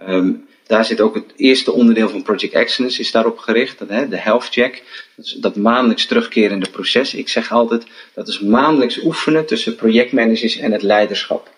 Um, 0.08 0.48
daar 0.68 0.86
zit 0.86 1.02
ook 1.02 1.16
het 1.16 1.34
eerste 1.36 1.72
onderdeel 1.72 2.10
van 2.10 2.22
Project 2.22 2.54
Excellence 2.54 3.00
is 3.00 3.12
daarop 3.12 3.38
gericht, 3.38 3.80
hè, 3.88 4.08
de 4.08 4.18
health 4.18 4.48
check. 4.50 4.84
Dat, 5.16 5.26
is 5.26 5.32
dat 5.34 5.56
maandelijks 5.56 6.06
terugkerende 6.06 6.70
proces. 6.70 7.14
Ik 7.14 7.30
zeg 7.30 7.52
altijd, 7.52 7.84
dat 8.14 8.28
is 8.28 8.40
maandelijks 8.40 9.04
oefenen 9.04 9.46
tussen 9.46 9.76
projectmanagers 9.76 10.58
en 10.58 10.72
het 10.72 10.82
leiderschap. 10.82 11.50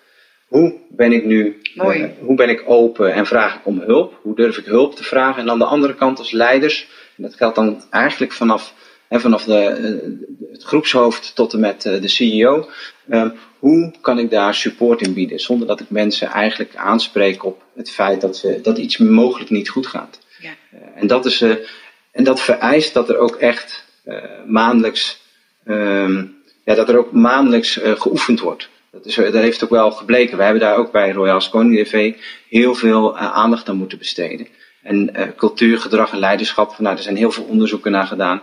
Hoe 0.47 0.79
ben 0.89 1.11
ik 1.11 1.25
nu, 1.25 1.61
uh, 1.75 2.05
hoe 2.19 2.35
ben 2.35 2.49
ik 2.49 2.63
open 2.65 3.13
en 3.13 3.25
vraag 3.25 3.55
ik 3.55 3.65
om 3.65 3.79
hulp? 3.79 4.19
Hoe 4.21 4.35
durf 4.35 4.57
ik 4.57 4.65
hulp 4.65 4.95
te 4.95 5.03
vragen? 5.03 5.41
En 5.41 5.49
aan 5.49 5.59
de 5.59 5.65
andere 5.65 5.95
kant 5.95 6.17
als 6.17 6.31
leiders, 6.31 6.87
en 7.17 7.23
dat 7.23 7.35
geldt 7.35 7.55
dan 7.55 7.83
eigenlijk 7.89 8.31
vanaf 8.31 8.73
en 9.07 9.21
vanaf 9.21 9.43
de, 9.43 9.57
eh, 9.57 10.51
het 10.51 10.63
groepshoofd 10.63 11.35
tot 11.35 11.53
en 11.53 11.59
met 11.59 11.85
eh, 11.85 12.01
de 12.01 12.07
CEO. 12.07 12.69
Hoe 13.63 13.93
kan 14.01 14.19
ik 14.19 14.29
daar 14.29 14.55
support 14.55 15.01
in 15.01 15.13
bieden 15.13 15.39
zonder 15.39 15.67
dat 15.67 15.79
ik 15.79 15.89
mensen 15.89 16.27
eigenlijk 16.27 16.75
aanspreek 16.75 17.45
op 17.45 17.63
het 17.75 17.91
feit 17.91 18.21
dat, 18.21 18.37
ze, 18.37 18.59
dat 18.61 18.77
iets 18.77 18.97
mogelijk 18.97 19.49
niet 19.49 19.69
goed 19.69 19.87
gaat. 19.87 20.19
Ja. 20.39 20.49
Uh, 20.73 20.79
en, 20.95 21.07
dat 21.07 21.25
is, 21.25 21.41
uh, 21.41 21.55
en 22.11 22.23
dat 22.23 22.41
vereist 22.41 22.93
dat 22.93 23.09
er 23.09 23.17
ook 23.17 23.35
echt 23.35 23.85
uh, 24.05 24.23
maandelijks, 24.45 25.21
ehm, 25.65 26.25
ja, 26.65 26.75
dat 26.75 26.89
er 26.89 26.97
ook 26.97 27.11
maandelijks 27.11 27.79
geoefend 27.83 28.39
wordt. 28.39 28.69
Dat, 28.91 29.05
is, 29.05 29.15
dat 29.15 29.33
heeft 29.33 29.63
ook 29.63 29.69
wel 29.69 29.91
gebleken. 29.91 30.37
We 30.37 30.43
hebben 30.43 30.61
daar 30.61 30.77
ook 30.77 30.91
bij 30.91 31.11
Royal 31.11 31.49
Koning 31.49 31.87
TV 31.87 32.15
heel 32.49 32.75
veel 32.75 33.17
aandacht 33.17 33.69
aan 33.69 33.77
moeten 33.77 33.97
besteden. 33.97 34.47
En 34.81 35.33
cultuur, 35.35 35.79
gedrag 35.79 36.11
en 36.11 36.19
leiderschap, 36.19 36.79
nou, 36.79 36.95
er 36.95 37.03
zijn 37.03 37.15
heel 37.15 37.31
veel 37.31 37.43
onderzoeken 37.43 37.91
naar 37.91 38.07
gedaan 38.07 38.41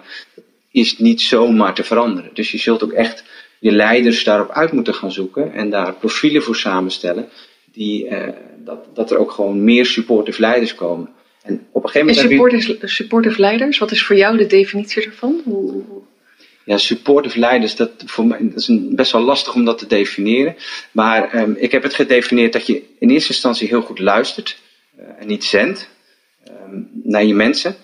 is 0.70 0.98
niet 0.98 1.20
zomaar 1.20 1.74
te 1.74 1.84
veranderen. 1.84 2.30
Dus 2.34 2.50
je 2.50 2.58
zult 2.58 2.84
ook 2.84 2.92
echt 2.92 3.24
je 3.60 3.70
leiders 3.70 4.24
daarop 4.24 4.50
uit 4.50 4.72
moeten 4.72 4.94
gaan 4.94 5.12
zoeken 5.12 5.52
en 5.52 5.70
daar 5.70 5.94
profielen 5.94 6.42
voor 6.42 6.56
samenstellen. 6.56 7.28
Die, 7.72 8.08
uh, 8.08 8.28
dat, 8.64 8.86
dat 8.94 9.10
er 9.10 9.18
ook 9.18 9.30
gewoon 9.30 9.64
meer 9.64 9.86
supportive 9.86 10.40
leiders 10.40 10.74
komen. 10.74 11.08
En 11.42 11.66
op 11.72 11.82
een 11.84 11.90
gegeven 11.90 12.06
moment. 12.06 12.24
En 12.24 12.30
supportive, 12.30 12.86
supportive 12.86 13.40
leiders, 13.40 13.78
wat 13.78 13.90
is 13.90 14.04
voor 14.04 14.16
jou 14.16 14.36
de 14.36 14.46
definitie? 14.46 15.10
Hoe... 15.44 15.82
Ja, 16.64 16.78
supportive 16.78 17.38
leiders, 17.38 17.76
dat, 17.76 17.90
voor 18.06 18.26
mij, 18.26 18.38
dat 18.42 18.58
is 18.58 18.68
een, 18.68 18.94
best 18.94 19.12
wel 19.12 19.22
lastig 19.22 19.54
om 19.54 19.64
dat 19.64 19.78
te 19.78 19.86
definiëren. 19.86 20.56
Maar 20.92 21.42
um, 21.42 21.56
ik 21.58 21.72
heb 21.72 21.82
het 21.82 21.94
gedefinieerd 21.94 22.52
dat 22.52 22.66
je 22.66 22.82
in 22.98 23.10
eerste 23.10 23.32
instantie 23.32 23.68
heel 23.68 23.82
goed 23.82 23.98
luistert 23.98 24.58
uh, 24.98 25.04
en 25.18 25.26
niet 25.26 25.44
zendt 25.44 25.88
um, 26.48 26.90
naar 27.02 27.24
je 27.24 27.34
mensen. 27.34 27.76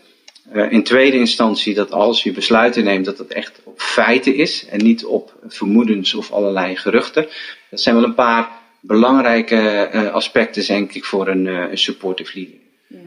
Uh, 0.55 0.73
in 0.73 0.83
tweede 0.83 1.17
instantie 1.17 1.75
dat 1.75 1.93
als 1.93 2.23
je 2.23 2.33
besluiten 2.33 2.85
neemt, 2.85 3.05
dat 3.05 3.19
het 3.19 3.33
echt 3.33 3.61
op 3.65 3.81
feiten 3.81 4.35
is 4.35 4.67
en 4.67 4.85
niet 4.85 5.05
op 5.05 5.35
vermoedens 5.47 6.15
of 6.15 6.33
allerlei 6.33 6.77
geruchten. 6.77 7.29
Dat 7.71 7.81
zijn 7.81 7.95
wel 7.95 8.05
een 8.05 8.15
paar 8.15 8.51
belangrijke 8.81 9.91
uh, 9.95 10.13
aspecten, 10.13 10.67
denk 10.67 10.93
ik, 10.93 11.05
voor 11.05 11.29
een, 11.29 11.47
uh, 11.47 11.65
supportive 11.73 12.31
leader. 12.35 12.59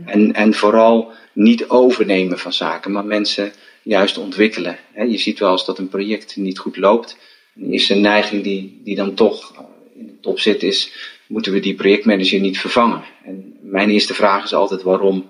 En, 0.06 0.34
en 0.34 0.54
vooral 0.54 1.12
niet 1.34 1.70
overnemen 1.70 2.40
van 2.40 2.54
zaken, 2.54 2.92
maar 2.92 3.06
mensen 3.06 3.52
juist 3.82 4.18
ontwikkelen. 4.18 4.78
He, 4.92 5.04
je 5.04 5.18
ziet 5.18 5.40
wel 5.40 5.52
eens 5.52 5.66
dat 5.66 5.78
een 5.78 5.90
project 5.90 6.36
niet 6.36 6.60
goed 6.60 6.78
loopt. 6.78 7.18
Dan 7.54 7.72
is 7.72 7.90
een 7.90 8.02
neiging 8.02 8.44
die, 8.44 8.82
die 8.84 8.96
dan 8.96 9.14
toch 9.14 9.54
in 9.96 10.06
de 10.06 10.20
top 10.22 10.40
zit, 10.40 10.64
is 10.64 10.92
moeten 11.28 11.52
we 11.52 11.60
die 11.60 11.76
projectmanager 11.76 12.40
niet 12.40 12.60
vervangen? 12.60 13.04
En 13.24 13.58
mijn 13.62 13.90
eerste 13.90 14.14
vraag 14.14 14.44
is 14.44 14.54
altijd 14.54 14.82
waarom 14.82 15.30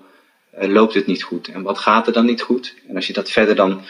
loopt 0.58 0.94
het 0.94 1.06
niet 1.06 1.22
goed? 1.22 1.48
En 1.48 1.62
wat 1.62 1.78
gaat 1.78 2.06
er 2.06 2.12
dan 2.12 2.26
niet 2.26 2.42
goed? 2.42 2.74
En 2.88 2.96
als 2.96 3.06
je 3.06 3.12
dat 3.12 3.30
verder 3.30 3.54
dan 3.54 3.80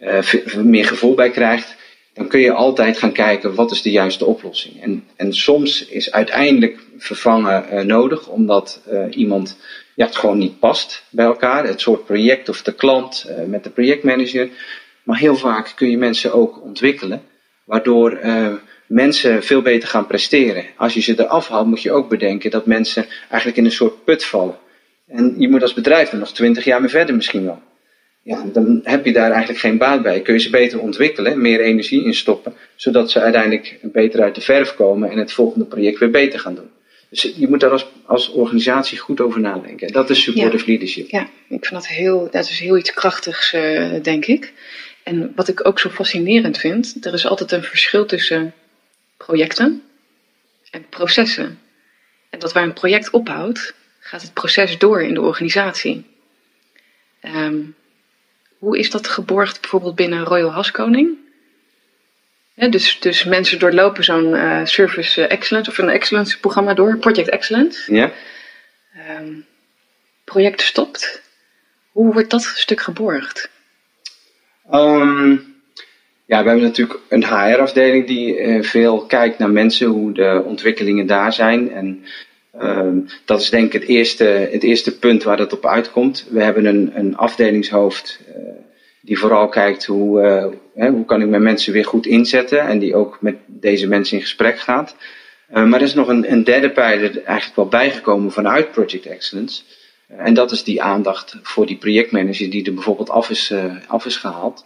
uh, 0.00 0.18
meer 0.62 0.86
gevoel 0.86 1.14
bij 1.14 1.30
krijgt, 1.30 1.76
dan 2.14 2.28
kun 2.28 2.40
je 2.40 2.52
altijd 2.52 2.98
gaan 2.98 3.12
kijken 3.12 3.54
wat 3.54 3.70
is 3.70 3.82
de 3.82 3.90
juiste 3.90 4.24
oplossing. 4.24 4.82
En, 4.82 5.04
en 5.16 5.34
soms 5.34 5.86
is 5.86 6.12
uiteindelijk 6.12 6.78
vervangen 6.98 7.66
uh, 7.72 7.80
nodig, 7.80 8.28
omdat 8.28 8.82
iemand 9.10 9.56
ja, 9.94 10.06
het 10.06 10.16
gewoon 10.16 10.38
niet 10.38 10.58
past 10.58 11.04
bij 11.10 11.24
elkaar. 11.24 11.66
Het 11.66 11.80
soort 11.80 12.04
project 12.04 12.48
of 12.48 12.62
de 12.62 12.74
klant 12.74 13.26
met 13.46 13.64
de 13.64 13.70
projectmanager. 13.70 14.48
Maar 15.02 15.18
heel 15.18 15.36
vaak 15.36 15.72
kun 15.76 15.90
je 15.90 15.98
mensen 15.98 16.32
ook 16.32 16.62
ontwikkelen, 16.62 17.22
waardoor 17.64 18.18
mensen 18.86 19.42
veel 19.42 19.62
beter 19.62 19.88
gaan 19.88 20.06
presteren. 20.06 20.64
Als 20.76 20.94
je 20.94 21.00
ze 21.00 21.20
eraf 21.20 21.48
haalt, 21.48 21.66
moet 21.66 21.82
je 21.82 21.92
ook 21.92 22.08
bedenken 22.08 22.50
dat 22.50 22.66
mensen 22.66 23.06
eigenlijk 23.20 23.56
in 23.56 23.64
een 23.64 23.70
soort 23.70 24.04
put 24.04 24.24
vallen. 24.24 24.58
En 25.10 25.34
je 25.38 25.48
moet 25.48 25.62
als 25.62 25.74
bedrijf 25.74 26.12
er 26.12 26.18
nog 26.18 26.32
twintig 26.32 26.64
jaar 26.64 26.80
mee 26.80 26.90
verder 26.90 27.14
misschien 27.14 27.44
wel. 27.44 27.62
Ja, 28.22 28.44
dan 28.52 28.80
heb 28.82 29.04
je 29.04 29.12
daar 29.12 29.30
eigenlijk 29.30 29.60
geen 29.60 29.78
baat 29.78 30.02
bij. 30.02 30.20
Kun 30.20 30.34
je 30.34 30.40
ze 30.40 30.50
beter 30.50 30.80
ontwikkelen, 30.80 31.40
meer 31.40 31.60
energie 31.60 32.04
in 32.04 32.14
stoppen, 32.14 32.54
zodat 32.76 33.10
ze 33.10 33.20
uiteindelijk 33.20 33.78
beter 33.82 34.22
uit 34.22 34.34
de 34.34 34.40
verf 34.40 34.74
komen 34.74 35.10
en 35.10 35.18
het 35.18 35.32
volgende 35.32 35.64
project 35.64 35.98
weer 35.98 36.10
beter 36.10 36.40
gaan 36.40 36.54
doen. 36.54 36.70
Dus 37.10 37.32
je 37.36 37.48
moet 37.48 37.60
daar 37.60 37.70
als, 37.70 37.86
als 38.06 38.30
organisatie 38.30 38.98
goed 38.98 39.20
over 39.20 39.40
nadenken. 39.40 39.92
Dat 39.92 40.10
is 40.10 40.22
supportive 40.22 40.66
leadership. 40.66 41.10
Ja, 41.10 41.22
ik 41.48 41.66
vind 41.66 41.70
dat 41.70 41.86
heel, 41.86 42.28
dat 42.30 42.48
is 42.48 42.58
heel 42.58 42.78
iets 42.78 42.92
krachtigs, 42.92 43.52
uh, 43.54 44.02
denk 44.02 44.26
ik. 44.26 44.52
En 45.02 45.32
wat 45.36 45.48
ik 45.48 45.66
ook 45.66 45.78
zo 45.80 45.88
fascinerend 45.88 46.58
vind, 46.58 46.96
er 47.06 47.14
is 47.14 47.26
altijd 47.26 47.52
een 47.52 47.62
verschil 47.62 48.06
tussen 48.06 48.54
projecten 49.16 49.82
en 50.70 50.86
processen. 50.88 51.58
En 52.30 52.38
dat 52.38 52.52
waar 52.52 52.62
een 52.62 52.72
project 52.72 53.10
ophoudt, 53.10 53.74
gaat 54.10 54.22
het 54.22 54.34
proces 54.34 54.78
door 54.78 55.02
in 55.02 55.14
de 55.14 55.20
organisatie. 55.20 56.04
Um, 57.22 57.74
hoe 58.58 58.78
is 58.78 58.90
dat 58.90 59.08
geborgd 59.08 59.60
bijvoorbeeld 59.60 59.94
binnen 59.94 60.24
Royal 60.24 60.52
Haskoning? 60.52 61.18
Ja, 62.54 62.68
dus, 62.68 63.00
dus 63.00 63.24
mensen 63.24 63.58
doorlopen 63.58 64.04
zo'n 64.04 64.34
uh, 64.34 64.64
Service 64.64 65.26
Excellence 65.26 65.70
of 65.70 65.78
een 65.78 65.88
Excellence 65.88 66.40
programma 66.40 66.74
door, 66.74 66.96
Project 66.98 67.28
Excellence. 67.28 67.94
Ja. 67.94 68.12
Um, 69.18 69.46
project 70.24 70.60
stopt. 70.60 71.22
Hoe 71.90 72.12
wordt 72.12 72.30
dat 72.30 72.42
stuk 72.42 72.80
geborgd? 72.80 73.50
Um, 74.72 75.62
ja, 76.26 76.42
we 76.42 76.48
hebben 76.48 76.62
natuurlijk 76.62 77.00
een 77.08 77.24
HR-afdeling 77.24 78.06
die 78.06 78.38
uh, 78.38 78.62
veel 78.62 79.06
kijkt 79.06 79.38
naar 79.38 79.50
mensen, 79.50 79.86
hoe 79.86 80.12
de 80.12 80.42
ontwikkelingen 80.44 81.06
daar 81.06 81.32
zijn. 81.32 81.72
En 81.72 82.04
dat 83.24 83.40
is 83.40 83.50
denk 83.50 83.66
ik 83.66 83.80
het 83.80 83.90
eerste, 83.90 84.24
het 84.24 84.62
eerste 84.62 84.98
punt 84.98 85.22
waar 85.22 85.36
dat 85.36 85.52
op 85.52 85.66
uitkomt. 85.66 86.26
We 86.30 86.42
hebben 86.42 86.64
een, 86.64 86.90
een 86.94 87.16
afdelingshoofd 87.16 88.20
uh, 88.28 88.42
die 89.00 89.18
vooral 89.18 89.48
kijkt 89.48 89.86
hoe, 89.86 90.22
uh, 90.22 90.46
hè, 90.74 90.90
hoe 90.90 91.04
kan 91.04 91.22
ik 91.22 91.28
mijn 91.28 91.42
mensen 91.42 91.72
weer 91.72 91.84
goed 91.84 92.06
inzetten 92.06 92.60
en 92.60 92.78
die 92.78 92.94
ook 92.94 93.18
met 93.20 93.36
deze 93.46 93.86
mensen 93.86 94.16
in 94.16 94.22
gesprek 94.22 94.58
gaat. 94.58 94.96
Uh, 95.54 95.64
maar 95.64 95.80
er 95.80 95.86
is 95.86 95.94
nog 95.94 96.08
een, 96.08 96.32
een 96.32 96.44
derde 96.44 96.70
pijler 96.70 97.22
eigenlijk 97.22 97.56
wel 97.56 97.68
bijgekomen 97.68 98.32
vanuit 98.32 98.72
Project 98.72 99.06
Excellence. 99.06 99.62
en 100.06 100.34
dat 100.34 100.50
is 100.50 100.64
die 100.64 100.82
aandacht 100.82 101.36
voor 101.42 101.66
die 101.66 101.76
projectmanager 101.76 102.50
die 102.50 102.66
er 102.66 102.74
bijvoorbeeld 102.74 103.10
af 103.10 103.30
is, 103.30 103.54
af 103.86 104.06
is 104.06 104.16
gehaald. 104.16 104.64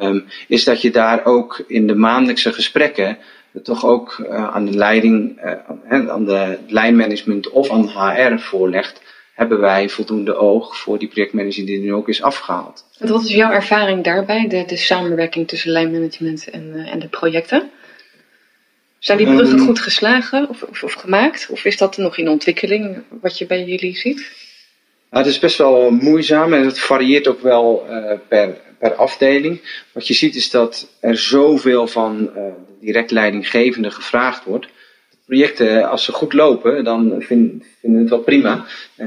Um, 0.00 0.24
is 0.48 0.64
dat 0.64 0.82
je 0.82 0.90
daar 0.90 1.24
ook 1.24 1.64
in 1.66 1.86
de 1.86 1.94
maandelijkse 1.94 2.52
gesprekken 2.52 3.18
toch 3.62 3.84
ook 3.84 4.16
uh, 4.20 4.54
aan 4.54 4.64
de 4.64 4.76
leiding, 4.76 5.40
uh, 5.88 6.08
aan 6.08 6.24
de 6.24 6.58
lijnmanagement 6.66 7.50
of 7.50 7.70
aan 7.70 7.88
HR 7.88 8.38
voorlegt, 8.38 9.02
hebben 9.34 9.60
wij 9.60 9.88
voldoende 9.88 10.34
oog 10.34 10.76
voor 10.76 10.98
die 10.98 11.08
projectmanager 11.08 11.66
die 11.66 11.78
nu 11.78 11.92
ook 11.94 12.08
is 12.08 12.22
afgehaald. 12.22 12.84
wat 12.98 13.24
is 13.24 13.34
jouw 13.34 13.50
ervaring 13.50 14.04
daarbij, 14.04 14.48
de, 14.48 14.64
de 14.64 14.76
samenwerking 14.76 15.48
tussen 15.48 15.70
lijnmanagement 15.70 16.50
en, 16.50 16.72
uh, 16.74 16.92
en 16.92 16.98
de 16.98 17.08
projecten? 17.08 17.70
Zijn 18.98 19.18
die 19.18 19.26
bruggen 19.26 19.58
um, 19.58 19.64
goed 19.64 19.80
geslagen 19.80 20.48
of, 20.48 20.62
of, 20.62 20.82
of, 20.82 20.92
gemaakt? 20.92 21.48
Of 21.50 21.64
is 21.64 21.76
dat 21.76 21.96
nog 21.96 22.16
in 22.16 22.28
ontwikkeling 22.28 23.02
wat 23.20 23.38
je 23.38 23.46
bij 23.46 23.64
jullie 23.64 23.96
ziet? 23.96 24.43
Het 25.22 25.26
is 25.26 25.38
best 25.38 25.58
wel 25.58 25.90
moeizaam 25.90 26.52
en 26.52 26.64
het 26.64 26.78
varieert 26.78 27.28
ook 27.28 27.40
wel 27.40 27.86
per, 28.28 28.56
per 28.78 28.94
afdeling. 28.94 29.60
Wat 29.92 30.06
je 30.06 30.14
ziet 30.14 30.34
is 30.34 30.50
dat 30.50 30.88
er 31.00 31.16
zoveel 31.16 31.86
van 31.86 32.16
de 32.16 32.52
direct 32.80 33.10
leidinggevende 33.10 33.90
gevraagd 33.90 34.44
wordt. 34.44 34.66
Projecten, 35.26 35.88
als 35.88 36.04
ze 36.04 36.12
goed 36.12 36.32
lopen, 36.32 36.84
dan 36.84 37.14
vinden 37.18 37.64
we 37.80 37.98
het 37.98 38.08
wel 38.08 38.18
prima. 38.18 38.64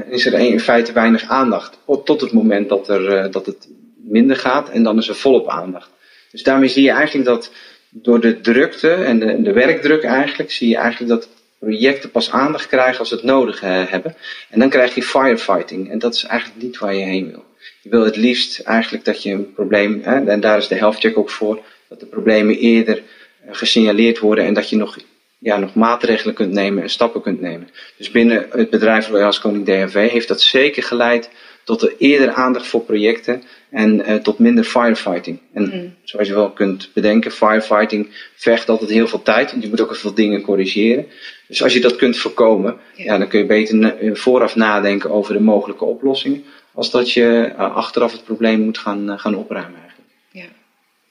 Is 0.08 0.26
er 0.26 0.32
in 0.32 0.60
feite 0.60 0.92
weinig 0.92 1.22
aandacht. 1.22 1.78
Tot 2.04 2.20
het 2.20 2.32
moment 2.32 2.68
dat, 2.68 2.88
er, 2.88 3.30
dat 3.30 3.46
het 3.46 3.68
minder 3.96 4.36
gaat 4.36 4.70
en 4.70 4.82
dan 4.82 4.98
is 4.98 5.08
er 5.08 5.14
volop 5.14 5.48
aandacht. 5.48 5.90
Dus 6.30 6.42
daarmee 6.42 6.68
zie 6.68 6.82
je 6.82 6.90
eigenlijk 6.90 7.28
dat 7.28 7.52
door 7.90 8.20
de 8.20 8.40
drukte 8.40 8.90
en 8.90 9.18
de, 9.18 9.42
de 9.42 9.52
werkdruk 9.52 10.02
eigenlijk, 10.02 10.50
zie 10.50 10.68
je 10.68 10.76
eigenlijk 10.76 11.20
dat 11.20 11.28
projecten 11.58 12.10
pas 12.10 12.30
aandacht 12.30 12.66
krijgen 12.66 12.98
als 12.98 13.08
ze 13.08 13.14
het 13.14 13.24
nodig 13.24 13.60
hebben. 13.60 14.16
En 14.50 14.58
dan 14.58 14.68
krijg 14.68 14.94
je 14.94 15.02
firefighting. 15.02 15.90
En 15.90 15.98
dat 15.98 16.14
is 16.14 16.24
eigenlijk 16.24 16.62
niet 16.62 16.78
waar 16.78 16.94
je 16.94 17.04
heen 17.04 17.30
wil. 17.30 17.44
Je 17.82 17.90
wil 17.90 18.04
het 18.04 18.16
liefst 18.16 18.60
eigenlijk 18.60 19.04
dat 19.04 19.22
je 19.22 19.30
een 19.30 19.52
probleem, 19.52 20.02
en 20.02 20.40
daar 20.40 20.58
is 20.58 20.68
de 20.68 20.74
health 20.74 20.98
check 20.98 21.18
ook 21.18 21.30
voor, 21.30 21.60
dat 21.88 22.00
de 22.00 22.06
problemen 22.06 22.58
eerder 22.58 22.96
uh, 22.96 23.54
gesignaleerd 23.54 24.18
worden 24.18 24.44
en 24.44 24.54
dat 24.54 24.70
je 24.70 24.76
nog 24.76 24.96
ja, 25.38 25.58
nog 25.58 25.74
maatregelen 25.74 26.34
kunt 26.34 26.52
nemen 26.52 26.82
en 26.82 26.90
stappen 26.90 27.22
kunt 27.22 27.40
nemen. 27.40 27.68
Dus 27.96 28.10
binnen 28.10 28.46
het 28.50 28.70
bedrijf 28.70 29.08
Royal 29.08 29.38
Koning 29.40 29.64
DNV 29.64 30.10
heeft 30.10 30.28
dat 30.28 30.40
zeker 30.40 30.82
geleid 30.82 31.30
tot 31.64 31.80
de 31.80 31.94
eerder 31.98 32.32
aandacht 32.32 32.66
voor 32.66 32.82
projecten 32.84 33.42
en 33.70 34.10
uh, 34.10 34.14
tot 34.14 34.38
minder 34.38 34.64
firefighting. 34.64 35.38
En 35.52 35.62
mm. 35.62 35.94
zoals 36.02 36.28
je 36.28 36.34
wel 36.34 36.50
kunt 36.50 36.90
bedenken, 36.94 37.30
firefighting 37.30 38.08
vergt 38.34 38.68
altijd 38.68 38.90
heel 38.90 39.08
veel 39.08 39.22
tijd, 39.22 39.50
want 39.50 39.62
je 39.62 39.68
moet 39.68 39.80
ook 39.80 39.88
heel 39.90 39.98
veel 39.98 40.14
dingen 40.14 40.40
corrigeren. 40.40 41.06
Dus 41.48 41.62
als 41.62 41.72
je 41.72 41.80
dat 41.80 41.96
kunt 41.96 42.18
voorkomen, 42.18 42.76
ja. 42.94 43.18
dan 43.18 43.28
kun 43.28 43.38
je 43.38 43.46
beter 43.46 44.16
vooraf 44.16 44.56
nadenken 44.56 45.10
over 45.10 45.32
de 45.32 45.40
mogelijke 45.40 45.84
oplossingen, 45.84 46.44
als 46.74 46.90
dat 46.90 47.12
je 47.12 47.52
uh, 47.52 47.74
achteraf 47.74 48.12
het 48.12 48.24
probleem 48.24 48.60
moet 48.60 48.78
gaan, 48.78 49.10
uh, 49.10 49.18
gaan 49.18 49.34
opruimen. 49.34 49.87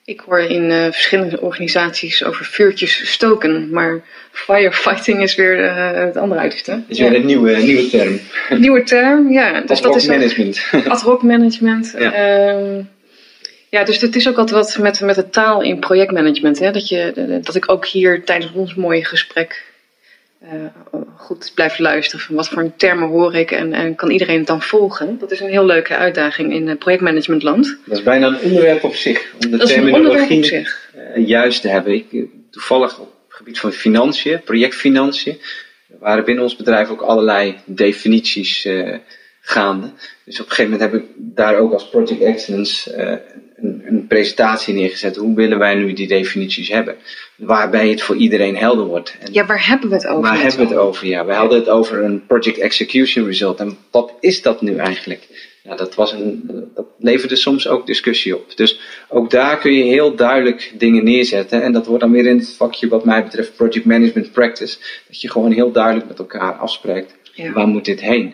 Ik 0.08 0.20
hoor 0.20 0.40
in 0.40 0.64
uh, 0.64 0.84
verschillende 0.84 1.42
organisaties 1.42 2.24
over 2.24 2.46
vuurtjes 2.46 3.12
stoken, 3.12 3.70
maar 3.70 4.04
firefighting 4.32 5.22
is 5.22 5.36
weer 5.36 5.60
uh, 5.60 5.92
het 5.92 6.18
andere 6.18 6.42
uiterste. 6.42 6.72
Dat 6.72 6.82
is 6.88 7.00
weer 7.00 7.16
een 7.16 7.26
nieuwe, 7.26 7.58
nieuwe 7.58 7.88
term. 7.88 8.20
Nieuwe 8.60 8.84
term, 8.84 9.32
ja. 9.32 9.62
Dus 9.62 9.84
ad 9.84 9.94
hoc 9.94 10.08
management. 10.08 10.70
Ad 10.88 11.02
hoc 11.02 11.24
management. 11.24 11.96
Ja. 11.98 12.56
Uh, 12.60 12.86
ja, 13.70 13.84
dus 13.84 14.02
het 14.02 14.16
is 14.16 14.28
ook 14.28 14.38
altijd 14.38 14.58
wat 14.58 14.78
met, 14.78 15.02
met 15.02 15.16
de 15.16 15.30
taal 15.30 15.62
in 15.62 15.80
projectmanagement. 15.80 16.60
Hè? 16.60 16.72
Dat, 16.72 16.88
je, 16.90 17.40
dat 17.44 17.56
ik 17.56 17.72
ook 17.72 17.86
hier 17.86 18.24
tijdens 18.24 18.52
ons 18.54 18.76
mooie 18.76 19.06
gesprek 19.06 19.64
uh, 20.44 20.66
goed 21.16 21.52
blijf 21.56 21.80
luisteren 21.80 22.26
van 22.26 22.36
wat 22.36 22.50
voor 22.50 22.72
termen 22.76 23.08
hoor 23.08 23.36
ik 23.36 23.52
en, 23.52 23.74
en, 23.74 23.96
kan 23.96 24.12
iedereen 24.12 24.38
het 24.38 24.48
dan 24.48 24.62
volgen. 24.62 25.18
Dat 25.20 25.32
is 25.32 25.40
een 25.40 25.50
heel 25.50 25.66
leuke 25.66 25.96
uitdaging 25.96 26.54
in 26.54 26.68
uh, 26.68 26.78
projectmanagementland. 26.78 27.78
Dat 27.86 27.98
is 27.98 28.04
bijna 28.04 28.28
een 28.28 28.40
onderwerp 28.40 28.84
op 28.84 28.96
zich, 28.96 29.34
om 29.44 29.52
de 29.52 29.58
terminologie 29.58 30.52
uh, 30.52 31.28
juist 31.28 31.62
te 31.62 31.68
hebben. 31.68 31.94
Ik, 31.94 32.26
toevallig 32.52 33.00
op 33.00 33.14
het 33.28 33.38
gebied 33.38 33.60
van 33.60 33.72
financiën, 33.72 34.42
projectfinanciën, 34.44 35.38
waren 36.00 36.26
binnen 36.26 36.44
ons 36.44 36.56
bedrijf 36.56 36.90
ook 36.90 37.02
allerlei 37.02 37.56
definities 37.66 38.68
gaande. 39.42 39.92
Dus 40.26 40.40
op 40.40 40.46
een 40.46 40.52
gegeven 40.52 40.72
moment 40.72 40.92
heb 40.92 41.02
ik 41.02 41.08
daar 41.16 41.56
ook 41.56 41.74
als 41.74 41.90
Project 41.90 42.22
Excellence 42.22 42.92
een, 43.62 43.82
een, 43.86 44.08
presentatie 44.08 44.74
neergezet. 44.74 45.16
Hoe 45.16 45.36
willen 45.36 45.60
wij 45.60 45.76
nu 45.76 45.94
die 45.94 46.08
definities 46.08 46.70
hebben? 46.70 46.96
Waarbij 47.36 47.90
het 47.90 48.02
voor 48.02 48.16
iedereen 48.16 48.56
helder 48.58 48.86
wordt. 48.86 49.16
En 49.20 49.34
ja, 49.34 49.46
waar 49.46 49.68
hebben 49.68 49.90
we 49.90 49.96
het 49.96 50.08
over? 50.08 50.22
Waar 50.22 50.42
hebben 50.42 50.60
we 50.60 50.74
het 50.74 50.78
over? 50.78 51.08
Ja, 51.08 51.26
we 51.26 51.34
hadden 51.34 51.60
het 51.60 51.70
over 51.70 52.04
een 52.04 52.26
Project 52.26 52.58
Execution 52.58 53.26
Result. 53.26 53.60
En 53.60 53.78
wat 53.92 54.14
is 54.20 54.42
dat 54.42 54.62
nu 54.62 54.76
eigenlijk? 54.76 55.28
Ja, 55.64 55.76
dat, 55.76 55.96
was 55.96 56.12
een, 56.12 56.42
dat 56.76 56.86
leverde 57.00 57.36
soms 57.36 57.68
ook 57.68 57.86
discussie 57.86 58.36
op. 58.36 58.56
Dus 58.56 58.80
ook 59.10 59.30
daar 59.30 59.58
kun 59.58 59.74
je 59.74 59.84
heel 59.84 60.16
duidelijk 60.16 60.74
dingen 60.78 61.04
neerzetten. 61.04 61.64
En 61.64 61.72
dat 61.72 61.86
wordt 61.86 62.02
dan 62.02 62.12
weer 62.12 62.26
in 62.26 62.38
het 62.38 62.54
vakje, 62.58 62.88
wat 62.88 63.06
mij 63.06 63.24
betreft, 63.24 63.56
Project 63.56 63.86
Management 63.86 64.32
Practice. 64.32 64.78
Dat 65.08 65.22
je 65.22 65.32
gewoon 65.32 65.52
heel 65.52 65.72
duidelijk 65.72 66.08
met 66.08 66.20
elkaar 66.20 66.54
afspreekt. 66.54 67.16
Waar 67.54 67.68
moet 67.68 67.86
dit 67.86 68.02
heen? 68.02 68.34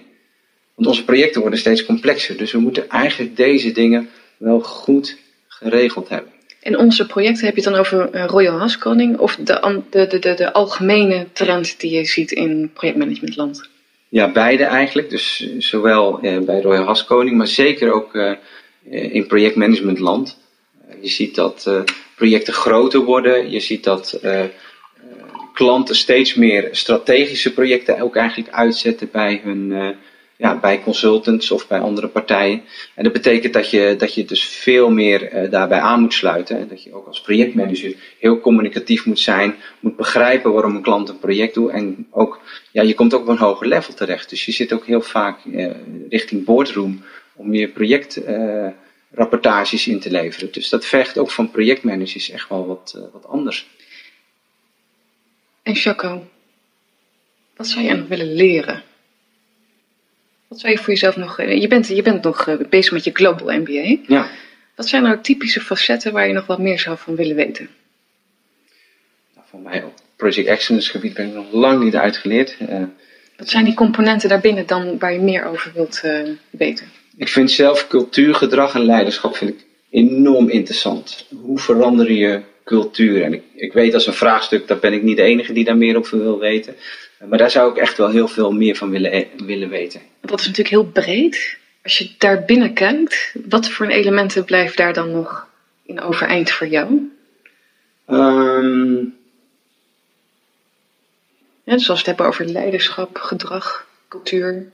Want 0.76 0.88
onze 0.88 1.05
projecten 1.05 1.41
worden 1.41 1.59
steeds 1.59 1.86
complexer. 1.86 2.38
Dus 2.38 2.51
we 2.51 2.59
moeten 2.59 2.89
eigenlijk 2.89 3.36
deze 3.36 3.71
dingen 3.71 4.09
wel 4.38 4.60
goed 4.60 5.18
geregeld 5.48 6.10
hebben. 6.10 6.32
En 6.62 6.78
onze 6.78 7.06
projecten 7.06 7.46
heb 7.46 7.56
je 7.56 7.62
het 7.62 7.72
dan 7.72 7.80
over 7.80 8.16
uh, 8.16 8.26
Royal 8.26 8.58
Haskoning 8.58 9.18
of 9.18 9.36
de, 9.36 9.82
de, 9.90 10.08
de, 10.08 10.20
de, 10.20 10.34
de 10.34 10.54
algemene 10.54 11.28
trend 11.34 11.80
die 11.80 11.92
je 11.92 12.06
ziet 12.06 12.32
in 12.32 12.72
projectmanagementland? 12.74 13.70
Ja, 14.10 14.32
beide 14.32 14.64
eigenlijk. 14.64 15.10
Dus 15.10 15.56
zowel 15.58 16.20
eh, 16.20 16.40
bij 16.40 16.62
Royal 16.62 16.84
Haskoning, 16.84 17.38
maar 17.38 17.48
zeker 17.48 17.92
ook 17.92 18.38
in 18.90 19.28
projectmanagementland. 19.28 20.38
je 21.02 21.10
ziet 21.10 21.36
dat 21.36 21.70
projecten 22.16 22.54
groter 22.54 23.00
worden. 23.00 23.52
Je 23.52 23.60
ziet 23.60 23.84
dat 23.84 24.20
klanten 25.54 25.96
steeds 25.96 26.34
meer 26.34 26.70
strategische 26.72 27.54
projecten 27.54 28.02
ook 28.02 28.16
eigenlijk 28.16 28.54
uitzetten 28.54 29.10
bij 29.12 29.42
hun 29.44 29.96
bij 30.52 30.82
consultants 30.84 31.52
of 31.52 31.68
bij 31.68 31.80
andere 31.80 32.08
partijen. 32.08 32.64
En 32.96 33.04
dat 33.04 33.14
betekent 33.14 33.54
dat 33.54 33.70
je, 33.70 33.96
dat 33.98 34.14
je 34.14 34.26
dus 34.26 34.48
veel 34.48 34.89
meer 34.89 35.34
uh, 35.34 35.52
daarbij 35.52 35.80
aan 35.80 36.02
moet 36.02 36.14
sluiten. 36.14 36.58
En 36.58 36.68
dat 36.68 36.84
je 36.84 36.94
ook 36.94 37.08
als 37.08 37.22
projectmanager 37.22 37.96
heel 38.20 38.39
communicatief 38.39 39.06
moet 39.06 39.20
zijn, 39.20 39.56
moet 39.80 39.96
begrijpen 39.96 40.54
waarom 40.54 40.76
een 40.76 40.82
klant 40.82 41.10
een 41.10 41.20
project 41.20 41.54
doet. 41.54 41.72
En 41.72 42.08
ook, 42.12 42.41
ja, 42.72 42.82
je 42.82 42.94
komt 42.94 43.14
ook 43.14 43.22
op 43.22 43.28
een 43.28 43.38
hoger 43.38 43.68
level 43.68 43.94
terecht. 43.94 44.30
Dus 44.30 44.46
je 44.46 44.52
zit 44.52 44.74
ook 44.74 44.86
heel 44.86 45.02
vaak 45.02 45.46
uh, 45.46 45.72
richting 46.10 46.46
boardroom 46.46 47.04
om 47.36 47.54
je 47.54 47.68
projectrapportages 47.68 49.88
uh, 49.88 49.94
in 49.94 50.00
te 50.00 50.12
leveren. 50.12 50.52
Dus 50.52 50.70
dat 50.70 50.86
vergt 50.86 51.18
ook 51.18 51.32
van 51.32 51.52
projectmanagers 51.52 52.30
echt 52.30 52.50
wel 52.50 52.66
wat, 52.66 53.10
wat 53.14 53.28
anders. 53.28 53.68
En 55.64 55.74
Jaco, 55.74 56.28
wat 57.56 57.68
zou 57.68 57.86
je 57.86 57.94
nog 57.94 58.08
willen 58.08 58.34
leren? 58.34 58.84
Wat 60.54 60.62
zou 60.62 60.74
je 60.74 60.80
voor 60.80 60.93
jezelf 60.93 61.18
nog. 61.18 61.39
Eh, 61.39 61.62
je 61.62 61.68
bent, 61.68 61.88
je 61.88 62.01
bent 62.01 62.24
nog 62.24 62.47
eh, 62.47 62.56
bezig 62.70 62.91
met 62.91 63.04
je 63.04 63.12
Global 63.14 63.58
MBA. 63.58 63.97
Ja. 64.08 64.30
Wat 64.76 64.88
zijn 64.88 65.04
nou 65.04 65.22
typische 65.22 65.62
facetten 65.62 66.12
waar 66.12 66.28
je 66.28 66.34
nog 66.34 66.45
wat 66.45 66.60
meer 66.60 66.80
zou 66.80 66.97
van 66.97 67.16
willen 67.16 67.36
weten? 67.36 67.70
Nou, 69.36 69.47
voor 69.49 69.60
mij 69.60 69.84
op 69.84 69.93
Project 70.16 70.47
Excellence 70.47 70.89
gebied 70.89 71.14
ben 71.14 71.28
ik 71.28 71.34
nog 71.34 71.51
lang 71.51 71.84
niet 71.84 71.95
uitgeleerd. 71.95 72.58
Uh, 72.62 72.84
wat 73.38 73.49
zijn 73.49 73.66
die 73.66 73.74
componenten 73.74 74.30
daarbinnen 74.30 74.66
dan 74.66 74.99
waar 74.99 75.14
je 75.14 75.20
meer 75.20 75.45
over 75.45 75.72
wilt 75.76 76.01
weten? 76.49 76.86
Ik 77.18 77.28
vind 77.28 77.51
zelf 77.51 77.88
cultuur, 77.88 78.36
gedrag 78.36 78.76
en 78.76 78.86
leiderschap 78.86 79.38
vind 79.38 79.49
ik 79.49 79.66
enorm 79.89 80.49
interessant. 80.49 81.26
Hoe 81.41 81.60
verander 81.60 82.12
je 82.12 82.41
cultuur? 82.64 83.24
En 83.24 83.34
ik, 83.34 83.43
ik 83.56 83.74
weet 83.74 83.93
als 83.93 84.08
een 84.08 84.14
vraagstuk, 84.14 84.68
daar 84.68 84.80
ben 84.80 84.93
ik 84.93 85.04
niet 85.04 85.18
de 85.18 85.24
enige 85.24 85.54
die 85.54 85.64
daar 85.64 85.78
meer 85.78 85.97
over 85.97 86.20
wil 86.20 86.39
weten. 86.39 86.76
Maar 87.30 87.38
daar 87.38 87.51
zou 87.51 87.71
ik 87.71 87.78
echt 87.78 87.97
wel 87.97 88.09
heel 88.09 88.28
veel 88.28 88.51
meer 88.51 88.76
van 88.76 88.89
willen, 88.89 89.11
eh, 89.11 89.26
willen 89.45 89.69
weten. 89.69 90.01
Dat 90.21 90.39
is 90.39 90.47
natuurlijk 90.47 90.76
heel 90.76 90.86
breed. 90.86 91.57
Als 91.84 91.97
je 91.97 92.11
daar 92.17 92.45
binnen 92.45 92.74
kijkt, 92.74 93.36
wat 93.49 93.69
voor 93.69 93.86
elementen 93.86 94.43
blijven 94.43 94.76
daar 94.76 94.93
dan 94.93 95.11
nog 95.11 95.47
in 95.86 96.01
overeind 96.01 96.51
voor 96.51 96.67
jou? 96.67 97.11
Um... 98.07 99.15
Ja, 101.65 101.74
dus 101.74 101.89
als 101.89 102.01
we 102.01 102.09
het 102.09 102.17
hebben 102.17 102.26
over 102.26 102.45
leiderschap, 102.45 103.17
gedrag, 103.17 103.88
cultuur, 104.07 104.71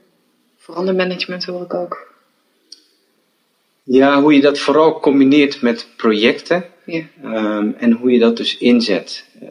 verandermanagement 0.56 1.44
hoor 1.44 1.62
ik 1.62 1.74
ook. 1.74 2.12
Ja, 3.82 4.20
hoe 4.20 4.34
je 4.34 4.40
dat 4.40 4.58
vooral 4.58 5.00
combineert 5.00 5.62
met 5.62 5.88
projecten 5.96 6.64
ja. 6.84 7.02
Um, 7.24 7.74
en 7.78 7.92
hoe 7.92 8.10
je 8.10 8.18
dat 8.18 8.36
dus 8.36 8.58
inzet. 8.58 9.24
Uh, 9.42 9.48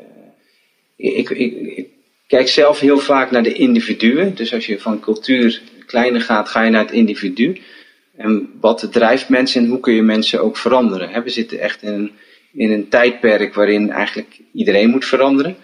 ik, 0.95 1.29
ik, 1.29 1.53
ik, 1.77 1.87
kijk 2.29 2.47
zelf 2.47 2.79
heel 2.79 2.99
vaak 2.99 3.31
naar 3.31 3.43
de 3.43 3.53
individuen. 3.53 4.35
Dus 4.35 4.53
als 4.53 4.65
je 4.65 4.79
van 4.79 4.99
cultuur 4.99 5.61
kleiner 5.85 6.21
gaat, 6.21 6.49
ga 6.49 6.63
je 6.63 6.69
naar 6.69 6.85
het 6.85 6.91
individu. 6.91 7.61
En 8.17 8.49
wat 8.59 8.87
drijft 8.91 9.29
mensen 9.29 9.63
en 9.63 9.69
hoe 9.69 9.79
kun 9.79 9.93
je 9.93 10.01
mensen 10.01 10.41
ook 10.41 10.57
veranderen? 10.57 11.23
We 11.23 11.29
zitten 11.29 11.59
echt 11.59 11.81
in 11.81 11.93
een, 11.93 12.11
in 12.51 12.71
een 12.71 12.89
tijdperk 12.89 13.53
waarin 13.53 13.91
eigenlijk 13.91 14.39
iedereen 14.53 14.89
moet 14.89 15.05
veranderen. 15.05 15.55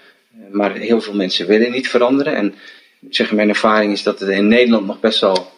Maar 0.52 0.76
heel 0.76 1.02
veel 1.02 1.16
mensen 1.16 1.48
willen 1.48 1.72
niet 1.72 1.90
veranderen. 1.90 2.36
En 2.36 2.54
ik 3.02 3.16
zeggen, 3.16 3.36
mijn 3.36 3.50
ervaring 3.50 3.92
is 3.92 4.04
dat 4.04 4.20
het 4.20 4.30
in 4.30 4.48
Nederland 4.48 4.86
nog 4.86 5.00
best 5.00 5.20
wel 5.20 5.52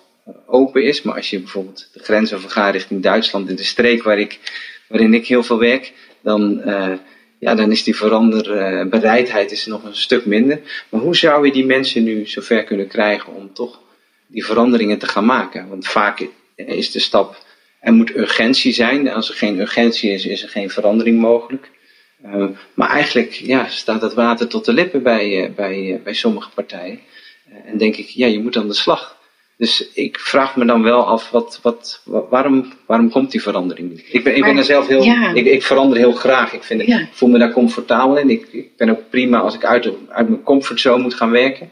open 0.46 0.84
is. 0.84 1.02
Maar 1.02 1.16
als 1.16 1.30
je 1.30 1.40
bijvoorbeeld 1.40 1.90
de 1.94 2.04
grens 2.04 2.34
over 2.34 2.50
gaat 2.50 2.74
richting 2.74 3.04
Duitsland, 3.04 3.50
in 3.50 3.56
de 3.56 3.64
streek 3.64 4.04
waar 4.04 4.20
ik, 4.20 4.40
waarin 4.88 5.14
ik 5.14 5.28
heel 5.28 5.44
veel 5.44 5.60
werk, 5.60 5.94
dan, 6.22 6.62
uh, 6.66 6.94
ja, 7.40 7.56
dan 7.56 7.72
is 7.72 7.84
die 7.84 7.96
veranderbereidheid 7.96 9.52
is 9.52 9.66
nog 9.66 9.84
een 9.84 9.96
stuk 9.96 10.26
minder. 10.26 10.60
Maar 10.90 11.02
hoe 11.02 11.16
zou 11.16 11.46
je 11.46 11.52
die 11.52 11.66
mensen 11.66 12.04
nu 12.04 12.26
zover 12.26 12.64
kunnen 12.64 12.88
krijgen 12.88 13.34
om 13.34 13.54
toch 13.54 13.82
die 14.28 14.46
veranderingen 14.46 14.98
te 14.98 15.08
gaan 15.08 15.26
maken? 15.26 15.70
Want 15.70 15.88
vaak 15.88 16.28
is 16.56 16.92
de 16.92 17.00
stap, 17.00 17.46
er 17.80 17.94
moet 17.94 18.16
urgentie 18.16 18.74
zijn. 18.74 19.10
Als 19.10 19.30
er 19.30 19.36
geen 19.36 19.60
urgentie 19.60 20.12
is, 20.12 20.26
is 20.26 20.44
er 20.44 20.50
geen 20.50 20.70
verandering 20.70 21.20
mogelijk. 21.20 21.70
Uh, 22.26 22.48
maar 22.74 22.90
eigenlijk 22.90 23.32
ja, 23.32 23.68
staat 23.68 24.02
het 24.02 24.14
water 24.14 24.48
tot 24.48 24.66
de 24.66 24.74
lippen 24.74 25.04
bij, 25.04 25.44
uh, 25.44 25.56
bij, 25.56 25.80
uh, 25.80 26.04
bij 26.04 26.14
sommige 26.14 26.50
partijen. 26.50 27.00
en 27.66 27.78
denk 27.78 27.96
ik, 27.96 28.08
ja, 28.08 28.28
je 28.28 28.40
moet 28.40 28.58
aan 28.58 28.68
de 28.68 28.74
slag. 28.74 29.17
Dus 29.58 29.90
ik 29.94 30.20
vraag 30.20 30.56
me 30.56 30.66
dan 30.66 30.84
wel 30.84 31.06
af, 31.06 31.30
wat, 31.30 31.60
wat, 31.62 32.02
waarom, 32.30 32.74
waarom 32.86 33.10
komt 33.10 33.32
die 33.32 33.42
verandering 33.42 33.90
niet? 33.90 34.06
Ik 34.12 34.24
ben, 34.24 34.36
ik 34.36 34.44
ben 34.44 34.58
er 34.58 34.64
zelf 34.64 34.88
heel, 34.88 35.04
ik, 35.34 35.46
ik 35.46 35.64
verander 35.64 35.98
heel 35.98 36.12
graag. 36.12 36.54
Ik, 36.54 36.64
vind, 36.64 36.82
ik 36.82 37.08
voel 37.12 37.30
me 37.30 37.40
daar 37.40 37.52
comfortabel 37.52 38.18
in. 38.18 38.30
Ik, 38.30 38.48
ik 38.52 38.78
ben 38.78 38.90
ook 38.90 39.10
prima 39.10 39.40
als 39.40 39.56
ik 39.56 39.66
uit, 39.66 39.90
uit 40.10 40.30
mijn 40.30 40.44
comfortzone 40.44 41.04
moet 41.04 41.14
gaan 41.14 41.32
werken. 41.32 41.70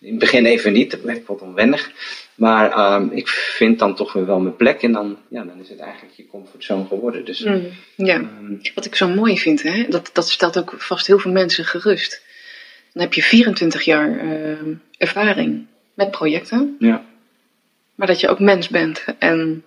In 0.00 0.10
het 0.10 0.18
begin 0.18 0.46
even 0.46 0.72
niet, 0.72 0.90
dan 0.90 1.00
ben 1.04 1.16
ik 1.16 1.26
wat 1.26 1.40
onwennig. 1.40 1.90
Maar 2.34 2.94
um, 2.94 3.10
ik 3.12 3.28
vind 3.28 3.78
dan 3.78 3.94
toch 3.94 4.12
weer 4.12 4.26
wel 4.26 4.40
mijn 4.40 4.56
plek 4.56 4.82
en 4.82 4.92
dan, 4.92 5.16
ja, 5.28 5.44
dan 5.44 5.60
is 5.60 5.68
het 5.68 5.78
eigenlijk 5.78 6.14
je 6.16 6.26
comfortzone 6.26 6.86
geworden. 6.86 7.24
Dus, 7.24 7.40
mm, 7.40 7.68
ja, 7.96 8.16
um, 8.16 8.60
wat 8.74 8.84
ik 8.84 8.94
zo 8.94 9.08
mooi 9.08 9.38
vind, 9.38 9.62
hè, 9.62 9.84
dat, 9.88 10.10
dat 10.12 10.28
stelt 10.28 10.58
ook 10.58 10.74
vast 10.76 11.06
heel 11.06 11.18
veel 11.18 11.32
mensen 11.32 11.64
gerust. 11.64 12.22
Dan 12.92 13.02
heb 13.02 13.14
je 13.14 13.22
24 13.22 13.82
jaar 13.82 14.24
uh, 14.24 14.58
ervaring 14.98 15.66
met 15.94 16.10
projecten. 16.10 16.76
Ja. 16.78 17.04
Maar 17.98 18.06
dat 18.06 18.20
je 18.20 18.28
ook 18.28 18.38
mens 18.38 18.68
bent 18.68 19.04
en 19.18 19.64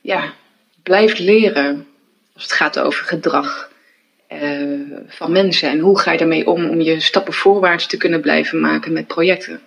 ja, 0.00 0.32
blijft 0.82 1.18
leren 1.18 1.86
als 2.34 2.42
het 2.42 2.52
gaat 2.52 2.78
over 2.78 3.04
gedrag 3.04 3.70
eh, 4.26 4.40
van 5.06 5.32
mensen? 5.32 5.68
En 5.68 5.78
hoe 5.78 5.98
ga 5.98 6.12
je 6.12 6.18
daarmee 6.18 6.46
om 6.46 6.68
om 6.68 6.80
je 6.80 7.00
stappen 7.00 7.32
voorwaarts 7.32 7.86
te 7.86 7.96
kunnen 7.96 8.20
blijven 8.20 8.60
maken 8.60 8.92
met 8.92 9.06
projecten? 9.06 9.60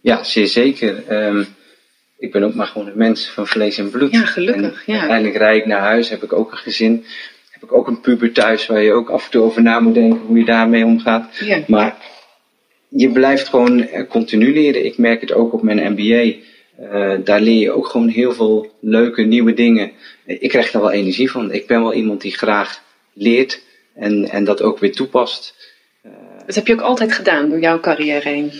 Ja, 0.00 0.22
zeer 0.24 0.46
zeker. 0.46 1.06
Ehm, 1.06 1.44
ik 2.18 2.32
ben 2.32 2.42
ook 2.42 2.54
maar 2.54 2.66
gewoon 2.66 2.86
een 2.86 2.98
mens 2.98 3.28
van 3.28 3.46
vlees 3.46 3.78
en 3.78 3.90
bloed. 3.90 4.12
Ja, 4.12 4.24
gelukkig. 4.24 4.86
En 4.86 4.92
ja. 4.92 4.98
Uiteindelijk 4.98 5.36
rijd 5.36 5.60
ik 5.60 5.66
naar 5.66 5.80
huis, 5.80 6.08
heb 6.08 6.22
ik 6.22 6.32
ook 6.32 6.52
een 6.52 6.58
gezin. 6.58 7.04
Heb 7.50 7.62
ik 7.62 7.72
ook 7.72 7.86
een 7.86 8.00
puber 8.00 8.32
thuis 8.32 8.66
waar 8.66 8.82
je 8.82 8.92
ook 8.92 9.10
af 9.10 9.24
en 9.24 9.30
toe 9.30 9.42
over 9.42 9.62
na 9.62 9.80
moet 9.80 9.94
denken 9.94 10.20
hoe 10.20 10.38
je 10.38 10.44
daarmee 10.44 10.84
omgaat. 10.84 11.36
ja. 11.36 11.62
Maar 11.66 11.96
je 12.88 13.10
blijft 13.10 13.48
gewoon 13.48 13.82
eh, 13.82 14.08
continu 14.08 14.52
leren. 14.52 14.84
Ik 14.84 14.98
merk 14.98 15.20
het 15.20 15.32
ook 15.32 15.52
op 15.52 15.62
mijn 15.62 15.92
MBA. 15.92 16.46
Eh, 16.78 17.14
daar 17.24 17.40
leer 17.40 17.60
je 17.60 17.70
ook 17.70 17.86
gewoon 17.86 18.08
heel 18.08 18.32
veel 18.32 18.70
leuke 18.80 19.22
nieuwe 19.22 19.54
dingen. 19.54 19.92
Ik 20.24 20.48
krijg 20.48 20.70
daar 20.70 20.82
wel 20.82 20.90
energie 20.90 21.30
van. 21.30 21.52
Ik 21.52 21.66
ben 21.66 21.82
wel 21.82 21.92
iemand 21.92 22.20
die 22.20 22.36
graag 22.36 22.82
leert 23.12 23.62
en, 23.94 24.28
en 24.28 24.44
dat 24.44 24.62
ook 24.62 24.78
weer 24.78 24.92
toepast. 24.92 25.54
Dat 26.46 26.54
heb 26.54 26.66
je 26.66 26.72
ook 26.72 26.80
altijd 26.80 27.12
gedaan 27.12 27.48
door 27.48 27.60
jouw 27.60 27.80
carrière 27.80 28.28
heen. 28.28 28.52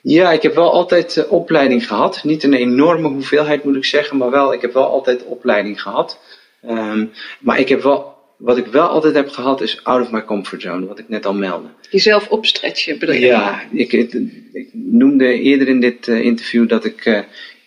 Ja, 0.00 0.32
ik 0.32 0.42
heb 0.42 0.54
wel 0.54 0.72
altijd 0.72 1.16
eh, 1.16 1.32
opleiding 1.32 1.86
gehad. 1.86 2.24
Niet 2.24 2.42
een 2.42 2.54
enorme 2.54 3.08
hoeveelheid 3.08 3.64
moet 3.64 3.76
ik 3.76 3.84
zeggen, 3.84 4.16
maar 4.16 4.30
wel, 4.30 4.52
ik 4.52 4.60
heb 4.60 4.72
wel 4.72 4.86
altijd 4.86 5.24
opleiding 5.24 5.82
gehad. 5.82 6.18
Ehm, 6.62 7.06
maar 7.40 7.58
ik 7.58 7.68
heb 7.68 7.82
wel, 7.82 8.15
wat 8.36 8.56
ik 8.56 8.66
wel 8.66 8.86
altijd 8.88 9.14
heb 9.14 9.28
gehad 9.28 9.60
is 9.60 9.84
out 9.84 10.02
of 10.02 10.10
my 10.10 10.24
comfort 10.24 10.62
zone, 10.62 10.86
wat 10.86 10.98
ik 10.98 11.08
net 11.08 11.26
al 11.26 11.34
meldde. 11.34 11.68
Jezelf 11.90 12.28
opstretchen, 12.28 12.98
bedoel 12.98 13.14
je? 13.14 13.20
Ja, 13.26 13.62
ik, 13.72 13.92
ik, 13.92 14.12
ik 14.52 14.68
noemde 14.72 15.40
eerder 15.40 15.68
in 15.68 15.80
dit 15.80 16.08
eh, 16.08 16.20
interview 16.20 16.68
dat 16.68 16.84
ik 16.84 17.04
eh, 17.04 17.20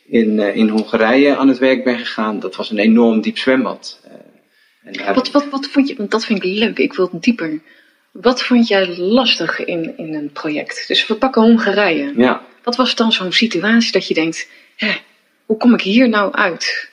in, 0.07 0.39
eh, 0.39 0.55
in 0.55 0.69
Hongarije 0.69 1.35
aan 1.35 1.47
het 1.47 1.57
werk 1.57 1.83
ben 1.83 1.99
gegaan. 1.99 2.39
Dat 2.39 2.55
was 2.55 2.71
een 2.71 2.77
enorm 2.77 3.21
diep 3.21 3.37
zwembad. 3.37 4.01
En 4.83 5.13
Wat, 5.13 5.31
wat, 5.31 5.49
wat 5.49 5.67
vond 5.67 5.87
je, 5.87 5.95
want 5.95 6.11
dat 6.11 6.25
vind 6.25 6.43
ik 6.43 6.59
leuk, 6.59 6.79
ik 6.79 6.93
wil 6.93 7.09
dieper. 7.13 7.59
Wat 8.11 8.43
vond 8.43 8.67
jij 8.67 8.97
lastig 8.97 9.65
in, 9.65 9.97
in 9.97 10.13
een 10.13 10.31
project? 10.31 10.87
Dus 10.87 11.07
we 11.07 11.15
pakken 11.15 11.41
Hongarije. 11.41 12.13
Ja, 12.17 12.41
Wat 12.63 12.75
was 12.75 12.95
dan 12.95 13.11
zo'n 13.11 13.31
situatie 13.31 13.91
dat 13.91 14.07
je 14.07 14.13
denkt, 14.13 14.49
hè, 14.75 14.91
hoe 15.45 15.57
kom 15.57 15.73
ik 15.73 15.81
hier 15.81 16.09
nou 16.09 16.33
uit? 16.33 16.88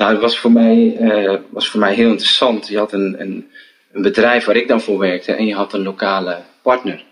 Nou, 0.00 0.12
het 0.12 0.20
was 0.20 0.38
voor 0.38 0.52
mij, 0.52 0.96
eh, 0.96 1.38
was 1.50 1.68
voor 1.68 1.80
mij 1.80 1.94
heel 1.94 2.10
interessant. 2.10 2.68
Je 2.68 2.78
had 2.78 2.92
een, 2.92 3.16
een, 3.18 3.50
een 3.92 4.02
bedrijf 4.02 4.44
waar 4.44 4.56
ik 4.56 4.68
dan 4.68 4.80
voor 4.80 4.98
werkte 4.98 5.32
en 5.32 5.46
je 5.46 5.54
had 5.54 5.72
een 5.72 5.82
lokale 5.82 6.42
partner. 6.62 7.04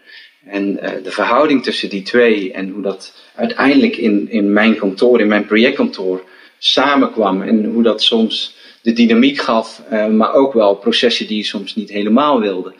En 0.47 0.81
eh, 0.81 1.05
de 1.05 1.11
verhouding 1.11 1.63
tussen 1.63 1.89
die 1.89 2.03
twee 2.03 2.53
en 2.53 2.69
hoe 2.69 2.83
dat 2.83 3.15
uiteindelijk 3.35 3.97
in, 3.97 4.31
in 4.31 4.53
mijn 4.53 4.77
kantoor, 4.77 5.21
in 5.21 5.29
mijn 5.29 5.47
projectkantoor, 5.47 6.23
samenkwam. 6.59 7.43
En 7.43 7.65
hoe 7.65 7.83
dat 7.83 8.03
soms 8.03 8.57
de 8.83 8.93
dynamiek 8.93 9.39
gaf, 9.39 9.83
eh, 9.91 10.07
maar 10.07 10.35
ook 10.35 10.53
wel 10.53 10.75
processen 10.75 11.27
die 11.27 11.37
je 11.37 11.45
soms 11.45 11.75
niet 11.75 11.91
helemaal 11.91 12.41
wilde. 12.41 12.75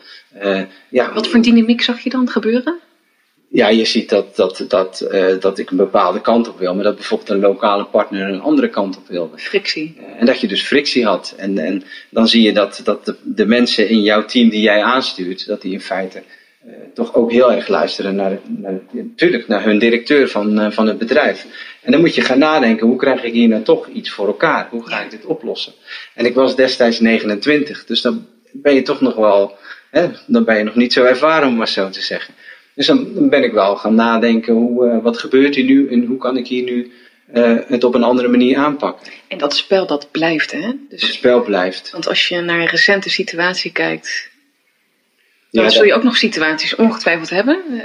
Ja, 0.89 1.13
Wat 1.13 1.27
voor 1.27 1.41
dynamiek 1.41 1.81
zag 1.81 1.99
je 1.99 2.09
dan 2.09 2.29
gebeuren? 2.29 2.79
Ja, 3.51 3.69
je 3.69 3.85
ziet 3.85 4.09
dat, 4.09 4.35
dat, 4.35 4.65
dat, 4.67 5.01
eh, 5.01 5.39
dat 5.39 5.57
ik 5.57 5.69
een 5.69 5.77
bepaalde 5.77 6.21
kant 6.21 6.47
op 6.49 6.59
wil, 6.59 6.75
maar 6.75 6.83
dat 6.83 6.95
bijvoorbeeld 6.95 7.29
een 7.29 7.39
lokale 7.39 7.85
partner 7.85 8.29
een 8.29 8.41
andere 8.41 8.69
kant 8.69 8.97
op 8.97 9.07
wilde. 9.07 9.37
Frictie. 9.37 9.95
Eh, 9.97 10.19
En 10.19 10.25
dat 10.25 10.39
je 10.39 10.47
dus 10.47 10.61
frictie 10.61 11.05
had. 11.05 11.33
En, 11.37 11.57
en 11.57 11.83
dan 12.09 12.27
zie 12.27 12.41
je 12.41 12.53
dat, 12.53 12.81
dat 12.83 13.05
de, 13.05 13.15
de 13.23 13.45
mensen 13.45 13.89
in 13.89 14.01
jouw 14.01 14.25
team 14.25 14.49
die 14.49 14.61
jij 14.61 14.83
aanstuurt, 14.83 15.47
dat 15.47 15.61
die 15.61 15.73
in 15.73 15.81
feite 15.81 16.23
eh, 16.65 16.73
toch 16.93 17.13
ook 17.13 17.31
heel 17.31 17.51
erg 17.51 17.67
luisteren 17.67 18.15
naar, 18.15 18.39
naar, 18.47 18.79
natuurlijk, 18.91 19.47
naar 19.47 19.63
hun 19.63 19.79
directeur 19.79 20.27
van, 20.27 20.73
van 20.73 20.87
het 20.87 20.97
bedrijf. 20.97 21.45
En 21.81 21.91
dan 21.91 22.01
moet 22.01 22.15
je 22.15 22.21
gaan 22.21 22.39
nadenken, 22.39 22.87
hoe 22.87 22.97
krijg 22.97 23.23
ik 23.23 23.33
hier 23.33 23.47
nou 23.47 23.63
toch 23.63 23.87
iets 23.87 24.09
voor 24.09 24.27
elkaar? 24.27 24.67
Hoe 24.69 24.87
ga 24.87 25.01
ik 25.01 25.11
dit 25.11 25.25
oplossen? 25.25 25.73
En 26.13 26.25
ik 26.25 26.33
was 26.33 26.55
destijds 26.55 26.99
29, 26.99 27.85
dus 27.85 28.01
dan 28.01 28.27
ben 28.51 28.73
je 28.73 28.81
toch 28.81 29.01
nog 29.01 29.15
wel, 29.15 29.57
hè, 29.91 30.07
dan 30.27 30.43
ben 30.43 30.57
je 30.57 30.63
nog 30.63 30.75
niet 30.75 30.93
zo 30.93 31.03
ervaren 31.03 31.47
om 31.47 31.55
maar 31.55 31.67
zo 31.67 31.89
te 31.89 32.01
zeggen. 32.01 32.33
Dus 32.75 32.85
dan 32.87 33.29
ben 33.29 33.43
ik 33.43 33.51
wel 33.53 33.75
gaan 33.75 33.95
nadenken, 33.95 34.53
hoe, 34.53 34.87
eh, 34.89 35.01
wat 35.03 35.17
gebeurt 35.17 35.55
hier 35.55 35.65
nu 35.65 35.89
en 35.91 36.05
hoe 36.05 36.17
kan 36.17 36.37
ik 36.37 36.47
hier 36.47 36.63
nu 36.63 36.91
eh, 37.33 37.55
het 37.67 37.83
op 37.83 37.93
een 37.95 38.03
andere 38.03 38.27
manier 38.27 38.57
aanpakken? 38.57 39.11
En 39.27 39.37
dat 39.37 39.55
spel 39.55 39.87
dat 39.87 40.11
blijft, 40.11 40.51
hè? 40.51 40.61
Het 40.61 40.89
Dus, 40.89 41.13
spel 41.13 41.41
blijft. 41.43 41.91
want 41.91 42.07
als 42.07 42.27
je 42.27 42.41
naar 42.41 42.59
een 42.59 42.67
recente 42.67 43.09
situatie 43.09 43.71
kijkt, 43.71 44.29
dan 45.51 45.63
Ja, 45.63 45.69
zul 45.69 45.83
je 45.83 45.93
ook 45.93 46.03
nog 46.03 46.17
situaties 46.17 46.75
ongetwijfeld 46.75 47.29
hebben. 47.29 47.59
Eh, 47.71 47.79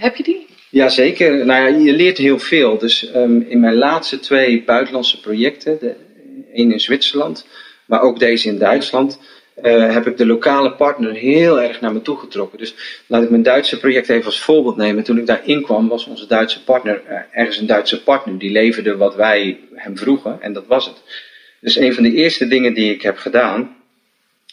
heb 0.00 0.16
je 0.16 0.22
die? 0.22 0.46
ja, 0.70 0.88
zeker. 0.88 1.46
Nou 1.46 1.60
ja, 1.70 1.78
je 1.84 1.92
leert 1.92 2.18
heel 2.18 2.38
veel. 2.38 2.78
Dus 2.78 3.10
ehm, 3.10 3.40
in 3.40 3.60
mijn 3.60 3.74
laatste 3.76 4.20
twee 4.20 4.62
buitenlandse 4.64 5.20
projecten, 5.20 5.78
de 5.80 5.94
een 6.52 6.72
in 6.72 6.80
Zwitserland, 6.80 7.46
maar 7.86 8.00
ook 8.00 8.18
deze 8.18 8.48
in 8.48 8.58
Duitsland, 8.58 9.18
eh, 9.54 9.92
heb 9.92 10.06
ik 10.06 10.16
de 10.16 10.26
lokale 10.26 10.72
partner 10.72 11.12
heel 11.12 11.60
erg 11.60 11.80
naar 11.80 11.92
me 11.92 12.02
toe 12.02 12.18
getrokken. 12.18 12.58
Dus 12.58 12.74
laat 13.06 13.22
ik 13.22 13.30
mijn 13.30 13.42
Duitse 13.42 13.78
project 13.78 14.08
even 14.08 14.26
als 14.26 14.40
voorbeeld 14.40 14.76
nemen. 14.76 15.04
Toen 15.04 15.18
ik 15.18 15.26
daar 15.26 15.42
inkwam, 15.44 15.88
was 15.88 16.06
onze 16.06 16.26
Duitse 16.26 16.64
partner 16.64 17.02
eh, 17.06 17.18
ergens 17.30 17.58
een 17.58 17.66
Duitse 17.66 18.02
partner. 18.02 18.38
Die 18.38 18.50
leverde 18.50 18.96
wat 18.96 19.14
wij 19.14 19.58
hem 19.74 19.96
vroegen 19.96 20.38
en 20.40 20.52
dat 20.52 20.66
was 20.66 20.86
het. 20.86 21.02
Dus 21.60 21.76
een 21.76 21.94
van 21.94 22.02
de 22.02 22.12
eerste 22.12 22.48
dingen 22.48 22.74
die 22.74 22.94
ik 22.94 23.02
heb 23.02 23.16
gedaan, 23.16 23.76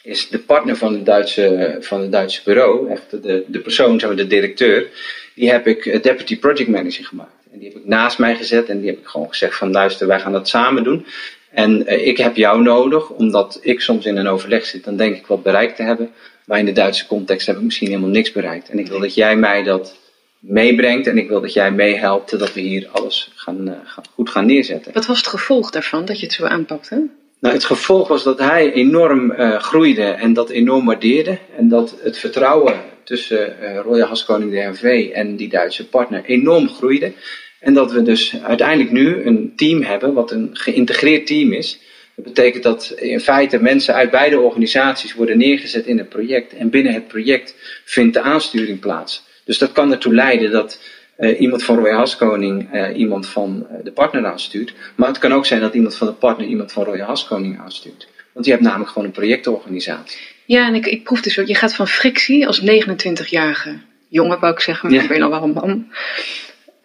is 0.03 0.29
de 0.29 0.39
partner 0.39 0.75
van 0.75 0.93
het 0.93 1.05
Duitse, 1.05 1.77
van 1.79 2.01
het 2.01 2.11
Duitse 2.11 2.41
bureau, 2.43 2.89
echt 2.89 3.11
de, 3.11 3.43
de 3.47 3.59
persoon, 3.59 3.99
zeg 3.99 4.09
maar, 4.09 4.17
de 4.17 4.27
directeur, 4.27 4.87
die 5.35 5.51
heb 5.51 5.67
ik 5.67 5.85
eh, 5.85 6.01
deputy 6.01 6.39
project 6.39 6.69
manager 6.69 7.05
gemaakt. 7.05 7.47
En 7.51 7.59
die 7.59 7.67
heb 7.67 7.77
ik 7.77 7.85
naast 7.85 8.19
mij 8.19 8.35
gezet 8.35 8.69
en 8.69 8.79
die 8.79 8.89
heb 8.89 8.99
ik 8.99 9.07
gewoon 9.07 9.27
gezegd 9.27 9.55
van 9.55 9.71
luister, 9.71 10.07
wij 10.07 10.19
gaan 10.19 10.31
dat 10.31 10.47
samen 10.47 10.83
doen. 10.83 11.05
En 11.51 11.87
eh, 11.87 12.07
ik 12.07 12.17
heb 12.17 12.35
jou 12.35 12.61
nodig, 12.61 13.09
omdat 13.09 13.59
ik 13.61 13.81
soms 13.81 14.05
in 14.05 14.17
een 14.17 14.27
overleg 14.27 14.65
zit, 14.65 14.83
dan 14.83 14.97
denk 14.97 15.15
ik 15.15 15.27
wat 15.27 15.43
bereikt 15.43 15.75
te 15.75 15.83
hebben. 15.83 16.11
Maar 16.45 16.59
in 16.59 16.65
de 16.65 16.71
Duitse 16.71 17.07
context 17.07 17.47
heb 17.47 17.55
ik 17.55 17.61
misschien 17.61 17.87
helemaal 17.87 18.09
niks 18.09 18.31
bereikt. 18.31 18.69
En 18.69 18.79
ik 18.79 18.87
wil 18.87 18.99
dat 18.99 19.13
jij 19.13 19.35
mij 19.35 19.63
dat 19.63 19.97
meebrengt 20.39 21.07
en 21.07 21.17
ik 21.17 21.27
wil 21.27 21.41
dat 21.41 21.53
jij 21.53 21.71
meehelpt 21.71 22.39
dat 22.39 22.53
we 22.53 22.61
hier 22.61 22.87
alles 22.91 23.31
gaan, 23.35 23.67
eh, 23.67 23.73
gaan, 23.83 24.03
goed 24.13 24.29
gaan 24.29 24.45
neerzetten. 24.45 24.93
Wat 24.93 25.05
was 25.05 25.17
het 25.17 25.27
gevolg 25.27 25.71
daarvan, 25.71 26.05
dat 26.05 26.19
je 26.19 26.25
het 26.25 26.35
zo 26.35 26.45
aanpakte? 26.45 27.07
Nou, 27.39 27.53
het 27.53 27.65
gevolg 27.65 28.07
was 28.07 28.23
dat 28.23 28.39
hij 28.39 28.71
enorm 28.73 29.31
eh, 29.31 29.59
groeide 29.59 30.03
en 30.03 30.33
dat 30.33 30.49
enorm 30.49 30.85
waardeerde. 30.85 31.37
En 31.57 31.67
dat 31.69 31.95
het 32.01 32.17
vertrouwen 32.17 32.81
tussen 33.03 33.61
eh 33.61 33.79
Royal 33.83 34.07
Haskoning 34.07 34.51
DNV 34.51 35.09
en 35.13 35.35
die 35.35 35.49
Duitse 35.49 35.87
partner 35.87 36.23
enorm 36.25 36.69
groeide. 36.69 37.13
En 37.59 37.73
dat 37.73 37.91
we 37.91 38.01
dus 38.01 38.41
uiteindelijk 38.43 38.91
nu 38.91 39.23
een 39.25 39.53
team 39.55 39.81
hebben 39.81 40.13
wat 40.13 40.31
een 40.31 40.49
geïntegreerd 40.53 41.27
team 41.27 41.53
is. 41.53 41.79
Dat 42.15 42.25
betekent 42.25 42.63
dat 42.63 42.93
in 42.95 43.19
feite 43.19 43.61
mensen 43.61 43.93
uit 43.93 44.11
beide 44.11 44.39
organisaties 44.39 45.13
worden 45.13 45.37
neergezet 45.37 45.85
in 45.85 45.97
het 45.97 46.09
project. 46.09 46.53
En 46.53 46.69
binnen 46.69 46.93
het 46.93 47.07
project 47.07 47.55
vindt 47.85 48.13
de 48.13 48.21
aansturing 48.21 48.79
plaats. 48.79 49.23
Dus 49.43 49.57
dat 49.57 49.71
kan 49.71 49.91
ertoe 49.91 50.13
leiden 50.13 50.51
dat 50.51 50.79
eh, 51.15 51.39
iemand 51.39 51.63
van 51.63 51.77
Royal 51.77 51.97
Haskoning 51.97 52.71
eh, 52.71 52.97
iemand 52.97 53.27
van 53.27 53.67
eh, 53.69 53.83
de 53.83 53.91
partner 53.91 54.25
aanstuurt. 54.25 54.73
Maar 54.95 55.07
het 55.07 55.17
kan 55.17 55.33
ook 55.33 55.45
zijn 55.45 55.61
dat 55.61 55.73
iemand 55.73 55.95
van 55.95 56.07
de 56.07 56.13
partner 56.13 56.47
iemand 56.47 56.71
van 56.71 56.83
Royal 56.83 57.07
Haskoning 57.07 57.59
aanstuurt. 57.59 58.07
Want 58.33 58.45
je 58.45 58.51
hebt 58.51 58.63
namelijk 58.63 58.89
gewoon 58.89 59.07
een 59.07 59.13
projectorganisatie. 59.13 60.19
Ja, 60.45 60.67
en 60.67 60.75
ik, 60.75 60.85
ik 60.85 61.03
proef 61.03 61.21
dus 61.21 61.39
ook, 61.39 61.47
je 61.47 61.55
gaat 61.55 61.75
van 61.75 61.87
frictie 61.87 62.47
als 62.47 62.61
29-jarige 62.61 63.79
jongen, 64.07 64.39
wou 64.39 64.53
ik 64.53 64.59
zeggen, 64.59 64.89
maar 64.89 64.97
Ja. 64.97 65.03
ik 65.03 65.09
ben 65.09 65.21
al 65.21 65.29
wel 65.29 65.43
een 65.43 65.53
man. 65.53 65.87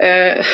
Eh, 0.04 0.44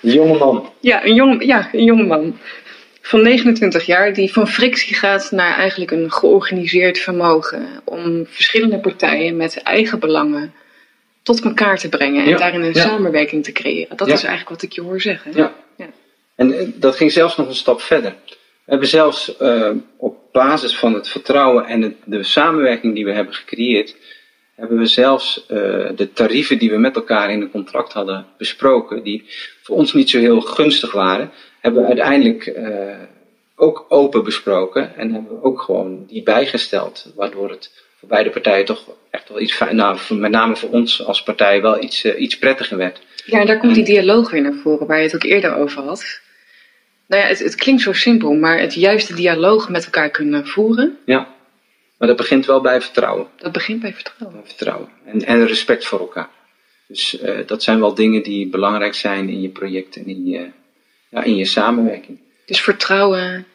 Jongeman. 0.00 0.72
ja, 0.80 1.04
een 1.04 1.14
jonge, 1.14 1.46
ja, 1.46 1.68
een 1.72 1.84
jonge 1.84 2.02
man 2.02 2.38
van 3.00 3.22
29 3.22 3.86
jaar 3.86 4.12
die 4.14 4.32
van 4.32 4.48
frictie 4.48 4.94
gaat 4.96 5.30
naar 5.30 5.56
eigenlijk 5.56 5.90
een 5.90 6.12
georganiseerd 6.12 6.98
vermogen 6.98 7.66
om 7.84 8.26
verschillende 8.28 8.78
partijen 8.78 9.36
met 9.36 9.62
eigen 9.62 9.98
belangen 9.98 10.54
tot 11.22 11.44
elkaar 11.44 11.78
te 11.78 11.88
brengen 11.88 12.22
en 12.24 12.28
Ja, 12.30 12.36
daarin 12.36 12.60
een 12.62 12.72
ja. 12.74 12.80
samenwerking 12.80 13.44
te 13.44 13.52
creëren. 13.52 13.96
Dat 13.96 14.08
Ja. 14.08 14.14
is 14.14 14.20
eigenlijk 14.22 14.50
wat 14.50 14.62
ik 14.62 14.72
je 14.72 14.80
hoor 14.80 15.00
zeggen. 15.00 15.32
Ja. 15.34 15.52
Ja. 15.76 15.86
En 16.36 16.58
eh, 16.58 16.66
dat 16.74 16.96
ging 16.96 17.12
zelfs 17.12 17.36
nog 17.36 17.48
een 17.48 17.54
stap 17.54 17.80
verder. 17.80 18.14
We 18.64 18.70
hebben 18.70 18.88
zelfs 18.88 19.36
eh, 19.36 19.70
op 19.96 20.16
basis 20.32 20.76
van 20.76 20.94
het 20.94 21.08
vertrouwen 21.08 21.66
en 21.66 21.82
het, 21.82 21.94
de 22.04 22.22
samenwerking 22.22 22.94
die 22.94 23.04
we 23.04 23.12
hebben 23.12 23.34
gecreëerd, 23.34 23.96
hebben 24.54 24.78
we 24.78 24.86
zelfs 24.86 25.46
eh, 25.46 25.56
de 25.96 26.10
tarieven 26.12 26.58
die 26.58 26.70
we 26.70 26.78
met 26.78 26.96
elkaar 26.96 27.30
in 27.30 27.40
een 27.40 27.50
contract 27.50 27.92
hadden 27.92 28.26
besproken, 28.38 29.02
die 29.02 29.24
voor 29.62 29.76
ons 29.76 29.92
niet 29.92 30.10
zo 30.10 30.18
heel 30.18 30.40
gunstig 30.40 30.92
waren, 30.92 31.30
hebben 31.60 31.82
we 31.82 31.88
uiteindelijk 31.88 32.46
eh, 32.46 32.96
ook 33.56 33.86
open 33.88 34.24
besproken 34.24 34.96
en 34.96 35.12
hebben 35.12 35.36
we 35.36 35.44
ook 35.44 35.60
gewoon 35.60 36.04
die 36.06 36.22
bijgesteld, 36.22 37.12
waardoor 37.16 37.50
het 37.50 37.70
voor 37.98 38.08
beide 38.08 38.30
partijen 38.30 38.64
toch 38.64 38.84
echt 39.10 39.28
wel 39.28 39.40
iets 39.40 39.52
fijn, 39.52 39.76
nou, 39.76 39.98
met 40.08 40.30
name 40.30 40.56
voor 40.56 40.70
ons 40.70 41.04
als 41.04 41.22
partij 41.22 41.62
wel 41.62 41.82
iets, 41.82 42.04
eh, 42.04 42.20
iets 42.20 42.38
prettiger 42.38 42.76
werd. 42.76 43.00
Ja, 43.24 43.40
en 43.40 43.46
daar 43.46 43.58
komt 43.58 43.74
die 43.74 43.84
dialoog 43.84 44.30
weer 44.30 44.42
naar 44.42 44.60
voren, 44.62 44.86
waar 44.86 44.96
je 44.96 45.04
het 45.04 45.14
ook 45.14 45.22
eerder 45.22 45.56
over 45.56 45.82
had. 45.82 46.20
Nou 47.06 47.22
ja, 47.22 47.28
het, 47.28 47.38
het 47.38 47.54
klinkt 47.54 47.82
zo 47.82 47.92
simpel, 47.92 48.32
maar 48.34 48.58
het 48.58 48.74
juiste 48.74 49.14
dialoog 49.14 49.68
met 49.68 49.84
elkaar 49.84 50.10
kunnen 50.10 50.46
voeren, 50.46 50.98
Ja, 51.04 51.28
maar 52.02 52.10
dat 52.10 52.20
begint 52.20 52.46
wel 52.46 52.60
bij 52.60 52.80
vertrouwen. 52.80 53.26
dat 53.36 53.52
begint 53.52 53.80
bij 53.80 53.94
vertrouwen. 53.94 54.40
Bij 54.40 54.48
vertrouwen 54.48 54.88
en, 55.04 55.24
en 55.24 55.46
respect 55.46 55.84
voor 55.84 55.98
elkaar. 55.98 56.28
Dus 56.86 57.20
eh, 57.20 57.46
dat 57.46 57.62
zijn 57.62 57.80
wel 57.80 57.94
dingen 57.94 58.22
die 58.22 58.48
belangrijk 58.48 58.94
zijn 58.94 59.28
in 59.28 59.40
je 59.40 59.48
project 59.48 59.96
en 59.96 60.06
in 60.06 60.26
je, 60.26 60.50
ja, 61.08 61.22
in 61.22 61.36
je 61.36 61.44
samenwerking. 61.44 62.18
Dus 62.46 62.60
vertrouwen 62.60 63.46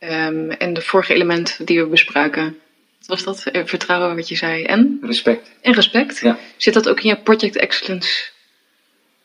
Ehm, 0.00 0.50
en 0.50 0.72
de 0.72 0.80
vorige 0.80 1.14
element 1.14 1.66
die 1.66 1.80
we 1.80 1.86
bespraken, 1.86 2.58
wat 2.98 3.06
was 3.06 3.24
dat? 3.24 3.52
Eh, 3.52 3.62
Vertrouwen, 3.64 4.16
wat 4.16 4.28
je 4.28 4.36
zei. 4.36 4.64
En? 4.64 4.98
Respect. 5.02 5.50
En 5.60 5.74
respect. 5.74 6.18
Ja. 6.18 6.38
Zit 6.56 6.74
dat 6.74 6.88
ook 6.88 7.00
in 7.00 7.08
je 7.08 7.16
Project 7.16 7.56
Excellence? 7.56 8.28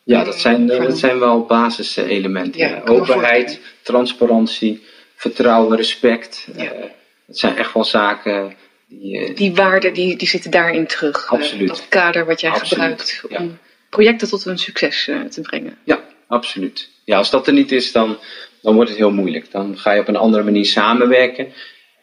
Ja, 0.03 0.23
dat 0.23 0.39
zijn, 0.39 0.67
Verhaal. 0.67 0.87
dat 0.87 0.97
zijn 0.97 1.19
wel 1.19 1.45
basiselementen. 1.45 2.59
Ja, 2.59 2.81
me 2.85 2.91
Openheid, 2.91 3.61
transparantie, 3.81 4.83
vertrouwen, 5.15 5.77
respect. 5.77 6.47
Ja. 6.55 6.63
Eh, 6.63 6.85
dat 7.27 7.37
zijn 7.37 7.57
echt 7.57 7.73
wel 7.73 7.83
zaken 7.83 8.53
die, 8.87 9.17
eh, 9.19 9.35
Die 9.35 9.53
waarden, 9.55 9.93
die, 9.93 10.15
die 10.17 10.27
zitten 10.27 10.51
daarin 10.51 10.85
terug. 10.87 11.25
Eh, 11.25 11.31
Absoluut. 11.31 11.67
dat 11.67 11.87
kader 11.89 12.25
wat 12.25 12.41
jij 12.41 12.49
Absoluut, 12.49 12.69
gebruikt 12.71 13.21
ja. 13.29 13.37
om 13.39 13.57
projecten 13.89 14.27
tot 14.29 14.45
een 14.45 14.57
succes 14.57 15.07
eh, 15.07 15.21
te 15.21 15.41
brengen. 15.41 15.77
Ja, 15.83 16.03
absoluut. 16.27 16.89
Ja, 17.03 17.17
als 17.17 17.29
dat 17.29 17.47
er 17.47 17.53
niet 17.53 17.71
is, 17.71 17.91
dan, 17.91 18.17
dan 18.61 18.75
wordt 18.75 18.89
het 18.89 18.99
heel 18.99 19.11
moeilijk. 19.11 19.51
Dan 19.51 19.77
ga 19.77 19.91
je 19.91 19.99
op 20.01 20.07
een 20.07 20.15
andere 20.15 20.43
manier 20.43 20.65
samenwerken. 20.65 21.53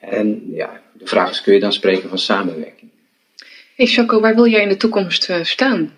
En 0.00 0.42
ja, 0.52 0.80
de 0.92 1.06
vraag 1.06 1.30
is, 1.30 1.40
kun 1.42 1.54
je 1.54 1.60
dan 1.60 1.72
spreken 1.72 2.08
van 2.08 2.18
samenwerking? 2.18 2.90
Hey 3.76 3.86
Chaco, 3.86 4.20
waar 4.20 4.34
wil 4.34 4.46
jij 4.46 4.62
in 4.62 4.68
de 4.68 4.76
toekomst 4.76 5.28
staan? 5.42 5.96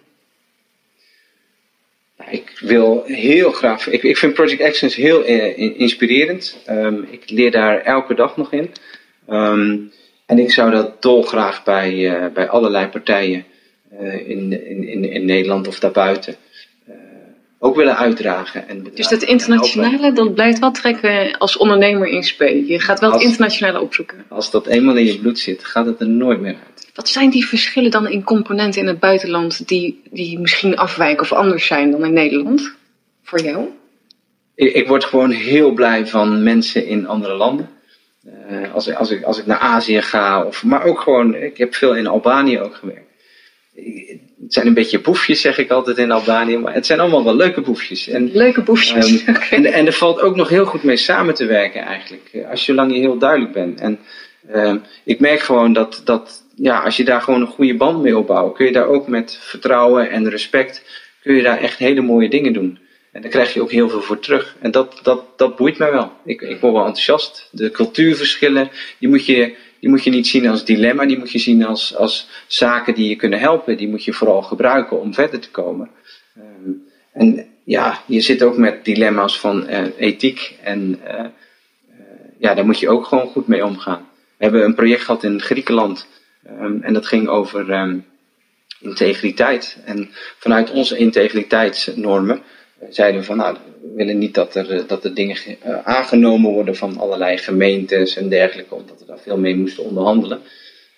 Nou, 2.19 2.31
Ik 2.31 2.53
wil 2.61 3.03
heel 3.07 3.51
graag. 3.53 3.87
Ik, 3.89 4.03
ik 4.03 4.17
vind 4.17 4.35
Project 4.35 4.61
Excellence 4.61 5.01
heel 5.01 5.23
in- 5.23 5.77
inspirerend. 5.77 6.57
Ehm, 6.67 7.03
ik 7.11 7.31
leer 7.31 7.51
daar 7.51 7.81
elke 7.81 8.15
dag 8.15 8.37
nog 8.37 8.53
in. 8.53 8.73
Ehm, 9.27 9.77
en 10.27 10.39
ik 10.39 10.51
zou 10.51 10.71
dat 10.71 11.03
dolgraag 11.03 11.65
bij, 11.65 12.15
eh, 12.15 12.33
bij 12.33 12.49
allerlei 12.49 12.87
partijen 12.87 13.45
eh, 13.99 14.29
in, 14.29 14.69
in, 14.69 15.11
in, 15.13 15.25
Nederland 15.25 15.69
of 15.69 15.79
daarbuiten 15.79 16.37
eh, 16.87 16.95
ook 17.59 17.77
willen 17.77 17.97
uitdragen. 17.97 18.69
En 18.69 18.87
Dus 18.95 19.09
dat 19.09 19.23
internationale, 19.23 20.13
dat 20.13 20.35
blijft 20.35 20.59
wel 20.59 20.71
trekken 20.71 21.39
als 21.39 21.57
ondernemer 21.57 22.09
in 22.09 22.23
spe. 22.23 22.67
Je 22.67 22.81
gaat 22.81 23.01
wel 23.01 23.13
het 23.13 23.23
internationale 23.23 23.81
opzoeken. 23.81 24.25
Als 24.29 24.51
dat 24.51 24.67
eenmaal 24.67 24.97
in 24.97 25.05
je 25.05 25.19
bloed 25.19 25.39
zit, 25.39 25.65
gaat 25.65 25.87
het 25.87 26.01
er 26.01 26.09
nooit 26.09 26.41
meer 26.41 26.57
uit. 26.67 26.91
Wat 26.95 27.09
zijn 27.09 27.31
die 27.31 27.47
verschillen 27.47 27.91
dan 27.91 28.09
in 28.09 28.25
componenten 28.25 28.81
in 28.81 28.87
het 28.87 28.99
buitenland 28.99 29.69
die, 29.69 30.03
die 30.11 30.39
misschien 30.39 30.77
afwijken 30.77 31.23
of 31.23 31.33
anders 31.33 31.67
zijn 31.67 31.91
dan 31.91 32.05
in 32.05 32.13
Nederland? 32.13 32.75
Voor 33.23 33.41
jou? 33.41 33.69
Ik, 34.55 34.75
ik 34.75 34.89
word 34.89 35.05
gewoon 35.05 35.31
heel 35.31 35.73
blij 35.73 36.07
van 36.07 36.43
mensen 36.43 36.87
in 36.87 37.07
andere 37.07 37.35
landen. 37.35 37.69
Eh, 38.49 38.75
als, 38.75 38.87
ik- 38.87 38.95
als, 38.95 39.11
ik, 39.11 39.23
als 39.23 39.39
ik 39.39 39.47
naar 39.47 39.59
Azië 39.59 40.03
ga, 40.03 40.45
of, 40.45 40.65
maar 40.65 40.85
ook 40.85 41.01
gewoon, 41.01 41.35
ik 41.35 41.57
heb 41.57 41.75
veel 41.75 41.97
in 41.97 42.07
Albanië 42.07 42.61
ook 42.61 42.75
gewerkt. 42.75 43.03
Het 44.43 44.53
zijn 44.53 44.67
een 44.67 44.75
beetje 44.75 45.01
boefjes, 45.01 45.41
zeg 45.41 45.59
ik 45.59 45.71
altijd 45.71 45.99
in 45.99 46.11
Albanië, 46.11 46.59
maar 46.59 46.75
het 46.75 46.87
zijn 46.87 47.01
allemaal 47.01 47.25
wel 47.25 47.37
leuke 47.37 47.61
boefjes. 47.61 48.09
En, 48.09 48.31
Leuke 48.33 48.63
boefjes. 48.63 49.25
Ehm, 49.25 49.37
en, 49.51 49.67
en 49.73 49.87
er 49.87 49.93
valt 49.93 50.21
ook 50.21 50.37
nog 50.37 50.49
heel 50.49 50.65
goed 50.65 50.83
mee 50.83 50.97
samen 50.97 51.35
te 51.35 51.47
werken 51.47 51.81
eigenlijk, 51.81 52.29
eh, 52.33 52.51
als 52.51 52.65
zolang 52.65 52.93
je 52.93 52.99
heel 52.99 53.19
duidelijk 53.19 53.53
bent. 53.53 53.81
En 53.81 53.99
ehm, 54.53 54.79
ik 55.05 55.21
merk 55.21 55.41
gewoon 55.41 55.73
dat, 55.73 56.01
dat 56.05 56.43
ja, 56.55 56.81
als 56.81 56.97
je 56.97 57.05
daar 57.05 57.21
gewoon 57.23 57.41
een 57.41 57.47
goede 57.47 57.75
band 57.75 58.03
mee 58.03 58.19
opbouwt, 58.19 58.55
kun 58.57 58.67
je 58.67 58.73
daar 58.73 58.87
ook 58.87 59.07
met 59.09 59.39
vertrouwen 59.41 60.11
en 60.11 60.31
respect, 60.31 60.85
kun 61.23 61.35
je 61.35 61.43
daar 61.43 61.59
echt 61.59 61.79
hele 61.79 62.01
mooie 62.01 62.29
dingen 62.29 62.53
doen. 62.53 62.79
En 63.15 63.23
daar 63.23 63.31
krijg 63.31 63.55
je 63.55 63.63
ook 63.63 63.71
heel 63.71 63.89
veel 63.89 64.01
voor 64.01 64.19
terug. 64.19 64.57
En 64.61 64.71
dat, 64.71 65.01
dat, 65.03 65.25
dat 65.37 65.57
boeit 65.57 65.79
mij 65.79 65.91
wel. 65.91 66.13
Ik, 66.25 66.41
ik 66.41 66.61
word 66.61 66.73
wel 66.73 66.87
enthousiast. 66.87 67.49
De 67.51 67.71
cultuurverschillen, 67.71 68.71
die 68.99 69.09
moet, 69.09 69.27
je, 69.27 69.55
die 69.81 69.89
moet 69.89 70.05
je 70.05 70.11
niet 70.11 70.27
zien 70.27 70.47
als 70.47 70.65
dilemma. 70.65 71.07
Die 71.07 71.19
moet 71.19 71.31
je 71.31 71.39
zien 71.39 71.65
als, 71.65 71.97
als 71.97 72.29
zaken 72.47 72.95
die 72.95 73.09
je 73.09 73.17
kunnen 73.17 73.39
helpen. 73.39 73.77
Die 73.77 73.89
moet 73.89 74.05
je 74.05 74.13
vooral 74.13 74.43
gebruiken 74.43 75.01
om 75.01 75.15
verder 75.15 75.41
te 75.41 75.51
komen. 75.51 75.91
Ehm, 76.37 76.71
en 77.13 77.47
ja, 77.65 78.03
je 78.07 78.21
zit 78.21 78.43
ook 78.43 78.57
met 78.57 78.85
dilemma's 78.85 79.41
van 79.41 79.67
eh, 79.67 79.85
ethiek. 79.97 80.55
En 80.63 81.01
eh, 81.05 81.19
eh, 81.19 81.27
ja, 82.39 82.55
daar 82.55 82.67
moet 82.67 82.79
je 82.79 82.89
ook 82.89 83.07
gewoon 83.07 83.29
goed 83.29 83.47
mee 83.47 83.65
omgaan. 83.65 84.09
We 84.37 84.45
hebben 84.45 84.65
een 84.65 84.75
project 84.75 85.03
gehad 85.03 85.25
in 85.25 85.41
Griekenland. 85.41 86.07
ehm, 86.47 86.83
en 86.83 86.93
dat 86.93 87.07
ging 87.07 87.29
over 87.29 87.71
ehm, 87.71 87.99
integriteit. 88.81 89.79
En 89.85 90.11
vanuit 90.39 90.71
onze 90.71 90.97
integriteitsnormen 90.97 92.43
zeiden 92.89 93.21
we 93.21 93.27
van 93.27 93.37
nou, 93.37 93.57
we 93.83 93.93
willen 93.95 94.19
niet 94.19 94.35
dat 94.35 94.55
er, 94.55 94.71
eh, 94.71 94.81
dat 94.87 95.05
er 95.05 95.15
dingen 95.15 95.37
ge- 95.37 95.57
eh, 95.61 95.79
aangenomen 95.85 96.53
worden 96.53 96.77
van 96.77 96.99
allerlei 96.99 97.39
gemeentes 97.39 98.17
en 98.17 98.29
dergelijke, 98.29 98.75
omdat 98.75 98.99
we 98.99 99.07
daar 99.07 99.19
veel 99.19 99.39
mee 99.39 99.57
moesten 99.57 99.85
onderhandelen. 99.85 100.41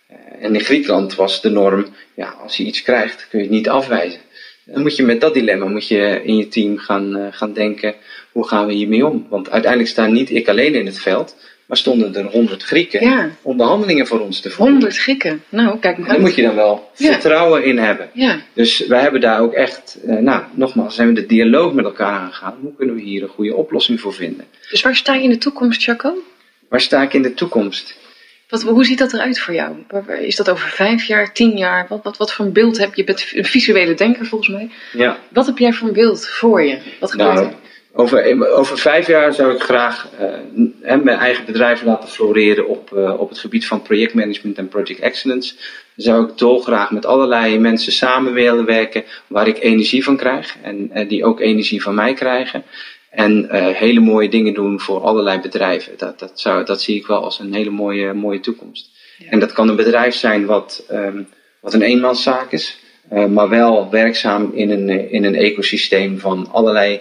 Eh, 0.07 0.17
en 0.41 0.55
in 0.55 0.61
Griekenland 0.61 1.15
was 1.15 1.41
de 1.41 1.51
norm, 1.51 1.87
ja, 2.15 2.35
als 2.43 2.57
je 2.57 2.65
iets 2.65 2.83
krijgt, 2.83 3.27
kun 3.29 3.39
je 3.39 3.45
het 3.45 3.55
niet 3.55 3.69
afwijzen. 3.69 4.21
Dan 4.65 4.83
moet 4.83 4.97
je 4.97 5.03
met 5.03 5.21
dat 5.21 5.35
dilemma 5.35 5.65
moet 5.67 5.89
je 5.89 6.21
in 6.25 6.37
je 6.37 6.49
team 6.49 6.79
gaan, 6.79 7.29
gaan 7.33 7.53
denken, 7.53 7.95
hoe 8.33 8.47
gaan 8.49 8.67
we 8.67 8.73
hiermee 8.73 9.07
om? 9.07 9.27
Want 9.29 9.51
uiteindelijk 9.51 9.91
sta 9.93 10.07
niet 10.07 10.31
ik 10.31 10.49
alleen 10.49 10.75
in 10.75 10.87
het 10.87 10.99
veld, 10.99 11.37
maar 11.67 11.77
stonden 11.77 12.15
er 12.15 12.25
honderd 12.25 12.63
Grieken 12.63 13.05
Ja. 13.05 13.31
onderhandelingen 13.43 14.07
voor 14.07 14.21
ons 14.21 14.41
te 14.41 14.51
voeren. 14.51 14.73
100 14.75 14.99
gikken. 14.99 15.43
Nou, 15.49 15.79
kijk 15.79 15.99
maar 15.99 16.09
daar 16.09 16.21
moet 16.21 16.35
je 16.35 16.43
dan 16.43 16.55
wel 16.55 16.91
Ja. 16.97 17.13
vertrouwen 17.13 17.65
in 17.65 17.79
hebben. 17.79 18.11
Ja, 18.13 18.41
Dus 18.53 18.87
wij 18.87 19.01
hebben 19.01 19.21
daar 19.21 19.41
ook 19.41 19.53
echt, 19.53 19.99
eh, 20.07 20.17
nou, 20.17 20.43
nogmaals, 20.55 20.95
zijn 20.95 21.09
we 21.09 21.15
de 21.15 21.27
dialoog 21.27 21.73
met 21.73 21.85
elkaar 21.85 22.13
aangegaan. 22.13 22.57
Hoe 22.61 22.75
kunnen 22.77 22.95
we 22.95 23.01
hier 23.01 23.23
een 23.23 23.29
goede 23.29 23.55
oplossing 23.55 24.01
voor 24.01 24.13
vinden? 24.15 24.45
dus 24.71 24.83
waar 24.83 24.97
sta 24.97 25.15
je 25.15 25.23
in 25.23 25.31
de 25.31 25.39
toekomst, 25.39 25.83
Chaco? 25.83 26.15
Waar 26.69 26.81
sta 26.81 27.03
ik 27.03 27.15
in 27.15 27.23
de 27.23 27.35
toekomst? 27.35 27.97
Wat, 28.49 28.63
hoe 28.63 28.85
ziet 28.85 28.99
dat 28.99 29.13
eruit 29.13 29.39
voor 29.41 29.55
jou? 29.55 29.77
Is 30.21 30.37
dat 30.37 30.51
over 30.51 30.69
vijf 30.69 31.05
jaar, 31.05 31.33
tien 31.33 31.57
jaar? 31.57 31.87
Wat, 31.89 32.01
wat, 32.03 32.17
wat 32.17 32.33
voor 32.33 32.45
een 32.45 32.53
beeld 32.53 32.79
heb 32.79 32.89
je? 32.95 33.01
Je 33.01 33.05
bent 33.05 33.27
een 33.35 33.45
visuele 33.45 33.95
denker 33.95 34.27
volgens 34.27 34.51
mij. 34.51 34.71
Ja, 34.93 35.19
Wat 35.29 35.47
heb 35.47 35.59
jij 35.59 35.73
voor 35.73 35.89
een 35.89 35.95
beeld 35.95 36.27
voor 36.29 36.63
je? 36.63 36.79
Wat 37.01 37.11
gebeurt 37.11 37.35
nou, 37.35 37.47
er? 37.47 37.53
Over, 37.97 38.51
over 38.53 38.79
vijf 38.79 39.07
jaar 39.07 39.33
zou 39.33 39.55
ik 39.55 39.61
graag 39.61 40.09
eh, 40.19 40.97
mijn 41.03 41.19
eigen 41.19 41.45
bedrijf 41.45 41.83
laten 41.83 42.09
floreren 42.09 42.69
op, 42.69 42.93
eh, 42.93 43.21
op 43.21 43.29
het 43.29 43.39
gebied 43.39 43.67
van 43.67 43.83
projectmanagement 43.83 44.59
en 44.59 44.69
project 44.69 45.01
excellence. 45.01 45.55
Dan 45.55 46.05
zou 46.05 46.29
ik 46.29 46.39
dolgraag 46.39 46.91
met 46.91 47.07
allerlei 47.07 47.59
mensen 47.59 47.93
samen 47.93 48.33
willen 48.33 48.65
werken 48.65 49.05
waar 49.27 49.49
ik 49.49 49.63
energie 49.63 50.05
van 50.05 50.17
krijg 50.17 50.57
en 50.63 51.09
die 51.09 51.25
ook 51.25 51.41
energie 51.41 51.83
van 51.83 51.95
mij 51.95 52.15
krijgen. 52.15 52.65
En 53.11 53.51
eh, 53.51 53.67
hele 53.67 54.01
mooie 54.01 54.29
dingen 54.29 54.55
doen 54.55 54.81
voor 54.81 55.01
allerlei 55.01 55.41
bedrijven. 55.41 55.93
Dat, 55.97 56.19
dat, 56.19 56.41
zou, 56.41 56.65
dat 56.65 56.83
zie 56.83 56.97
ik 56.97 57.07
wel 57.07 57.23
als 57.23 57.39
een 57.39 57.55
hele 57.55 57.71
mooie, 57.71 58.13
mooie 58.13 58.41
toekomst. 58.41 58.91
Ja. 59.19 59.31
En 59.31 59.39
dat 59.39 59.53
kan 59.53 59.69
een 59.69 59.77
bedrijf 59.77 60.15
zijn 60.15 60.47
wat, 60.47 60.85
ehm, 60.89 61.23
wat 61.61 61.75
een 61.75 61.83
eenmanszaak 61.83 62.53
is, 62.53 62.79
maar 63.29 63.49
wel 63.49 63.91
werkzaam 63.91 64.51
in 64.55 64.71
een, 64.71 65.11
in 65.11 65.25
een 65.25 65.35
ecosysteem 65.35 66.19
van 66.19 66.49
allerlei 66.53 67.01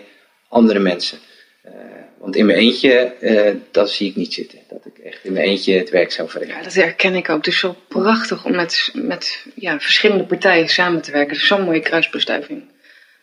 andere 0.55 0.79
mensen. 0.79 1.17
Eh, 1.61 1.73
want 2.19 2.35
in 2.35 2.45
mijn 2.45 2.57
eentje, 2.57 2.91
eh, 3.19 3.55
dat 3.71 3.89
zie 3.89 4.09
ik 4.09 4.15
niet 4.15 4.33
zitten. 4.33 4.59
Dat 4.69 4.85
ik 4.85 4.97
echt 4.97 5.19
in 5.23 5.33
mijn 5.33 5.45
eentje 5.45 5.77
het 5.77 5.89
werk 5.89 6.11
zou 6.11 6.29
verrichten. 6.29 6.57
Ja, 6.57 6.63
dat 6.63 6.73
herken 6.73 7.15
ik 7.15 7.29
ook. 7.29 7.37
Het 7.37 7.47
is 7.47 7.59
zo 7.59 7.75
prachtig 7.87 8.45
om 8.45 8.55
met, 8.55 8.91
met 8.93 9.45
ja, 9.55 9.79
verschillende 9.79 10.25
partijen 10.25 10.67
samen 10.67 11.01
te 11.01 11.11
werken. 11.11 11.35
Zo'n 11.35 11.63
mooie 11.63 11.79
kruisbestuiving. 11.79 12.63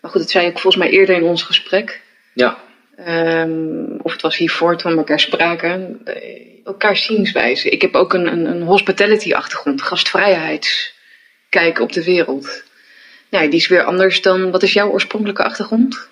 Maar 0.00 0.10
goed, 0.10 0.20
dat 0.20 0.30
zei 0.30 0.46
ik 0.46 0.58
volgens 0.58 0.76
mij 0.76 0.90
eerder 0.90 1.16
in 1.16 1.22
ons 1.22 1.42
gesprek. 1.42 2.00
Ja, 2.34 2.58
Ehm, 2.96 3.96
of 4.02 4.12
het 4.12 4.22
was 4.22 4.36
hiervoor 4.36 4.76
toen 4.76 4.92
we 4.92 4.98
elkaar 4.98 5.20
spraken. 5.20 6.00
Eh, 6.04 6.40
elkaars 6.64 7.04
zienswijze. 7.04 7.68
Ik 7.68 7.82
heb 7.82 7.94
ook 7.94 8.12
een, 8.14 8.26
een, 8.26 8.46
een 8.46 8.62
hospitality 8.62 9.32
achtergrond. 9.32 9.82
Gastvrijheidskijk 9.82 11.80
op 11.80 11.92
de 11.92 12.04
wereld. 12.04 12.62
Nou, 13.28 13.48
die 13.48 13.60
is 13.60 13.68
weer 13.68 13.84
anders 13.84 14.22
dan... 14.22 14.50
Wat 14.50 14.62
is 14.62 14.72
jouw 14.72 14.90
oorspronkelijke 14.90 15.44
achtergrond? 15.44 16.08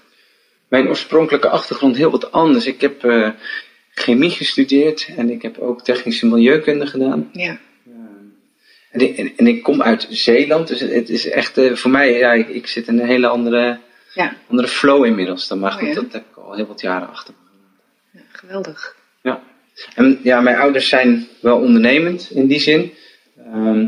Mijn 0.71 0.89
oorspronkelijke 0.89 1.49
achtergrond 1.49 1.97
heel 1.97 2.11
wat 2.11 2.33
anders. 2.33 2.67
Ik 2.67 2.81
heb 2.81 3.05
eh, 3.05 3.29
chemie 3.95 4.31
gestudeerd 4.31 5.09
en 5.17 5.31
ik 5.31 5.43
heb 5.43 5.59
ook 5.59 5.85
technische 5.85 6.27
milieukunde 6.27 6.87
gedaan. 6.87 7.31
Ja. 7.33 7.59
En 8.91 9.01
ik, 9.01 9.17
en, 9.19 9.33
en 9.37 9.47
ik 9.47 9.63
kom 9.63 9.83
uit 9.83 10.07
Zeeland, 10.11 10.69
dus 10.69 10.81
het 10.81 11.09
is 11.09 11.29
echt 11.31 11.59
eh, 11.59 11.73
voor 11.75 11.91
mij, 11.91 12.19
ja, 12.19 12.33
ik, 12.33 12.49
ik 12.49 12.67
zit 12.67 12.87
in 12.89 12.99
een 12.99 13.07
hele 13.07 13.27
andere, 13.27 13.79
Ja, 14.15 14.35
andere 14.49 14.69
flow 14.69 15.05
inmiddels. 15.05 15.49
Dan, 15.49 15.59
maar 15.59 15.73
Oh, 15.73 15.79
goed, 15.79 15.89
ja? 15.89 15.95
dat 15.95 16.13
heb 16.13 16.25
ik 16.31 16.37
al 16.37 16.55
heel 16.55 16.67
wat 16.67 16.81
jaren 16.81 17.09
achter 17.09 17.35
me. 17.43 18.19
ja, 18.19 18.25
geweldig. 18.33 18.97
Ja. 19.23 19.43
En 19.95 20.21
ja, 20.23 20.41
mijn 20.41 20.57
ouders 20.57 20.89
zijn 20.89 21.29
wel 21.41 21.59
ondernemend 21.59 22.31
in 22.31 22.47
die 22.47 22.61
zin. 22.61 22.93
Ehm, 23.37 23.87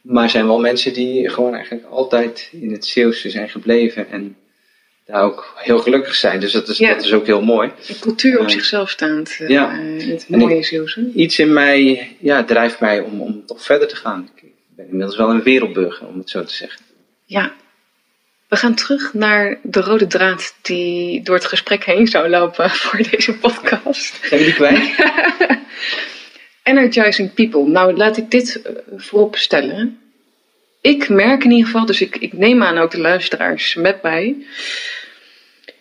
maar 0.00 0.30
zijn 0.30 0.46
wel 0.46 0.60
mensen 0.60 0.92
die 0.92 1.28
gewoon 1.28 1.54
eigenlijk 1.54 1.86
altijd 1.86 2.48
in 2.52 2.72
het 2.72 2.86
Zeeuwse 2.86 3.30
zijn 3.30 3.48
gebleven. 3.48 4.10
En 4.10 4.36
daar 5.04 5.22
ook 5.22 5.52
heel 5.56 5.78
gelukkig 5.78 6.14
zijn. 6.14 6.40
Dus 6.40 6.52
dat 6.52 6.68
is, 6.68 6.78
Ja. 6.78 6.94
dat 6.94 7.04
is 7.04 7.12
ook 7.12 7.26
heel 7.26 7.42
mooi. 7.42 7.70
Een 7.88 7.98
cultuur 8.00 8.38
op 8.40 8.46
Ja. 8.48 8.52
zichzelf 8.52 8.90
staand. 8.90 9.36
eh, 9.38 9.48
Ja. 9.48 9.72
in 9.72 10.10
het 10.10 10.28
mooie 10.28 10.62
Zeeuwse. 10.62 11.10
Iets 11.14 11.38
in 11.38 11.52
mij 11.52 12.08
ja, 12.20 12.44
drijft 12.44 12.80
mij 12.80 13.00
om, 13.00 13.20
om 13.20 13.46
toch 13.46 13.62
verder 13.62 13.88
te 13.88 13.96
gaan. 13.96 14.28
Ik 14.34 14.52
ben 14.76 14.84
inmiddels 14.88 15.16
wel 15.16 15.30
een 15.30 15.42
wereldburger, 15.42 16.06
om 16.06 16.18
het 16.18 16.30
zo 16.30 16.44
te 16.44 16.54
zeggen. 16.54 16.80
Ja. 17.24 17.52
We 18.48 18.56
gaan 18.56 18.74
terug 18.74 19.14
naar 19.14 19.58
de 19.62 19.80
rode 19.80 20.06
draad 20.06 20.54
die 20.62 21.22
door 21.22 21.34
het 21.34 21.44
gesprek 21.44 21.84
heen 21.84 22.06
zou 22.06 22.28
lopen 22.28 22.70
voor 22.80 23.02
deze 23.10 23.34
podcast. 23.38 24.18
Zijn 24.22 24.40
jullie 24.40 24.54
kwijt? 24.54 24.94
Energizing 26.62 27.34
people. 27.34 27.68
Nou, 27.68 27.96
laat 27.96 28.16
ik 28.16 28.30
dit 28.30 28.62
eh, 28.62 28.72
voorop 28.96 29.36
stellen. 29.36 29.98
Ik 30.84 31.08
merk 31.08 31.44
in 31.44 31.50
ieder 31.50 31.66
geval, 31.66 31.86
dus 31.86 32.00
ik, 32.00 32.16
ik 32.16 32.32
neem 32.32 32.62
aan 32.62 32.78
ook 32.78 32.90
de 32.90 33.00
luisteraars 33.00 33.74
met 33.74 34.02
mij. 34.02 34.36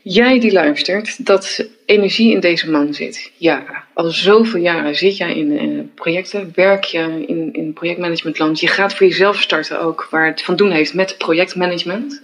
Jij 0.01 0.39
die 0.39 0.51
luistert, 0.51 1.26
dat 1.26 1.68
energie 1.86 2.32
in 2.32 2.39
deze 2.39 2.70
man 2.70 2.93
zit. 2.93 3.32
Ja, 3.38 3.88
al 3.93 4.10
zoveel 4.10 4.60
jaren 4.60 4.95
zit 4.95 5.18
jij 5.18 5.36
in 5.36 5.58
eh, 5.58 5.95
projecten, 5.95 6.51
werk 6.56 6.84
je 6.84 7.26
in, 7.28 7.54
in 7.54 7.74
projectmanagementland. 7.74 8.60
Je 8.60 8.68
gaat 8.68 8.93
voor 8.93 9.08
jezelf 9.08 9.41
starten 9.41 9.82
ook, 9.82 10.08
waar 10.10 10.26
het 10.26 10.41
van 10.41 10.56
doen 10.56 10.72
heeft 10.72 10.93
met 10.93 11.18
projectmanagement. 11.18 12.22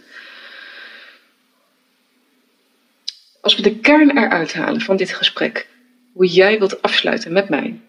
Als 3.41 3.55
we 3.55 3.61
de 3.61 3.75
kern 3.75 4.17
eruit 4.17 4.53
halen 4.53 4.82
van 4.82 4.97
dit 4.97 5.13
gesprek, 5.13 5.67
hoe 6.13 6.27
jij 6.27 6.59
wilt 6.59 6.82
afsluiten 6.82 7.32
met 7.32 7.49
mij. 7.49 7.80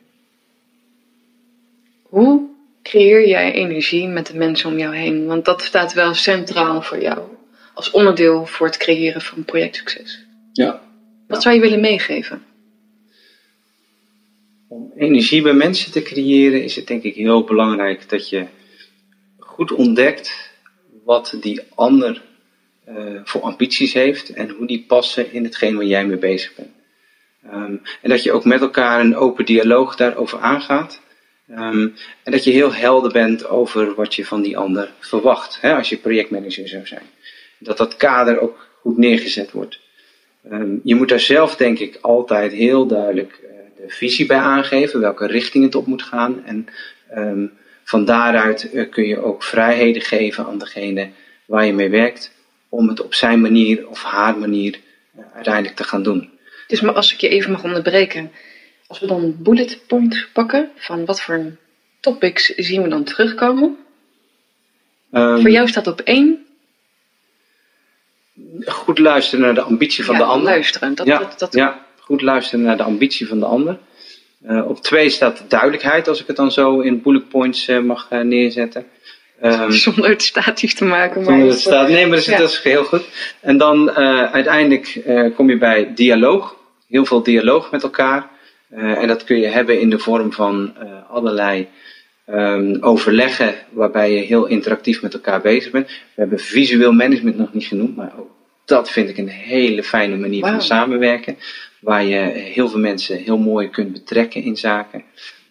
Hoe 2.03 2.49
creëer 2.91 3.29
jij 3.29 3.53
energie 3.53 4.09
met 4.09 4.27
de 4.27 4.37
mensen 4.37 4.71
om 4.71 4.79
jou 4.79 4.97
heen? 4.97 5.27
Want 5.27 5.45
dat 5.45 5.63
staat 5.63 5.93
wel 5.93 6.15
centraal 6.15 6.83
voor 6.83 7.01
jou 7.01 7.21
als 7.75 7.91
onderdeel 7.91 8.47
voor 8.47 8.67
het 8.67 8.77
creëren 8.77 9.21
van 9.21 9.45
projectsucces. 9.45 10.25
Ja. 10.53 10.81
Wat 11.27 11.43
zou 11.43 11.55
je 11.55 11.61
willen 11.61 11.81
meegeven? 11.81 12.43
Om 14.69 14.93
energie 14.97 15.43
bij 15.43 15.53
mensen 15.53 15.93
te 15.93 16.03
creëren 16.03 16.63
is 16.65 16.77
het 16.77 16.87
denk 16.87 17.03
ik 17.03 17.15
heel 17.15 17.45
belangrijk 17.45 18.09
dat 18.09 18.29
je 18.29 18.47
goed 19.39 19.73
ontdekt 19.73 20.51
wat 21.05 21.37
die 21.41 21.61
ander 21.75 22.23
uh, 22.89 23.21
voor 23.25 23.41
ambities 23.41 23.93
heeft 23.93 24.31
en 24.33 24.49
hoe 24.49 24.67
die 24.67 24.85
passen 24.89 25.33
in 25.33 25.45
hetgeen 25.45 25.77
waar 25.77 25.85
jij 25.85 26.07
mee 26.07 26.19
bezig 26.19 26.55
bent. 26.55 26.71
Um, 27.45 27.83
en 28.03 28.11
dat 28.11 28.23
je 28.23 28.33
ook 28.33 28.45
met 28.45 28.61
elkaar 28.61 29.01
een 29.01 29.17
open 29.17 29.45
dialoog 29.45 29.97
daarover 29.97 30.39
aangaat. 30.39 31.01
Um, 31.51 31.95
en 32.23 32.33
dat 32.33 32.45
je 32.45 32.51
heel 32.51 32.75
helder 32.75 33.13
bent 33.13 33.49
over 33.49 33.95
wat 33.95 34.15
je 34.15 34.25
van 34.25 34.43
die 34.43 34.59
ander 34.59 34.93
verwacht, 34.99 35.59
hè, 35.61 35.75
als 35.75 35.89
je 35.89 35.97
projectmanager 35.97 36.69
zou 36.69 36.87
zijn 36.87 37.03
dat 37.61 37.77
dat 37.77 37.97
kader 37.97 38.41
ook 38.41 38.67
goed 38.81 38.99
neergezet 38.99 39.53
wordt. 39.53 39.81
Um, 40.53 40.81
je 40.85 40.95
moet 40.95 41.09
daar 41.09 41.21
zelf, 41.21 41.57
denk 41.57 41.79
ik, 41.79 41.99
altijd 42.01 42.53
heel 42.53 42.87
duidelijk 42.87 43.41
uh, 43.43 43.51
de 43.87 43.95
visie 43.95 44.27
bij 44.27 44.39
aangeven, 44.39 45.01
welke 45.01 45.27
richting 45.27 45.65
het 45.65 45.75
op 45.75 45.87
moet 45.87 46.03
gaan. 46.03 46.45
En 46.45 46.67
um, 47.17 47.53
van 47.85 48.05
daaruit 48.05 48.69
uh, 48.73 48.91
kun 48.91 49.07
je 49.07 49.23
ook 49.23 49.43
vrijheden 49.43 50.03
geven 50.03 50.47
aan 50.47 50.59
degene 50.59 51.09
waar 51.47 51.67
je 51.67 51.73
mee 51.73 51.91
werkt, 51.91 52.33
om 52.69 52.89
het 52.89 53.03
op 53.03 53.15
zijn 53.15 53.41
manier 53.41 53.89
of 53.89 54.03
haar 54.03 54.39
manier 54.39 54.79
uh, 55.19 55.25
uiteindelijk 55.35 55.77
te 55.77 55.85
gaan 55.85 56.03
doen. 56.03 56.31
Dus 56.67 56.81
maar 56.81 56.95
als 56.95 57.13
ik 57.13 57.21
je 57.21 57.29
even 57.29 57.51
mag 57.51 57.65
onderbreken, 57.65 58.31
als 58.91 58.99
we 59.01 59.07
dan 59.07 59.35
bullet 59.39 59.81
points 59.87 60.29
pakken, 60.33 60.71
van 60.77 61.05
wat 61.05 61.21
voor 61.21 61.57
topics 62.01 62.47
zien 62.47 62.83
we 62.83 62.89
dan 62.89 63.05
terugkomen? 63.05 63.77
Um, 65.13 65.41
Voor 65.41 65.51
jou 65.51 65.69
staat 65.69 65.87
op 65.87 66.01
één 66.01 66.47
goed 68.67 68.99
luisteren 68.99 69.45
naar 69.45 69.55
de 69.55 69.61
ambitie 69.61 70.05
van 70.05 70.15
ja, 70.15 70.21
de 70.21 70.27
ander. 70.27 70.45
Luisteren, 70.45 70.95
dat, 70.95 71.07
ja, 71.07 71.19
dat, 71.19 71.39
dat... 71.39 71.55
ja, 71.55 71.87
goed 71.99 72.23
luisteren 72.23 72.65
naar 72.65 72.77
de 72.77 72.83
ambitie 72.83 73.29
van 73.29 73.39
de 73.39 73.45
ander. 73.45 73.79
Uh, 74.47 74.69
op 74.69 74.83
twee 74.83 75.09
staat 75.09 75.45
duidelijkheid, 75.49 76.09
als 76.09 76.21
ik 76.21 76.27
het 76.27 76.37
dan 76.37 76.53
zo 76.53 76.81
in 76.81 77.03
bullet 77.03 77.29
points 77.29 77.69
uh, 77.69 77.81
mag 77.81 78.09
uh, 78.13 78.21
neerzetten. 78.21 78.87
Um, 79.43 79.73
zonder 79.87 80.11
het 80.11 80.23
statief 80.23 80.75
te 80.75 80.85
maken. 80.85 81.25
Maar 81.25 81.39
het 81.39 81.61
staat, 81.61 81.89
nee, 81.89 82.07
maar 82.07 82.17
dat 82.17 82.27
is, 82.27 82.33
ja. 82.33 82.39
dat 82.39 82.51
is 82.51 82.63
heel 82.63 82.85
goed. 82.85 83.05
En 83.41 83.59
dan 83.59 83.91
uiteindelijk 83.91 85.03
kom 85.35 85.51
je 85.51 85.59
bij 85.59 85.95
dialoog. 85.95 86.57
Heel 86.89 87.05
veel 87.05 87.23
dialoog 87.23 87.71
met 87.71 87.83
elkaar. 87.83 88.39
En 88.71 89.09
dat 89.09 89.25
kun 89.25 89.39
je 89.39 89.47
hebben 89.47 89.81
in 89.81 89.91
de 89.91 89.99
vorm 89.99 90.33
van 90.33 90.75
allerlei 91.09 91.69
um, 92.27 92.83
overleggen 92.83 93.55
waarbij 93.71 94.13
je 94.13 94.21
heel 94.21 94.47
interactief 94.47 95.03
met 95.03 95.15
elkaar 95.15 95.41
bezig 95.41 95.73
bent. 95.73 95.87
We 95.87 96.21
hebben 96.21 96.39
visueel 96.39 96.93
management 96.93 97.37
nog 97.37 97.53
niet 97.53 97.67
genoemd, 97.67 97.97
maar 97.97 98.13
ook 98.19 98.31
dat 98.65 98.91
vind 98.91 99.09
ik 99.09 99.19
een 99.19 99.29
hele 99.29 99.83
fijne 99.83 100.17
manier 100.17 100.41
wow. 100.41 100.51
van 100.51 100.63
samenwerken. 100.63 101.37
Waar 101.81 102.05
je 102.05 102.19
heel 102.35 102.69
veel 102.69 102.79
mensen 102.79 103.17
heel 103.17 103.39
mooi 103.39 103.69
kunt 103.69 103.93
betrekken 103.93 104.43
in 104.43 104.57
zaken. 104.57 105.03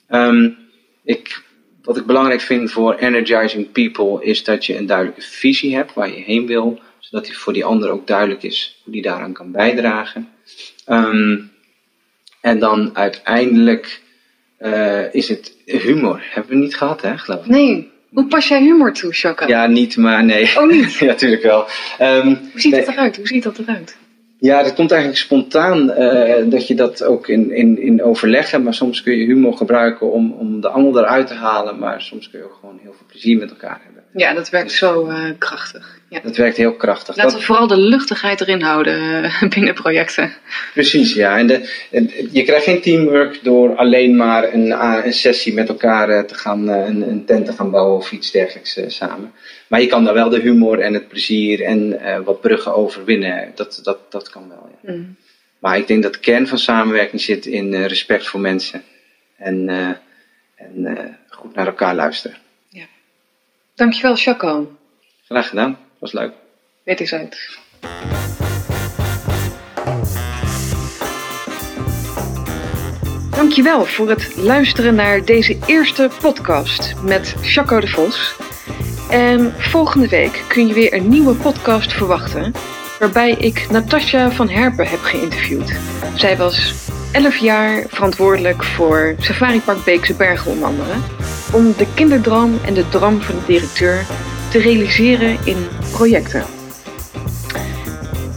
Um, 0.10 0.58
ik, 1.04 1.44
wat 1.84 1.98
ik 1.98 2.06
belangrijk 2.06 2.42
vind 2.42 2.72
voor 2.72 2.96
energizing 2.96 3.72
people 3.72 4.26
is 4.26 4.44
dat 4.44 4.66
je 4.66 4.78
een 4.78 4.86
duidelijke 4.86 5.22
visie 5.22 5.76
hebt 5.76 5.94
waar 5.94 6.10
je 6.10 6.22
heen 6.22 6.46
wil. 6.46 6.80
Zodat 7.00 7.26
die 7.26 7.38
voor 7.38 7.54
die 7.54 7.66
ander 7.66 7.90
ook 7.90 8.08
duidelijk 8.08 8.44
is 8.44 8.82
hoe 8.84 8.94
die 8.94 9.02
daaraan 9.02 9.34
kan 9.34 9.52
bijdragen. 9.52 10.30
Um, 10.88 11.52
en 12.42 12.60
dan 12.60 12.90
uiteindelijk 12.94 14.02
uh, 14.60 15.14
is 15.14 15.28
het 15.28 15.56
humor. 15.66 16.22
Hebben 16.30 16.52
we 16.52 16.58
niet 16.58 16.76
gehad, 16.76 17.02
hè, 17.02 17.18
geloof 17.18 17.46
ik? 17.46 17.52
Nee. 17.52 17.92
Hoe 18.10 18.28
pas 18.28 18.48
jij 18.48 18.62
humor 18.62 18.94
toe, 18.94 19.14
Chaka? 19.14 19.48
Ja, 19.48 19.68
niet, 19.68 19.98
maar 19.98 20.24
nee. 20.24 20.58
Oh, 20.58 20.70
niet? 20.70 20.94
ja, 21.00 21.06
natuurlijk 21.06 21.44
wel. 21.44 21.66
Um, 22.02 22.26
Hoe 22.52 22.62
ziet 22.62 22.72
nee. 22.72 22.86
dat 22.86 22.94
eruit? 22.94 23.16
Hoe 23.16 23.28
ziet 23.28 23.44
dat 23.44 23.58
eruit? 23.58 23.98
Ja, 24.40 24.64
dat 24.64 24.74
komt 24.74 24.92
eigenlijk 24.92 25.22
spontaan 25.22 25.90
uh, 25.90 26.52
dat 26.52 26.68
je 26.68 26.76
dat 26.76 27.04
ook 27.04 27.28
in, 27.28 27.52
in, 27.52 27.82
in 27.82 28.04
overleggen, 28.04 28.64
maar 28.64 28.74
soms 28.74 29.04
kun 29.04 29.18
je 29.18 29.26
humor 29.26 29.54
gebruiken 29.54 30.12
om, 30.12 30.32
om 30.32 30.62
de 30.62 30.70
angel 30.70 31.00
eruit 31.00 31.28
te 31.28 31.34
halen, 31.34 31.80
maar 31.80 32.02
soms 32.02 32.30
kun 32.30 32.40
je 32.40 32.46
ook 32.46 32.58
gewoon 32.60 32.80
heel 32.82 32.94
veel 32.98 33.06
plezier 33.08 33.38
met 33.38 33.50
elkaar 33.50 33.82
hebben. 33.84 33.99
Ja, 34.14 34.34
dat 34.34 34.50
werkt 34.50 34.72
zo 34.72 35.10
uh, 35.10 35.30
krachtig. 35.38 35.98
Ja. 36.10 36.20
Dat 36.20 36.38
werkt 36.38 36.58
heel 36.58 36.74
krachtig. 36.74 37.16
Laten 37.16 37.32
dat... 37.32 37.40
we 37.40 37.46
vooral 37.46 37.68
de 37.68 37.78
luchtigheid 37.78 38.42
erin 38.42 38.62
houden 38.62 39.24
uh, 39.24 39.42
binnen 39.56 39.74
projecten. 39.74 40.34
Precies, 40.74 41.14
ja. 41.14 41.38
En 41.38 41.48
de, 41.48 41.86
en 41.92 42.12
je 42.32 42.44
krijgt 42.44 42.64
geen 42.64 42.82
teamwork 42.82 43.44
door 43.44 43.76
alleen 43.76 44.16
maar 44.16 44.54
een, 44.54 44.72
een 45.06 45.14
sessie 45.14 45.54
met 45.54 45.70
elkaar 45.70 46.26
te 46.26 46.36
gaan, 46.36 46.68
een, 46.68 47.10
een, 47.10 47.26
tent 47.26 47.46
te 47.46 47.54
gaan 47.54 47.72
bouwen 47.72 47.98
of 47.98 48.12
iets 48.12 48.32
dergelijks 48.32 48.80
samen. 48.88 49.32
Maar 49.68 49.82
je 49.82 49.88
kan 49.88 50.04
daar 50.04 50.14
wel 50.14 50.30
de 50.30 50.40
humor 50.40 50.80
en 50.80 50.94
het 50.94 51.08
plezier 51.08 51.64
en 51.64 52.00
wat 52.24 52.42
bruggen 52.42 52.76
overwinnen. 52.76 53.52
Dat, 53.56 53.80
dat, 53.84 54.12
dat 54.12 54.30
kan 54.30 54.50
wel, 54.50 54.70
ja. 54.82 54.94
Mm. 54.94 55.16
Maar 55.60 55.78
ik 55.78 55.88
denk 55.88 56.04
dat 56.04 56.14
de 56.14 56.20
kern 56.20 56.48
van 56.48 56.58
samenwerking 56.58 57.22
zit 57.22 57.46
in 57.46 57.76
respect 57.76 58.28
voor 58.28 58.40
mensen. 58.40 58.84
En, 59.38 59.70
en 60.56 61.18
goed 61.30 61.56
naar 61.56 61.68
elkaar 61.68 61.96
luisteren. 61.96 62.38
Dankjewel, 63.80 64.16
Chaco. 64.16 64.78
Graag 65.26 65.50
gedaan, 65.50 65.78
was 66.00 66.12
leuk. 66.12 66.34
Weet 66.84 67.00
eens 67.00 67.14
uit. 67.14 67.60
Dankjewel 73.30 73.86
voor 73.86 74.10
het 74.10 74.36
luisteren 74.36 74.96
naar 74.96 75.26
deze 75.26 75.58
eerste 75.66 76.10
podcast 76.22 76.94
met 77.04 77.36
Chaco 77.42 77.80
de 77.80 77.88
Vos. 77.88 78.36
En 79.10 79.54
volgende 79.58 80.08
week 80.08 80.44
kun 80.48 80.68
je 80.68 80.74
weer 80.74 80.94
een 80.94 81.10
nieuwe 81.10 81.36
podcast 81.36 81.94
verwachten, 81.94 82.54
waarbij 83.00 83.32
ik 83.32 83.70
Natasja 83.72 84.32
van 84.32 84.50
Herpen 84.50 84.88
heb 84.88 85.00
geïnterviewd. 85.00 85.80
Zij 86.16 86.38
was 86.38 86.74
11 87.12 87.38
jaar 87.38 87.86
verantwoordelijk 87.88 88.64
voor 88.64 89.16
Safari 89.20 89.62
Park 89.62 89.84
Beekse 89.84 90.14
Bergen 90.14 90.52
onder 90.52 90.68
andere 90.68 90.96
om 91.54 91.74
de 91.78 91.86
kinderdroom 91.94 92.60
en 92.66 92.74
de 92.74 92.90
droom 92.90 93.22
van 93.22 93.36
de 93.36 93.46
directeur 93.46 94.06
te 94.50 94.60
realiseren 94.60 95.38
in 95.44 95.68
projecten. 95.92 96.44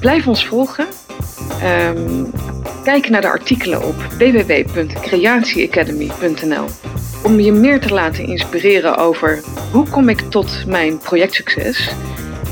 Blijf 0.00 0.26
ons 0.26 0.46
volgen. 0.46 0.86
Um, 1.94 2.30
kijk 2.84 3.08
naar 3.08 3.20
de 3.20 3.28
artikelen 3.28 3.82
op 3.82 3.94
www.creatieacademy.nl 4.18 6.66
om 7.22 7.40
je 7.40 7.52
meer 7.52 7.80
te 7.80 7.94
laten 7.94 8.26
inspireren 8.26 8.96
over 8.96 9.40
hoe 9.70 9.88
kom 9.88 10.08
ik 10.08 10.20
tot 10.20 10.66
mijn 10.66 10.98
projectsucces. 10.98 11.90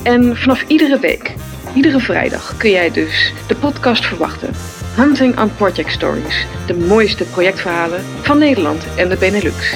En 0.02 0.36
vanaf 0.36 0.64
iedere 0.66 0.98
week, 0.98 1.34
iedere 1.74 2.00
vrijdag, 2.00 2.56
kun 2.56 2.70
jij 2.70 2.90
dus 2.90 3.32
de 3.46 3.54
podcast 3.54 4.06
verwachten. 4.06 4.50
Hunting 4.96 5.40
on 5.40 5.54
Project 5.54 5.90
Stories, 5.90 6.46
de 6.66 6.74
mooiste 6.74 7.24
projectverhalen 7.24 8.04
van 8.22 8.38
Nederland 8.38 8.86
en 8.96 9.08
de 9.08 9.16
Benelux. 9.16 9.74